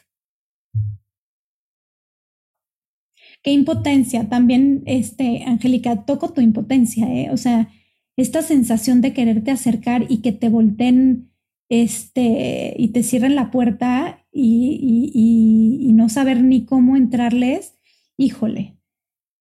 Qué 3.43 3.53
impotencia, 3.53 4.29
también, 4.29 4.83
este, 4.87 5.45
Angélica, 5.45 6.05
toco 6.05 6.33
tu 6.33 6.41
impotencia. 6.41 7.07
O 7.33 7.37
sea, 7.37 7.69
esta 8.17 8.43
sensación 8.43 9.01
de 9.01 9.13
quererte 9.13 9.51
acercar 9.51 10.07
y 10.09 10.19
que 10.23 10.33
te 10.33 10.49
volteen 10.49 11.31
este, 11.69 12.75
y 12.79 12.89
te 12.89 13.03
cierren 13.03 13.35
la 13.35 13.51
puerta 13.51 14.25
y, 14.33 15.11
y- 15.15 15.93
no 15.93 16.09
saber 16.11 16.43
ni 16.45 16.67
cómo 16.67 16.97
entrarles, 16.97 17.75
híjole, 18.19 18.77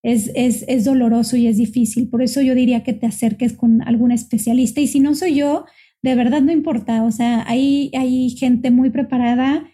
es, 0.03 0.31
es, 0.35 0.63
es 0.67 0.85
doloroso 0.85 1.37
y 1.37 1.47
es 1.47 1.57
difícil. 1.57 2.09
Por 2.09 2.21
eso 2.21 2.41
yo 2.41 2.55
diría 2.55 2.83
que 2.83 2.93
te 2.93 3.07
acerques 3.07 3.53
con 3.53 3.81
algún 3.81 4.11
especialista. 4.11 4.81
Y 4.81 4.87
si 4.87 4.99
no 5.01 5.15
soy 5.15 5.35
yo, 5.35 5.65
de 6.03 6.15
verdad 6.15 6.41
no 6.41 6.51
importa. 6.51 7.03
O 7.03 7.11
sea, 7.11 7.43
hay, 7.47 7.91
hay 7.93 8.29
gente 8.31 8.71
muy 8.71 8.89
preparada 8.91 9.67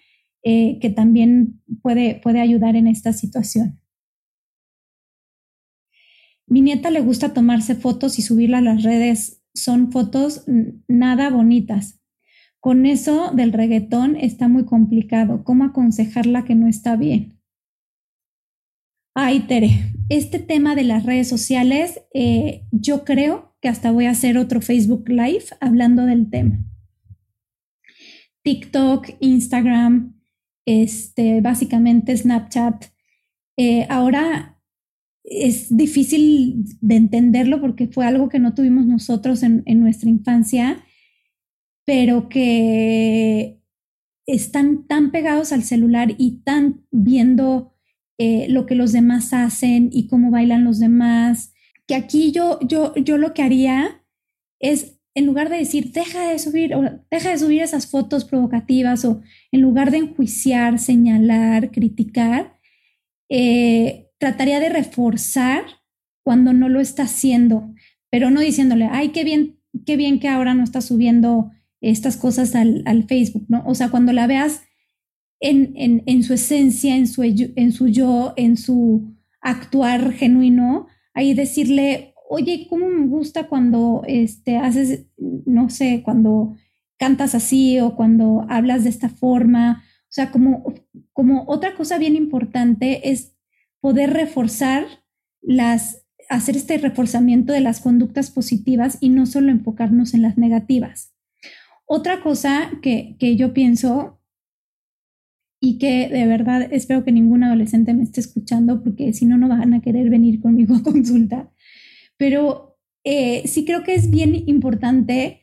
eh, 0.43 0.79
que 0.81 0.89
también 0.89 1.61
puede, 1.83 2.15
puede 2.15 2.39
ayudar 2.41 2.75
en 2.77 2.87
esta 2.87 3.13
situación. 3.13 3.80
Mi 6.51 6.59
nieta 6.59 6.91
le 6.91 6.99
gusta 6.99 7.33
tomarse 7.33 7.75
fotos 7.75 8.19
y 8.19 8.23
subirla 8.23 8.57
a 8.57 8.61
las 8.61 8.83
redes. 8.83 9.41
Son 9.53 9.89
fotos 9.89 10.43
nada 10.89 11.29
bonitas. 11.29 12.01
Con 12.59 12.85
eso 12.85 13.31
del 13.33 13.53
reggaetón 13.53 14.17
está 14.17 14.49
muy 14.49 14.65
complicado. 14.65 15.45
¿Cómo 15.45 15.63
aconsejarla 15.63 16.43
que 16.43 16.55
no 16.55 16.67
está 16.67 16.97
bien? 16.97 17.39
Ay, 19.15 19.47
Tere, 19.47 19.93
este 20.09 20.39
tema 20.39 20.75
de 20.75 20.83
las 20.83 21.05
redes 21.05 21.29
sociales, 21.29 22.01
eh, 22.13 22.65
yo 22.71 23.05
creo 23.05 23.55
que 23.61 23.69
hasta 23.69 23.91
voy 23.91 24.07
a 24.07 24.11
hacer 24.11 24.37
otro 24.37 24.59
Facebook 24.59 25.07
Live 25.07 25.45
hablando 25.61 26.05
del 26.05 26.29
tema. 26.29 26.59
TikTok, 28.43 29.07
Instagram, 29.21 30.19
este, 30.65 31.39
básicamente 31.39 32.17
Snapchat. 32.17 32.87
Eh, 33.55 33.87
ahora 33.89 34.60
es 35.23 35.75
difícil 35.75 36.65
de 36.81 36.95
entenderlo 36.95 37.61
porque 37.61 37.87
fue 37.87 38.05
algo 38.05 38.29
que 38.29 38.39
no 38.39 38.53
tuvimos 38.53 38.85
nosotros 38.85 39.43
en, 39.43 39.63
en 39.65 39.79
nuestra 39.79 40.09
infancia, 40.09 40.83
pero 41.85 42.29
que 42.29 43.59
están 44.25 44.87
tan 44.87 45.11
pegados 45.11 45.51
al 45.51 45.63
celular 45.63 46.15
y 46.17 46.41
tan 46.43 46.85
viendo 46.91 47.73
eh, 48.17 48.47
lo 48.49 48.65
que 48.65 48.75
los 48.75 48.91
demás 48.91 49.33
hacen 49.33 49.89
y 49.91 50.07
cómo 50.07 50.29
bailan 50.29 50.63
los 50.63 50.79
demás, 50.79 51.53
que 51.87 51.95
aquí 51.95 52.31
yo, 52.31 52.59
yo, 52.61 52.93
yo 52.95 53.17
lo 53.17 53.33
que 53.33 53.41
haría 53.41 54.05
es, 54.59 54.99
en 55.15 55.25
lugar 55.25 55.49
de 55.49 55.57
decir, 55.57 55.91
deja 55.91 56.29
de 56.29 56.37
subir, 56.37 56.71
deja 57.09 57.31
de 57.31 57.37
subir 57.39 57.63
esas 57.63 57.87
fotos 57.87 58.23
provocativas, 58.23 59.03
o 59.05 59.21
en 59.51 59.61
lugar 59.61 59.89
de 59.89 59.97
enjuiciar, 59.97 60.77
señalar, 60.77 61.71
criticar, 61.71 62.59
eh, 63.27 64.10
trataría 64.21 64.59
de 64.59 64.69
reforzar 64.69 65.63
cuando 66.23 66.53
no 66.53 66.69
lo 66.69 66.79
está 66.79 67.03
haciendo, 67.03 67.73
pero 68.11 68.29
no 68.29 68.39
diciéndole, 68.39 68.87
ay, 68.91 69.09
qué 69.09 69.23
bien, 69.23 69.57
qué 69.83 69.97
bien 69.97 70.19
que 70.19 70.27
ahora 70.27 70.53
no 70.53 70.63
está 70.63 70.79
subiendo 70.79 71.49
estas 71.81 72.17
cosas 72.17 72.53
al, 72.53 72.83
al 72.85 73.05
Facebook, 73.05 73.47
¿no? 73.49 73.63
O 73.65 73.73
sea, 73.73 73.89
cuando 73.89 74.13
la 74.13 74.27
veas 74.27 74.61
en, 75.39 75.73
en, 75.75 76.03
en 76.05 76.21
su 76.21 76.35
esencia, 76.35 76.95
en 76.95 77.07
su, 77.07 77.23
en 77.23 77.71
su 77.71 77.87
yo, 77.87 78.35
en 78.37 78.57
su 78.57 79.11
actuar 79.41 80.13
genuino, 80.13 80.85
ahí 81.15 81.33
decirle, 81.33 82.13
oye, 82.29 82.67
¿cómo 82.69 82.89
me 82.89 83.07
gusta 83.07 83.47
cuando 83.47 84.03
este, 84.05 84.57
haces, 84.57 85.07
no 85.17 85.71
sé, 85.71 86.03
cuando 86.05 86.55
cantas 86.99 87.33
así 87.33 87.79
o 87.79 87.95
cuando 87.95 88.45
hablas 88.49 88.83
de 88.83 88.91
esta 88.91 89.09
forma? 89.09 89.83
O 90.03 90.13
sea, 90.13 90.29
como, 90.29 90.63
como 91.11 91.45
otra 91.47 91.73
cosa 91.73 91.97
bien 91.97 92.15
importante 92.15 93.09
es 93.09 93.30
poder 93.81 94.11
reforzar 94.11 94.85
las 95.41 96.05
hacer 96.29 96.55
este 96.55 96.77
reforzamiento 96.77 97.51
de 97.51 97.59
las 97.59 97.81
conductas 97.81 98.31
positivas 98.31 98.97
y 99.01 99.09
no 99.09 99.25
solo 99.25 99.51
enfocarnos 99.51 100.13
en 100.13 100.21
las 100.21 100.37
negativas. 100.37 101.13
Otra 101.85 102.21
cosa 102.21 102.71
que, 102.81 103.17
que 103.19 103.35
yo 103.35 103.53
pienso 103.53 104.21
y 105.59 105.77
que 105.77 106.07
de 106.07 106.25
verdad 106.25 106.69
espero 106.71 107.03
que 107.03 107.11
ningún 107.11 107.43
adolescente 107.43 107.93
me 107.93 108.03
esté 108.03 108.21
escuchando 108.21 108.81
porque 108.81 109.11
si 109.11 109.25
no, 109.25 109.37
no 109.37 109.49
van 109.49 109.73
a 109.73 109.81
querer 109.81 110.09
venir 110.09 110.39
conmigo 110.41 110.75
a 110.77 110.83
consulta. 110.83 111.51
Pero 112.17 112.77
eh, 113.03 113.47
sí 113.47 113.65
creo 113.65 113.83
que 113.83 113.93
es 113.93 114.09
bien 114.09 114.35
importante, 114.47 115.41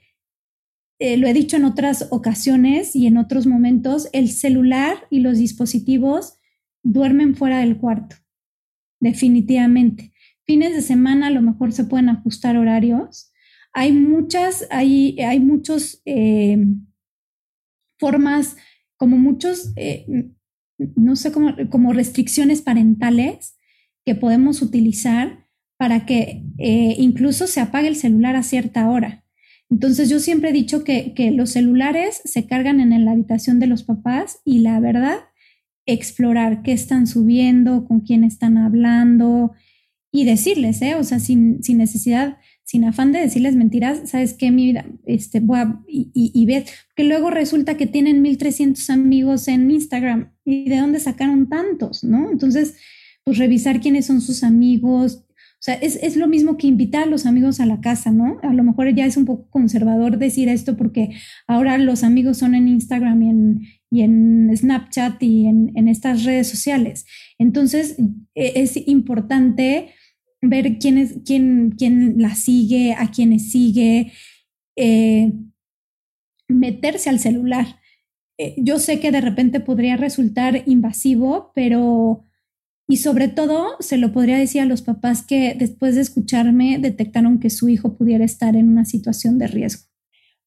eh, 0.99 1.17
lo 1.17 1.29
he 1.29 1.33
dicho 1.33 1.57
en 1.57 1.65
otras 1.65 2.09
ocasiones 2.11 2.97
y 2.97 3.07
en 3.07 3.17
otros 3.17 3.47
momentos, 3.47 4.09
el 4.13 4.31
celular 4.31 5.07
y 5.11 5.21
los 5.21 5.39
dispositivos 5.39 6.39
duermen 6.83 7.37
fuera 7.37 7.59
del 7.59 7.77
cuarto, 7.77 8.17
definitivamente. 9.01 10.13
Fines 10.45 10.73
de 10.75 10.83
semana 10.83 11.27
a 11.27 11.31
lo 11.31 11.43
mejor 11.43 11.73
se 11.73 11.85
pueden 11.85 12.09
ajustar 12.09 12.57
horarios. 12.57 13.33
Hay 13.73 13.93
muchas, 13.93 14.67
hay, 14.71 15.21
hay 15.21 15.41
muchos 15.41 16.01
eh, 16.05 16.59
formas 17.99 18.57
como 18.97 19.17
muchos, 19.17 19.73
eh, 19.77 20.07
no 20.79 21.17
sé, 21.17 21.33
como, 21.33 21.55
como, 21.71 21.93
restricciones 21.93 22.63
parentales 22.63 23.57
que 24.05 24.15
podemos 24.15 24.63
utilizar 24.63 25.47
para 25.77 26.07
que 26.07 26.45
eh, 26.59 26.97
incluso 26.99 27.47
se 27.47 27.61
apague 27.61 27.89
el 27.89 27.97
celular 27.97 28.35
a 28.35 28.43
cierta 28.43 28.89
hora. 28.89 29.25
Entonces 29.71 30.09
yo 30.09 30.19
siempre 30.19 30.51
he 30.51 30.53
dicho 30.53 30.83
que, 30.83 31.13
que 31.15 31.31
los 31.31 31.51
celulares 31.51 32.21
se 32.25 32.47
cargan 32.47 32.81
en 32.81 33.05
la 33.05 33.13
habitación 33.13 33.61
de 33.61 33.67
los 33.67 33.85
papás 33.85 34.41
y 34.45 34.61
la 34.61 34.81
verdad, 34.81 35.19
explorar 35.89 36.63
qué 36.63 36.73
están 36.73 37.07
subiendo, 37.07 37.85
con 37.87 38.01
quién 38.01 38.23
están 38.23 38.57
hablando 38.59 39.53
y 40.13 40.25
decirles, 40.25 40.81
¿eh? 40.83 40.95
o 40.95 41.03
sea, 41.05 41.19
sin, 41.19 41.63
sin 41.63 41.79
necesidad 41.79 42.39
sin 42.69 42.85
afán 42.85 43.13
de 43.13 43.21
decirles 43.21 43.57
mentiras, 43.57 44.11
¿sabes 44.11 44.35
qué? 44.35 44.51
Mi 44.51 44.67
vida, 44.67 44.85
este, 45.07 45.41
voy 45.41 45.59
y, 45.89 46.11
y, 46.13 46.45
ver, 46.45 46.67
que 46.95 47.03
luego 47.03 47.31
resulta 47.31 47.79
que 47.79 47.87
tienen 47.87 48.21
1300 48.21 48.91
amigos 48.91 49.49
en 49.49 49.71
Instagram 49.71 50.33
y 50.45 50.69
de 50.69 50.77
dónde 50.77 51.01
sacaron 51.01 51.49
tantos, 51.49 52.05
¿no? 52.05 52.31
Entonces, 52.31 52.77
pues 53.25 53.39
revisar 53.39 53.81
quiénes 53.81 54.05
son 54.05 54.21
sus 54.21 54.45
amigos. 54.45 55.25
O 55.31 55.61
sea, 55.61 55.77
es, 55.77 55.97
es, 56.03 56.17
lo 56.17 56.29
mismo 56.29 56.59
que 56.59 56.67
invitar 56.67 57.05
a 57.05 57.07
los 57.07 57.25
amigos 57.25 57.59
a 57.59 57.65
la 57.65 57.81
casa, 57.81 58.13
¿no? 58.13 58.39
A 58.43 58.53
lo 58.53 58.63
mejor 58.63 58.95
ya 58.95 59.07
es 59.07 59.17
un 59.17 59.25
poco 59.25 59.49
conservador 59.49 60.19
decir 60.19 60.51
esto 60.51 60.77
porque 60.77 61.13
ahora 61.47 61.79
los 61.79 62.05
amigos 62.05 62.37
son 62.37 62.55
en 62.55 62.69
Instagram 62.69 63.23
y 63.23 63.31
en, 63.31 63.61
y 63.91 64.03
en 64.03 64.51
Snapchat 64.55 65.23
y 65.23 65.47
en, 65.47 65.73
en 65.75 65.89
estas 65.89 66.25
redes 66.25 66.49
sociales. 66.49 67.07
Entonces, 67.39 67.97
e, 68.35 68.53
es 68.57 68.77
importante 68.89 69.95
ver 70.41 70.79
quién, 70.79 70.99
es, 70.99 71.17
quién, 71.25 71.75
quién 71.77 72.15
la 72.19 72.35
sigue, 72.35 72.95
a 72.95 73.11
quiénes 73.11 73.51
sigue, 73.51 74.13
eh, 74.77 75.33
meterse 76.49 77.11
al 77.11 77.19
celular. 77.19 77.81
Eh, 78.39 78.55
yo 78.59 78.79
sé 78.79 79.01
que 79.01 79.11
de 79.11 79.21
repente 79.21 79.61
podría 79.61 79.97
resultar 79.97 80.63
invasivo, 80.67 81.53
pero 81.55 82.25
y 82.91 82.99
sobre 82.99 83.29
todo 83.29 83.77
se 83.81 83.99
lo 83.99 84.13
podría 84.13 84.39
decir 84.39 84.63
a 84.63 84.67
los 84.67 84.81
papás 84.81 85.23
que 85.23 85.55
después 85.59 85.95
de 85.95 86.01
escucharme 86.01 86.79
detectaron 86.79 87.39
que 87.39 87.51
su 87.51 87.69
hijo 87.69 87.97
pudiera 87.97 88.25
estar 88.25 88.57
en 88.57 88.69
una 88.69 88.87
situación 88.87 89.39
de 89.39 89.47
riesgo. 89.47 89.88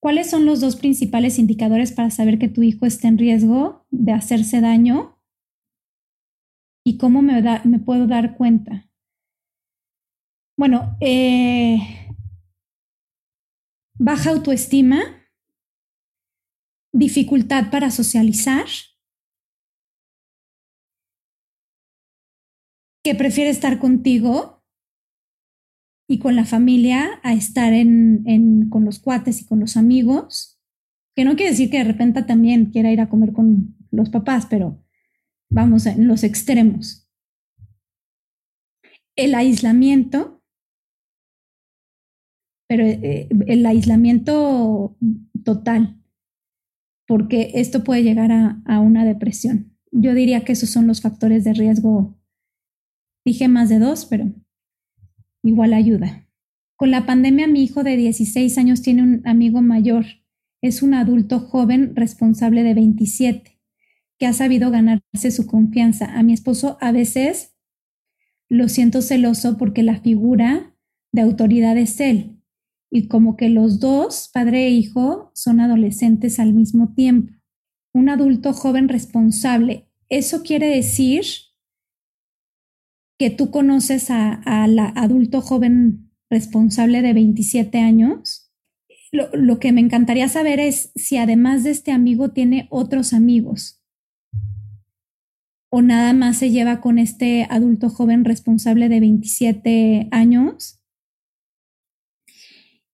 ¿Cuáles 0.02 0.32
son 0.32 0.48
los 0.48 0.60
dos 0.60 0.78
principales 0.78 1.38
indicadores 1.38 1.92
para 1.92 2.10
saber 2.10 2.40
que 2.40 2.50
tu 2.50 2.64
hijo 2.64 2.88
está 2.88 3.08
en 3.08 3.20
riesgo 3.20 3.86
de 3.92 4.14
hacerse 4.14 4.60
daño? 4.60 5.16
¿Y 6.84 6.98
cómo 6.98 7.22
me, 7.22 7.80
puedo 7.86 8.08
dar 8.08 8.36
cuenta? 8.36 8.90
Bueno, 10.58 10.98
eh, 11.02 11.78
baja 13.94 14.32
autoestima, 14.32 15.04
dificultad 16.92 17.70
para 17.70 17.92
socializar, 17.92 18.66
que 23.04 23.14
prefiere 23.14 23.52
estar 23.52 23.78
contigo 23.78 24.61
y 26.12 26.20
con 26.20 26.36
la 26.36 26.44
familia 26.44 27.22
a 27.24 27.34
estar 27.34 27.72
con 28.70 28.84
los 28.84 29.00
cuates 29.00 29.42
y 29.42 29.46
con 29.46 29.62
los 29.62 29.78
amigos, 29.78 30.60
que 31.16 31.24
no 31.24 31.38
quiere 31.38 31.52
decir 31.52 31.70
que 31.70 31.78
de 31.78 31.86
repente 31.86 32.22
también 32.24 32.66
quiera 32.66 32.92
ir 32.92 33.00
a 33.00 33.08
comer 33.08 33.32
con 33.32 33.78
los 33.92 34.10
papás, 34.10 34.46
pero 34.50 34.84
vamos 35.50 35.86
en 35.86 36.08
los 36.08 36.26
extremos. 36.26 37.10
El 39.16 39.36
aislamiento, 39.36 40.44
pero 42.68 42.84
eh, 42.84 43.30
el 43.48 43.66
aislamiento 43.66 44.98
total, 45.46 45.98
porque 47.08 47.52
esto 47.56 47.86
puede 47.86 48.04
llegar 48.04 48.34
a, 48.34 48.62
a, 48.66 48.82
una 48.82 49.06
depresión. 49.06 49.78
Yo 49.94 50.14
diría 50.14 50.44
que 50.44 50.52
esos 50.52 50.70
son 50.70 50.88
los 50.88 51.02
factores 51.02 51.46
de 51.46 51.54
riesgo. 51.54 52.20
Dije 53.24 53.48
más 53.48 53.70
de 53.70 53.80
dos, 53.80 54.06
pero 54.06 54.34
igual 55.44 55.74
ayuda. 55.74 56.28
Con 56.76 56.92
la 56.92 57.06
pandemia, 57.06 57.48
mi 57.48 57.64
hijo 57.64 57.84
de 57.84 57.98
16 57.98 58.58
años 58.58 58.82
tiene 58.82 59.04
un 59.04 59.22
amigo 59.26 59.62
mayor. 59.62 60.06
Es 60.62 60.82
un 60.82 60.94
adulto 60.94 61.40
joven 61.40 61.96
responsable 61.96 62.64
de 62.64 62.74
27, 62.74 63.60
que 64.18 64.26
ha 64.26 64.34
sabido 64.34 64.72
ganarse 64.72 65.32
su 65.32 65.46
confianza. 65.48 66.18
A 66.18 66.24
mi 66.24 66.34
esposo 66.34 66.78
a 66.82 66.92
veces 66.92 67.56
lo 68.50 68.68
siento 68.68 69.02
celoso 69.02 69.58
porque 69.58 69.84
la 69.84 70.02
figura 70.02 70.76
de 71.12 71.22
autoridad 71.22 71.78
es 71.78 72.00
él 72.00 72.42
y 72.92 73.08
como 73.08 73.38
que 73.38 73.50
los 73.50 73.80
dos, 73.80 74.30
padre 74.34 74.68
e 74.68 74.72
hijo, 74.72 75.32
son 75.34 75.62
adolescentes 75.62 76.40
al 76.40 76.54
mismo 76.54 76.94
tiempo. 76.94 77.34
Un 77.94 78.10
adulto 78.10 78.52
joven 78.54 78.90
responsable. 78.90 79.90
Eso 80.10 80.44
quiere 80.44 80.68
decir 80.68 81.24
que 83.22 83.30
tú 83.30 83.52
conoces 83.52 84.10
al 84.10 84.80
adulto 84.80 85.42
joven 85.42 86.10
responsable 86.28 87.04
de 87.04 87.14
27 87.14 87.78
años. 87.78 88.52
Lo, 89.12 89.30
lo 89.34 89.60
que 89.60 89.72
me 89.72 89.80
encantaría 89.80 90.28
saber 90.28 90.60
es 90.60 90.92
si 90.96 91.18
además 91.18 91.64
de 91.64 91.70
este 91.70 91.92
amigo 91.92 92.32
tiene 92.32 92.66
otros 92.72 93.14
amigos 93.14 93.84
o 95.70 95.84
nada 95.84 96.14
más 96.14 96.38
se 96.38 96.50
lleva 96.50 96.82
con 96.82 96.98
este 96.98 97.46
adulto 97.48 97.90
joven 97.92 98.26
responsable 98.26 98.90
de 98.90 99.02
27 99.02 100.08
años 100.10 100.82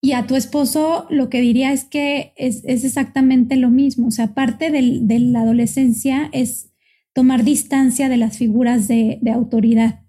y 0.02 0.12
a 0.12 0.26
tu 0.26 0.36
esposo 0.36 1.06
lo 1.08 1.30
que 1.30 1.40
diría 1.40 1.72
es 1.72 1.84
que 1.84 2.34
es, 2.36 2.64
exactamente 2.66 3.56
lo 3.56 3.70
mismo. 3.70 4.08
O 4.08 4.10
sea, 4.10 4.34
parte 4.34 4.70
de 4.70 5.18
la 5.20 5.40
adolescencia 5.40 6.28
es 6.34 6.70
tomar 7.14 7.44
distancia 7.44 8.10
de 8.10 8.18
las 8.18 8.36
figuras 8.36 8.88
de, 8.88 9.18
autoridad. 9.32 10.04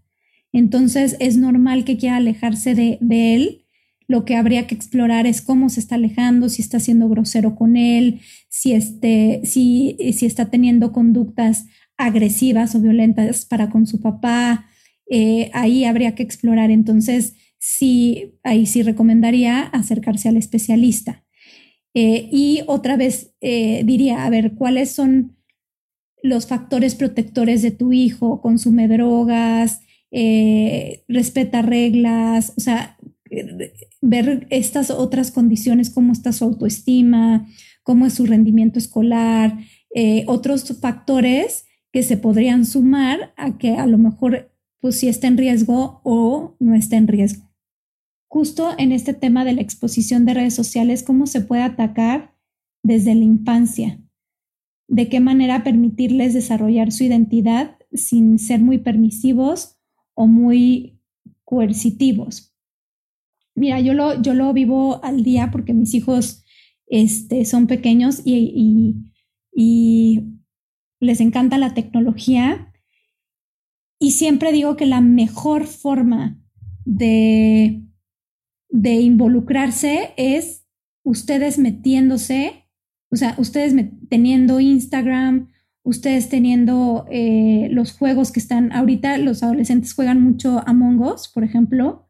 Entonces 0.52 1.16
es 1.20 1.38
normal 1.38 1.86
que 1.86 1.98
quiera 1.98 2.18
alejarse 2.18 2.76
de, 2.76 3.00
él. 3.02 3.66
Lo 4.08 4.26
que 4.26 4.36
habría 4.36 4.66
que 4.66 4.76
explorar 4.76 5.28
es 5.28 5.42
cómo 5.42 5.70
se 5.70 5.80
está 5.80 5.96
alejando, 5.96 6.50
si 6.50 6.62
está 6.62 6.80
siendo 6.80 7.08
grosero 7.10 7.56
con 7.56 7.78
él, 7.78 8.22
si, 8.50 8.74
este, 8.74 9.42
si, 9.44 9.96
si 10.14 10.26
está 10.26 10.50
teniendo 10.50 10.92
conductas 10.92 11.66
agresivas 11.98 12.74
o 12.74 12.82
violentas 12.82 13.46
para 13.46 13.70
con 13.70 13.86
su 13.86 14.02
papá. 14.02 14.66
Eh, 15.10 15.52
ahí 15.54 15.86
habría 15.86 16.16
que 16.16 16.24
explorar. 16.24 16.72
Entonces, 16.72 17.36
sí, 17.60 18.40
ahí 18.44 18.66
sí 18.66 18.82
recomendaría 18.82 19.62
acercarse 19.62 20.30
al 20.30 20.38
especialista. 20.38 21.24
Eh, 21.94 22.30
y 22.32 22.62
otra 22.68 22.98
vez 22.98 23.36
eh, 23.42 23.84
diría, 23.86 24.26
a 24.26 24.30
ver, 24.30 24.54
¿cuáles 24.56 24.92
son 24.92 25.38
los 26.24 26.48
factores 26.48 26.96
protectores 26.96 27.62
de 27.62 27.72
tu 27.72 27.94
hijo? 27.94 28.42
Consume 28.42 28.88
drogas, 28.88 29.82
eh, 30.12 31.04
respeta 31.08 31.62
reglas, 31.62 32.54
o 32.58 32.62
sea, 32.62 32.98
ver 34.02 34.48
estas 34.50 34.90
otras 34.90 35.32
condiciones, 35.32 35.90
cómo 35.90 36.14
está 36.14 36.32
su 36.32 36.46
autoestima, 36.46 37.48
cómo 37.84 38.06
es 38.06 38.14
su 38.14 38.26
rendimiento 38.26 38.80
escolar, 38.80 39.58
otros 40.28 40.64
factores 40.80 41.66
que 41.92 42.04
se 42.04 42.18
podrían 42.18 42.66
sumar 42.66 43.34
a 43.38 43.58
que 43.58 43.74
a 43.76 43.88
lo 43.88 43.98
mejor 43.98 44.52
pues 44.80 44.98
si 44.98 45.08
está 45.08 45.28
en 45.28 45.38
riesgo 45.38 46.02
o 46.04 46.56
no 46.60 46.76
está 46.76 46.98
en 46.98 47.08
riesgo. 47.08 47.50
Justo 48.28 48.70
en 48.78 48.92
este 48.92 49.14
tema 49.14 49.44
de 49.44 49.54
la 49.54 49.62
exposición 49.62 50.26
de 50.26 50.36
redes 50.36 50.54
sociales, 50.54 51.04
cómo 51.04 51.26
se 51.26 51.42
puede 51.42 51.64
atacar 51.64 52.36
desde 52.84 53.16
la 53.16 53.24
infancia, 53.24 54.00
de 54.88 55.10
qué 55.10 55.20
manera 55.20 55.64
permitirles 55.64 56.34
desarrollar 56.34 56.92
su 56.92 57.04
identidad 57.04 57.78
sin 57.92 58.40
ser 58.40 58.62
muy 58.62 58.78
permisivos 58.78 59.79
o 60.20 60.28
muy 60.28 61.00
coercitivos. 61.46 62.54
Mira, 63.56 63.80
yo 63.80 63.94
lo, 63.94 64.22
yo 64.22 64.34
lo 64.34 64.52
vivo 64.52 65.02
al 65.02 65.24
día 65.24 65.50
porque 65.50 65.74
mis 65.74 65.94
hijos 65.94 66.44
este, 66.88 67.46
son 67.46 67.68
pequeños 67.68 68.22
y, 68.26 69.14
y 69.54 70.24
les 71.00 71.22
encanta 71.22 71.58
la 71.58 71.74
tecnología. 71.74 72.74
Y 73.98 74.12
siempre 74.12 74.52
digo 74.52 74.76
que 74.76 74.86
la 74.86 75.00
mejor 75.00 75.66
forma 75.68 76.38
de, 76.84 77.82
de 78.68 78.96
involucrarse 78.96 80.14
es 80.18 80.68
ustedes 81.04 81.60
metiéndose, 81.60 82.66
o 83.10 83.16
sea, 83.16 83.36
ustedes 83.38 83.74
teniendo 84.10 84.60
Instagram, 84.60 85.48
ustedes 85.90 86.30
teniendo 86.30 87.06
eh, 87.12 87.68
los 87.72 87.92
juegos 87.92 88.32
que 88.32 88.40
están, 88.40 88.72
ahorita 88.72 89.18
los 89.18 89.44
adolescentes 89.44 89.94
juegan 89.94 90.22
mucho 90.22 90.62
Among 90.66 91.02
Us, 91.02 91.28
por 91.28 91.44
ejemplo, 91.44 92.10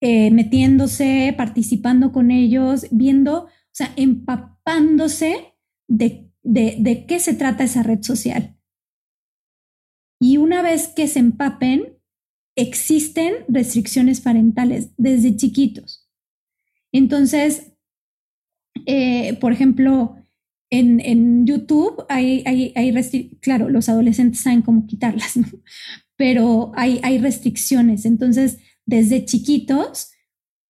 eh, 0.00 0.30
metiéndose, 0.30 1.34
participando 1.36 2.12
con 2.12 2.30
ellos, 2.30 2.86
viendo, 2.90 3.44
o 3.44 3.48
sea, 3.70 3.92
empapándose 3.96 5.54
de, 5.88 6.30
de 6.42 7.06
qué 7.06 7.20
se 7.20 7.34
trata 7.34 7.64
esa 7.64 7.82
red 7.82 8.02
social. 8.02 8.56
Y 10.20 10.36
una 10.36 10.62
vez 10.62 10.88
que 10.88 11.08
se 11.08 11.18
empapen, 11.18 11.98
existen 12.56 13.34
restricciones 13.48 14.20
parentales 14.20 14.90
desde 14.96 15.36
chiquitos. 15.36 16.08
Entonces, 16.92 17.72
eh, 18.86 19.36
por 19.40 19.52
ejemplo, 19.52 20.16
en, 20.72 21.46
YouTube 21.46 22.04
hay, 22.08 22.42
hay, 22.46 22.72
hay 22.74 23.38
claro, 23.40 23.68
los 23.68 23.88
adolescentes 23.88 24.40
saben 24.40 24.62
cómo 24.62 24.86
quitarlas, 24.86 25.36
¿no? 25.36 25.46
pero 26.16 26.72
hay, 26.76 27.00
hay 27.02 27.18
restricciones. 27.18 28.04
Entonces, 28.06 28.58
desde 28.86 29.24
chiquitos, 29.24 30.12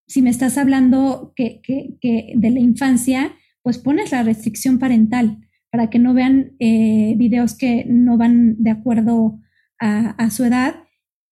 si 0.08 0.22
me 0.22 0.30
estás 0.30 0.58
hablando 0.58 1.32
que, 1.36 1.60
que, 1.62 2.32
de 2.34 2.50
la 2.50 2.60
infancia, 2.60 3.32
pues 3.62 3.78
pones 3.78 4.10
la 4.10 4.22
restricción 4.22 4.78
parental 4.78 5.38
para 5.70 5.88
que 5.88 5.98
no 5.98 6.14
vean 6.14 6.56
eh, 6.58 7.14
videos 7.16 7.54
que 7.56 7.84
no 7.88 8.18
van 8.18 8.62
de 8.62 8.70
acuerdo 8.70 9.40
a, 9.80 10.10
a 10.10 10.30
su 10.30 10.44
edad 10.44 10.74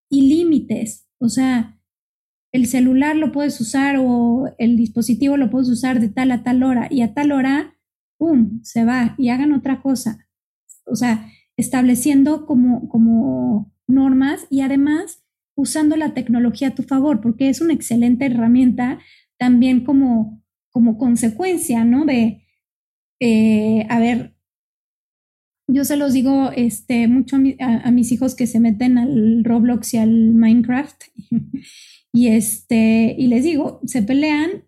y 0.09 0.29
límites. 0.29 1.09
O 1.19 1.29
sea, 1.29 1.79
el 2.53 2.67
celular 2.67 3.17
lo 3.17 3.33
puedes 3.33 3.61
usar 3.61 3.97
o 3.99 4.55
el 4.59 4.77
dispositivo 4.77 5.37
lo 5.37 5.51
puedes 5.51 5.69
usar 5.69 6.01
de 6.01 6.09
tal 6.09 6.31
a 6.31 6.43
tal 6.43 6.63
hora 6.63 6.89
y 6.91 7.03
a 7.03 7.15
tal 7.15 7.33
hora, 7.33 7.77
¡pum!, 8.21 8.61
se 8.63 8.85
va 8.85 9.15
y 9.17 9.31
hagan 9.31 9.55
otra 9.55 9.81
cosa. 9.81 10.29
O 10.85 10.95
sea, 10.95 11.27
estableciendo 11.57 12.45
como, 12.45 12.87
como 12.91 13.73
normas 13.87 14.47
y 14.51 14.61
además 14.61 15.25
usando 15.57 15.97
la 15.97 16.13
tecnología 16.13 16.69
a 16.69 16.75
tu 16.75 16.83
favor, 16.83 17.23
porque 17.23 17.49
es 17.49 17.63
una 17.63 17.73
excelente 17.73 18.27
herramienta 18.27 18.99
también 19.39 19.85
como, 19.85 20.43
como 20.71 20.99
consecuencia, 20.99 21.85
¿no? 21.85 22.05
De, 22.05 22.45
eh, 23.21 23.87
a 23.89 23.99
ver, 23.99 24.35
yo 25.67 25.85
se 25.85 25.97
los 25.97 26.13
digo 26.13 26.51
este, 26.55 27.09
mucho 27.09 27.37
a, 27.61 27.91
mis 27.91 28.13
hijos 28.13 28.35
que 28.35 28.47
se 28.47 28.61
meten 28.61 28.99
al 28.99 29.45
Roblox 29.45 29.95
y 29.95 29.97
al 29.97 30.33
Minecraft 30.33 31.05
y, 32.13 32.29
este, 32.29 33.15
y 33.17 33.29
les 33.29 33.45
digo, 33.45 33.81
se 33.87 34.03
pelean, 34.03 34.65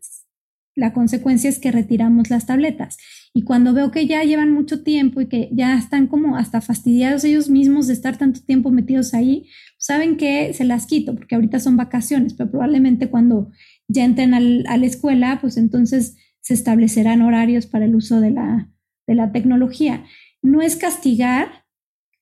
la 0.75 0.93
consecuencia 0.93 1.51
es 1.51 1.59
que 1.59 1.71
retiramos 1.71 2.31
las 2.31 2.47
tabletas. 2.47 2.97
Y 3.35 3.43
cuando 3.43 3.73
veo 3.73 3.91
que 3.91 4.07
ya 4.07 4.23
llevan 4.23 4.51
mucho 4.51 4.83
tiempo 4.83 5.21
y 5.21 5.27
que 5.27 5.49
ya 5.53 5.77
están 5.77 6.07
como 6.07 6.37
hasta 6.37 6.61
fastidiados 6.61 7.25
ellos 7.25 7.49
mismos 7.49 7.87
de 7.87 7.95
estar 7.95 8.17
tanto 8.17 8.41
tiempo 8.41 8.71
metidos 8.71 9.15
ahí, 9.15 9.47
saben 9.79 10.17
que 10.17 10.53
se 10.55 10.65
las 10.65 10.87
quito 10.87 11.15
porque 11.15 11.35
ahorita 11.35 11.61
son 11.61 11.77
vacaciones, 11.77 12.35
pero 12.35 12.51
probablemente 12.51 13.09
cuando 13.09 13.51
ya 13.89 14.05
entren 14.05 14.35
al, 14.35 14.65
a 14.67 14.77
la 14.77 14.87
escuela, 14.87 15.39
pues 15.41 15.57
entonces 15.57 16.17
se 16.41 16.55
establecerán 16.55 17.23
horarios 17.23 17.67
para 17.67 17.85
el 17.85 17.95
uso 17.95 18.21
de 18.21 18.31
la, 18.31 18.71
de 19.07 19.15
la 19.15 19.33
tecnología. 19.33 20.05
No 20.43 20.63
es 20.63 20.77
castigar, 20.77 21.67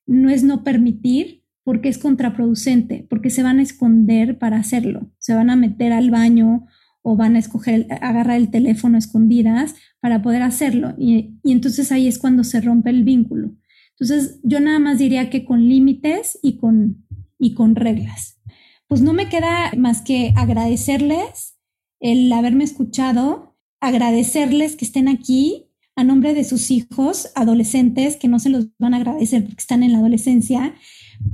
no 0.07 0.31
es 0.31 0.43
no 0.43 0.65
permitir, 0.65 1.41
porque 1.65 1.89
es 1.89 1.99
contraproducente, 1.99 3.07
porque 3.09 3.31
se 3.31 3.43
van 3.43 3.59
a 3.59 3.63
esconder 3.63 4.39
para 4.39 4.57
hacerlo, 4.57 5.13
se 5.19 5.35
van 5.35 5.51
a 5.51 5.57
meter 5.57 5.93
al 5.93 6.11
baño 6.11 6.67
o 7.03 7.17
van 7.17 7.37
a 7.37 7.39
escoger, 7.39 7.87
agarrar 8.01 8.37
el 8.37 8.51
teléfono 8.51 8.99
escondidas 8.99 9.75
para 10.01 10.23
poder 10.23 10.43
hacerlo. 10.43 10.95
Y, 10.99 11.39
y, 11.43 11.53
entonces 11.53 11.93
ahí 11.93 12.07
es 12.07 12.19
cuando 12.19 12.45
se 12.45 12.61
rompe 12.61 12.91
el 12.91 13.05
vínculo. 13.05 13.55
Entonces 13.99 14.41
yo 14.43 14.61
nada 14.61 14.79
más 14.79 14.99
diría 14.99 15.31
que 15.31 15.45
con 15.45 15.69
límites 15.69 16.39
y 16.43 16.57
con, 16.57 17.07
y 17.39 17.55
con 17.55 17.75
reglas. 17.75 18.41
Pues 18.87 19.03
no 19.03 19.13
me 19.13 19.29
queda 19.29 19.73
más 19.77 20.03
que 20.03 20.33
agradecerles 20.37 21.59
el 22.01 22.33
haberme 22.33 22.65
escuchado, 22.65 23.57
agradecerles 23.79 24.75
que 24.75 24.85
estén 24.85 25.09
aquí 25.09 25.71
a 25.97 26.05
nombre 26.05 26.35
de 26.35 26.45
sus 26.45 26.71
hijos 26.71 27.31
adolescentes, 27.35 28.17
que 28.17 28.29
no 28.29 28.39
se 28.39 28.49
los 28.49 28.69
van 28.79 28.95
a 28.95 28.97
agradecer 28.97 29.45
porque 29.45 29.61
están 29.61 29.83
en 29.83 29.93
la 29.93 29.99
adolescencia, 29.99 30.75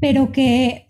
pero 0.01 0.33
que 0.33 0.86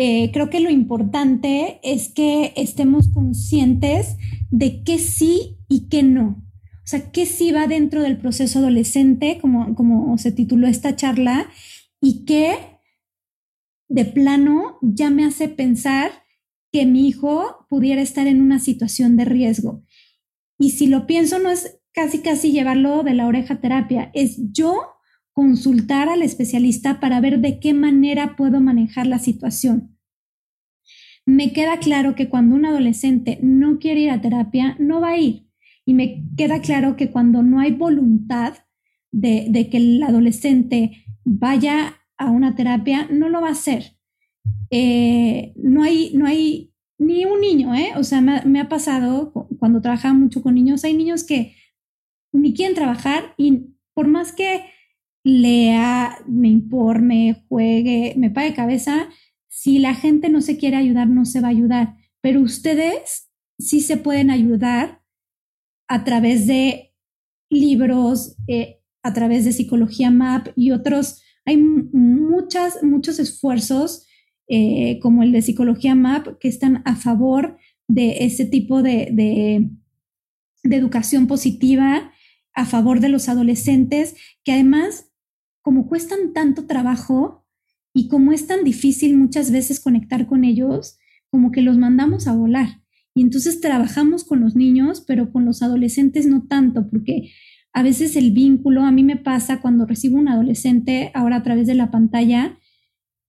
eh, 0.00 0.30
creo 0.32 0.48
que 0.48 0.60
lo 0.60 0.70
importante 0.70 1.80
es 1.82 2.08
que 2.14 2.52
estemos 2.54 3.08
conscientes 3.08 4.16
de 4.48 4.84
qué 4.84 4.96
sí 4.96 5.58
y 5.68 5.88
qué 5.88 6.04
no. 6.04 6.44
O 6.84 6.84
sea, 6.84 7.10
qué 7.10 7.26
sí 7.26 7.50
va 7.50 7.66
dentro 7.66 8.00
del 8.00 8.16
proceso 8.16 8.60
adolescente, 8.60 9.38
como, 9.40 9.74
como 9.74 10.16
se 10.16 10.30
tituló 10.30 10.68
esta 10.68 10.94
charla, 10.94 11.50
y 12.00 12.24
qué 12.26 12.54
de 13.88 14.04
plano 14.04 14.78
ya 14.82 15.10
me 15.10 15.24
hace 15.24 15.48
pensar 15.48 16.12
que 16.70 16.86
mi 16.86 17.08
hijo 17.08 17.66
pudiera 17.68 18.00
estar 18.00 18.28
en 18.28 18.40
una 18.40 18.60
situación 18.60 19.16
de 19.16 19.24
riesgo. 19.24 19.82
Y 20.60 20.70
si 20.70 20.86
lo 20.86 21.08
pienso, 21.08 21.40
no 21.40 21.50
es 21.50 21.80
casi, 21.90 22.20
casi 22.20 22.52
llevarlo 22.52 23.02
de 23.02 23.14
la 23.14 23.26
oreja 23.26 23.60
terapia, 23.60 24.12
es 24.14 24.38
yo 24.52 24.80
consultar 25.38 26.08
al 26.08 26.22
especialista 26.22 26.98
para 26.98 27.20
ver 27.20 27.38
de 27.38 27.60
qué 27.60 27.72
manera 27.72 28.34
puedo 28.34 28.60
manejar 28.60 29.06
la 29.06 29.20
situación. 29.20 29.96
Me 31.26 31.52
queda 31.52 31.78
claro 31.78 32.16
que 32.16 32.28
cuando 32.28 32.56
un 32.56 32.66
adolescente 32.66 33.38
no 33.40 33.78
quiere 33.78 34.00
ir 34.00 34.10
a 34.10 34.20
terapia, 34.20 34.74
no 34.80 35.00
va 35.00 35.10
a 35.10 35.16
ir. 35.16 35.46
Y 35.86 35.94
me 35.94 36.24
queda 36.36 36.60
claro 36.60 36.96
que 36.96 37.12
cuando 37.12 37.44
no 37.44 37.60
hay 37.60 37.70
voluntad 37.70 38.54
de, 39.12 39.68
que 39.70 39.76
el 39.76 40.02
adolescente 40.02 41.04
vaya 41.22 42.00
a 42.16 42.32
una 42.32 42.56
terapia, 42.56 43.06
no 43.08 43.28
lo 43.28 43.40
va 43.40 43.50
a 43.50 43.52
hacer. 43.52 43.96
Eh, 44.70 45.52
no, 45.54 45.84
hay, 45.84 46.10
no 46.14 46.26
hay 46.26 46.74
ni 46.98 47.26
un 47.26 47.40
niño, 47.40 47.76
¿eh? 47.76 47.92
O 47.94 48.02
sea, 48.02 48.20
me, 48.20 48.42
me 48.44 48.58
ha 48.58 48.68
pasado 48.68 49.32
cuando 49.60 49.80
trabajaba 49.80 50.14
mucho 50.14 50.42
con 50.42 50.56
niños, 50.56 50.82
hay 50.82 50.94
niños 50.94 51.22
que 51.22 51.54
ni 52.32 52.54
quieren 52.54 52.74
trabajar 52.74 53.34
y 53.36 53.68
por 53.94 54.08
más 54.08 54.32
que 54.32 54.64
lea, 55.28 56.18
me 56.26 56.48
informe, 56.48 57.44
juegue, 57.48 58.14
me 58.16 58.30
pague 58.30 58.54
cabeza, 58.54 59.08
si 59.48 59.78
la 59.78 59.94
gente 59.94 60.28
no 60.28 60.40
se 60.40 60.56
quiere 60.56 60.76
ayudar, 60.76 61.08
no 61.08 61.24
se 61.24 61.40
va 61.40 61.48
a 61.48 61.50
ayudar. 61.50 61.96
Pero 62.20 62.40
ustedes 62.40 63.28
sí 63.58 63.80
se 63.80 63.96
pueden 63.96 64.30
ayudar 64.30 65.02
a 65.88 66.04
través 66.04 66.46
de 66.46 66.94
libros, 67.50 68.36
eh, 68.46 68.80
a 69.02 69.12
través 69.12 69.44
de 69.44 69.52
psicología 69.52 70.10
MAP 70.10 70.48
y 70.56 70.70
otros. 70.70 71.22
Hay 71.44 71.56
muchas, 71.58 72.82
muchos 72.82 73.18
esfuerzos 73.18 74.06
eh, 74.48 74.98
como 75.00 75.22
el 75.22 75.32
de 75.32 75.42
psicología 75.42 75.94
MAP 75.94 76.38
que 76.38 76.48
están 76.48 76.82
a 76.84 76.96
favor 76.96 77.58
de 77.86 78.24
ese 78.24 78.44
tipo 78.44 78.82
de, 78.82 79.08
de 80.62 80.76
educación 80.76 81.26
positiva 81.26 82.12
a 82.54 82.66
favor 82.66 83.00
de 83.00 83.08
los 83.08 83.28
adolescentes, 83.28 84.16
que 84.42 84.52
además, 84.52 85.07
como 85.68 85.86
cuestan 85.86 86.32
tanto 86.32 86.64
trabajo 86.64 87.44
y 87.92 88.08
como 88.08 88.32
es 88.32 88.46
tan 88.46 88.64
difícil 88.64 89.18
muchas 89.18 89.50
veces 89.50 89.80
conectar 89.80 90.26
con 90.26 90.44
ellos, 90.44 90.96
como 91.28 91.52
que 91.52 91.60
los 91.60 91.76
mandamos 91.76 92.26
a 92.26 92.32
volar. 92.32 92.80
Y 93.14 93.20
entonces 93.20 93.60
trabajamos 93.60 94.24
con 94.24 94.40
los 94.40 94.56
niños, 94.56 95.04
pero 95.06 95.30
con 95.30 95.44
los 95.44 95.60
adolescentes 95.60 96.26
no 96.26 96.46
tanto, 96.46 96.88
porque 96.88 97.32
a 97.74 97.82
veces 97.82 98.16
el 98.16 98.30
vínculo, 98.30 98.84
a 98.84 98.92
mí 98.92 99.02
me 99.02 99.18
pasa 99.18 99.60
cuando 99.60 99.84
recibo 99.84 100.16
un 100.16 100.28
adolescente 100.28 101.10
ahora 101.12 101.36
a 101.36 101.42
través 101.42 101.66
de 101.66 101.74
la 101.74 101.90
pantalla, 101.90 102.58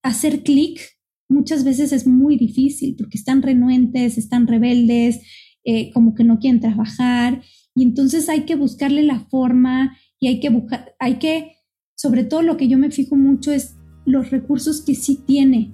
hacer 0.01 0.41
clic 0.41 0.79
muchas 1.27 1.65
veces 1.65 1.91
es 1.91 2.07
muy 2.07 2.37
difícil 2.37 2.95
porque 2.97 3.17
están 3.17 3.41
renuentes, 3.41 4.17
están 4.17 4.47
rebeldes, 4.47 5.19
eh, 5.65 5.91
como 5.91 6.15
que 6.15 6.23
no 6.23 6.39
quieren 6.39 6.61
trabajar 6.61 7.41
y 7.75 7.83
entonces 7.83 8.29
hay 8.29 8.45
que 8.45 8.55
buscarle 8.55 9.03
la 9.03 9.19
forma 9.25 9.97
y 10.21 10.29
hay 10.29 10.39
que 10.39 10.57
hay 10.99 11.19
que, 11.19 11.58
sobre 12.01 12.23
todo 12.23 12.43
lo 12.43 12.55
que 12.55 12.69
yo 12.69 12.77
me 12.77 12.91
fijo 12.91 13.17
mucho 13.17 13.51
es 13.51 13.75
los 14.05 14.31
recursos 14.31 14.81
que 14.81 14.95
sí 14.95 15.21
tiene 15.27 15.73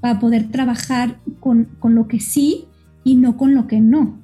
para 0.00 0.18
poder 0.18 0.50
trabajar 0.50 1.20
con, 1.40 1.68
con 1.78 1.94
lo 1.94 2.08
que 2.08 2.20
sí 2.20 2.64
y 3.04 3.16
no 3.16 3.36
con 3.36 3.54
lo 3.54 3.66
que 3.66 3.78
no. 3.78 4.18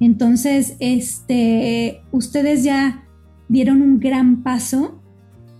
Entonces, 0.00 0.74
este, 0.80 2.00
ustedes 2.12 2.64
ya 2.64 3.04
dieron 3.50 3.82
un 3.82 4.00
gran 4.00 4.42
paso 4.42 4.98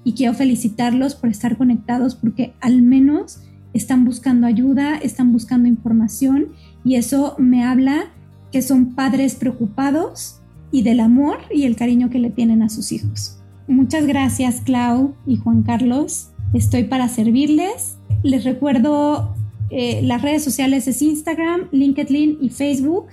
y 0.05 0.14
quiero 0.14 0.32
felicitarlos 0.32 1.14
por 1.14 1.28
estar 1.28 1.59
conectados 1.59 2.14
porque 2.14 2.55
al 2.62 2.80
menos 2.80 3.43
están 3.74 4.07
buscando 4.07 4.47
ayuda, 4.47 4.97
están 4.97 5.34
buscando 5.34 5.68
información 5.68 6.47
y 6.82 6.95
eso 6.95 7.37
me 7.39 7.62
habla 7.62 8.07
que 8.53 8.62
son 8.62 8.95
padres 8.95 9.34
preocupados 9.34 10.41
y 10.72 10.80
del 10.80 11.01
amor 11.01 11.41
y 11.55 11.64
el 11.64 11.76
cariño 11.76 12.09
que 12.09 12.20
le 12.20 12.30
tienen 12.30 12.62
a 12.62 12.70
sus 12.70 12.91
hijos. 12.91 13.37
Muchas 13.69 14.07
gracias 14.07 14.61
Clau 14.61 15.14
y 15.27 15.37
Juan 15.37 15.62
Carlos. 15.62 16.31
Estoy 16.55 16.85
para 16.85 17.09
servirles. 17.09 17.99
Les 18.23 18.45
recuerdo 18.45 19.35
Eh, 19.71 20.01
las 20.03 20.23
redes 20.23 20.45
sociales 20.45 20.87
es 20.87 21.03
Instagram, 21.03 21.69
LinkedIn 21.73 22.39
y 22.41 22.51
Facebook. 22.51 23.07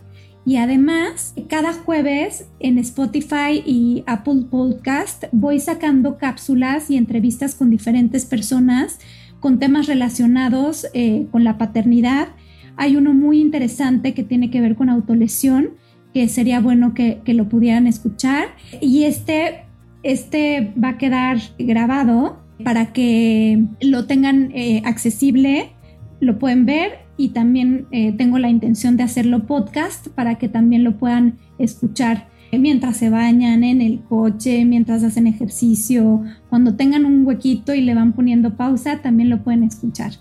Y 0.46 0.58
además, 0.58 1.34
cada 1.48 1.74
jueves 1.74 2.46
en 2.60 2.78
Spotify 2.78 3.64
y 3.66 4.04
Apple 4.08 4.44
Podcast 4.52 5.24
voy 5.32 5.60
sacando 5.60 6.18
cápsulas 6.18 6.92
y 6.92 6.98
entrevistas 6.98 7.56
con 7.56 7.70
diferentes 7.70 8.26
personas 8.26 9.00
con 9.40 9.60
temas 9.60 9.88
relacionados 9.88 10.88
eh, 10.94 11.28
con 11.30 11.44
la 11.44 11.58
paternidad. 11.58 12.30
Hay 12.78 12.96
uno 12.96 13.14
muy 13.14 13.42
interesante 13.42 14.14
que 14.14 14.24
tiene 14.24 14.50
que 14.50 14.62
ver 14.62 14.76
con 14.78 14.90
autolesión, 14.90 15.72
que 16.14 16.30
sería 16.30 16.62
bueno 16.62 16.94
que, 16.94 17.22
lo 17.26 17.50
pudieran 17.50 17.86
escuchar. 17.86 18.56
Y 18.80 19.04
este, 19.04 19.63
este 20.04 20.74
va 20.82 20.90
a 20.90 20.98
quedar 20.98 21.38
grabado 21.58 22.38
para 22.64 22.94
que 22.94 23.66
lo 23.82 24.06
tengan 24.06 24.52
eh, 24.54 24.82
accesible, 24.86 25.72
lo 26.20 26.40
pueden 26.40 26.66
ver 26.66 27.00
y 27.18 27.30
también 27.30 27.88
eh, 27.92 28.14
tengo 28.14 28.38
la 28.38 28.50
intención 28.50 28.98
de 28.98 29.04
hacerlo 29.04 29.46
podcast 29.46 30.08
para 30.10 30.36
que 30.36 30.48
también 30.48 30.84
lo 30.84 30.98
puedan 30.98 31.40
escuchar 31.58 32.28
mientras 32.58 32.98
se 32.98 33.10
bañan 33.10 33.64
en 33.64 33.82
el 33.82 34.02
coche, 34.02 34.66
mientras 34.66 35.04
hacen 35.04 35.28
ejercicio, 35.28 36.24
cuando 36.50 36.76
tengan 36.76 37.06
un 37.06 37.26
huequito 37.26 37.74
y 37.74 37.82
le 37.82 37.96
van 37.96 38.14
poniendo 38.14 38.56
pausa, 38.56 39.02
también 39.02 39.30
lo 39.30 39.44
pueden 39.44 39.64
escuchar. 39.64 40.14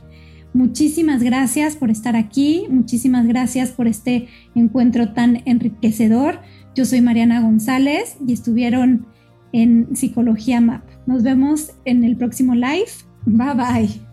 Muchísimas 0.55 1.23
gracias 1.23 1.77
por 1.77 1.91
estar 1.91 2.15
aquí, 2.15 2.67
muchísimas 2.69 3.27
gracias 3.27 3.71
por 3.71 3.89
este 3.89 4.29
encuentro 4.55 5.11
tan 5.11 5.43
enriquecedor. 5.47 6.41
Yo 6.75 6.85
soy 6.85 7.01
Mariana 7.01 7.41
González 7.41 8.17
y 8.27 8.33
estuvieron 8.33 9.07
en 9.53 9.95
Psicología 9.95 10.61
Map. 10.61 10.83
Nos 11.07 11.23
vemos 11.23 11.73
en 11.85 12.05
el 12.05 12.17
próximo 12.17 12.55
live. 12.55 12.91
Bye 13.27 13.55
bye. 13.55 14.13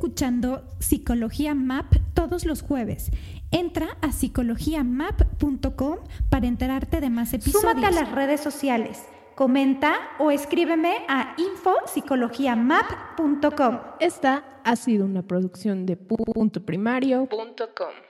escuchando 0.00 0.64
Psicología 0.80 1.54
Map 1.54 1.94
todos 2.14 2.44
los 2.44 2.62
jueves. 2.62 3.10
Entra 3.50 3.98
a 4.00 4.12
psicologiamap.com 4.12 5.96
para 6.28 6.46
enterarte 6.46 7.00
de 7.00 7.10
más 7.10 7.32
episodios. 7.32 7.70
Súmate 7.70 7.86
a 7.86 7.90
las 7.90 8.10
redes 8.10 8.40
sociales, 8.40 9.04
comenta 9.34 9.94
o 10.18 10.30
escríbeme 10.30 11.04
a 11.08 11.34
infopsicologiamap.com. 11.38 13.78
Esta 14.00 14.44
ha 14.64 14.76
sido 14.76 15.04
una 15.04 15.22
producción 15.22 15.84
de 15.86 15.96
punto 15.96 16.64
primario.com. 16.64 18.09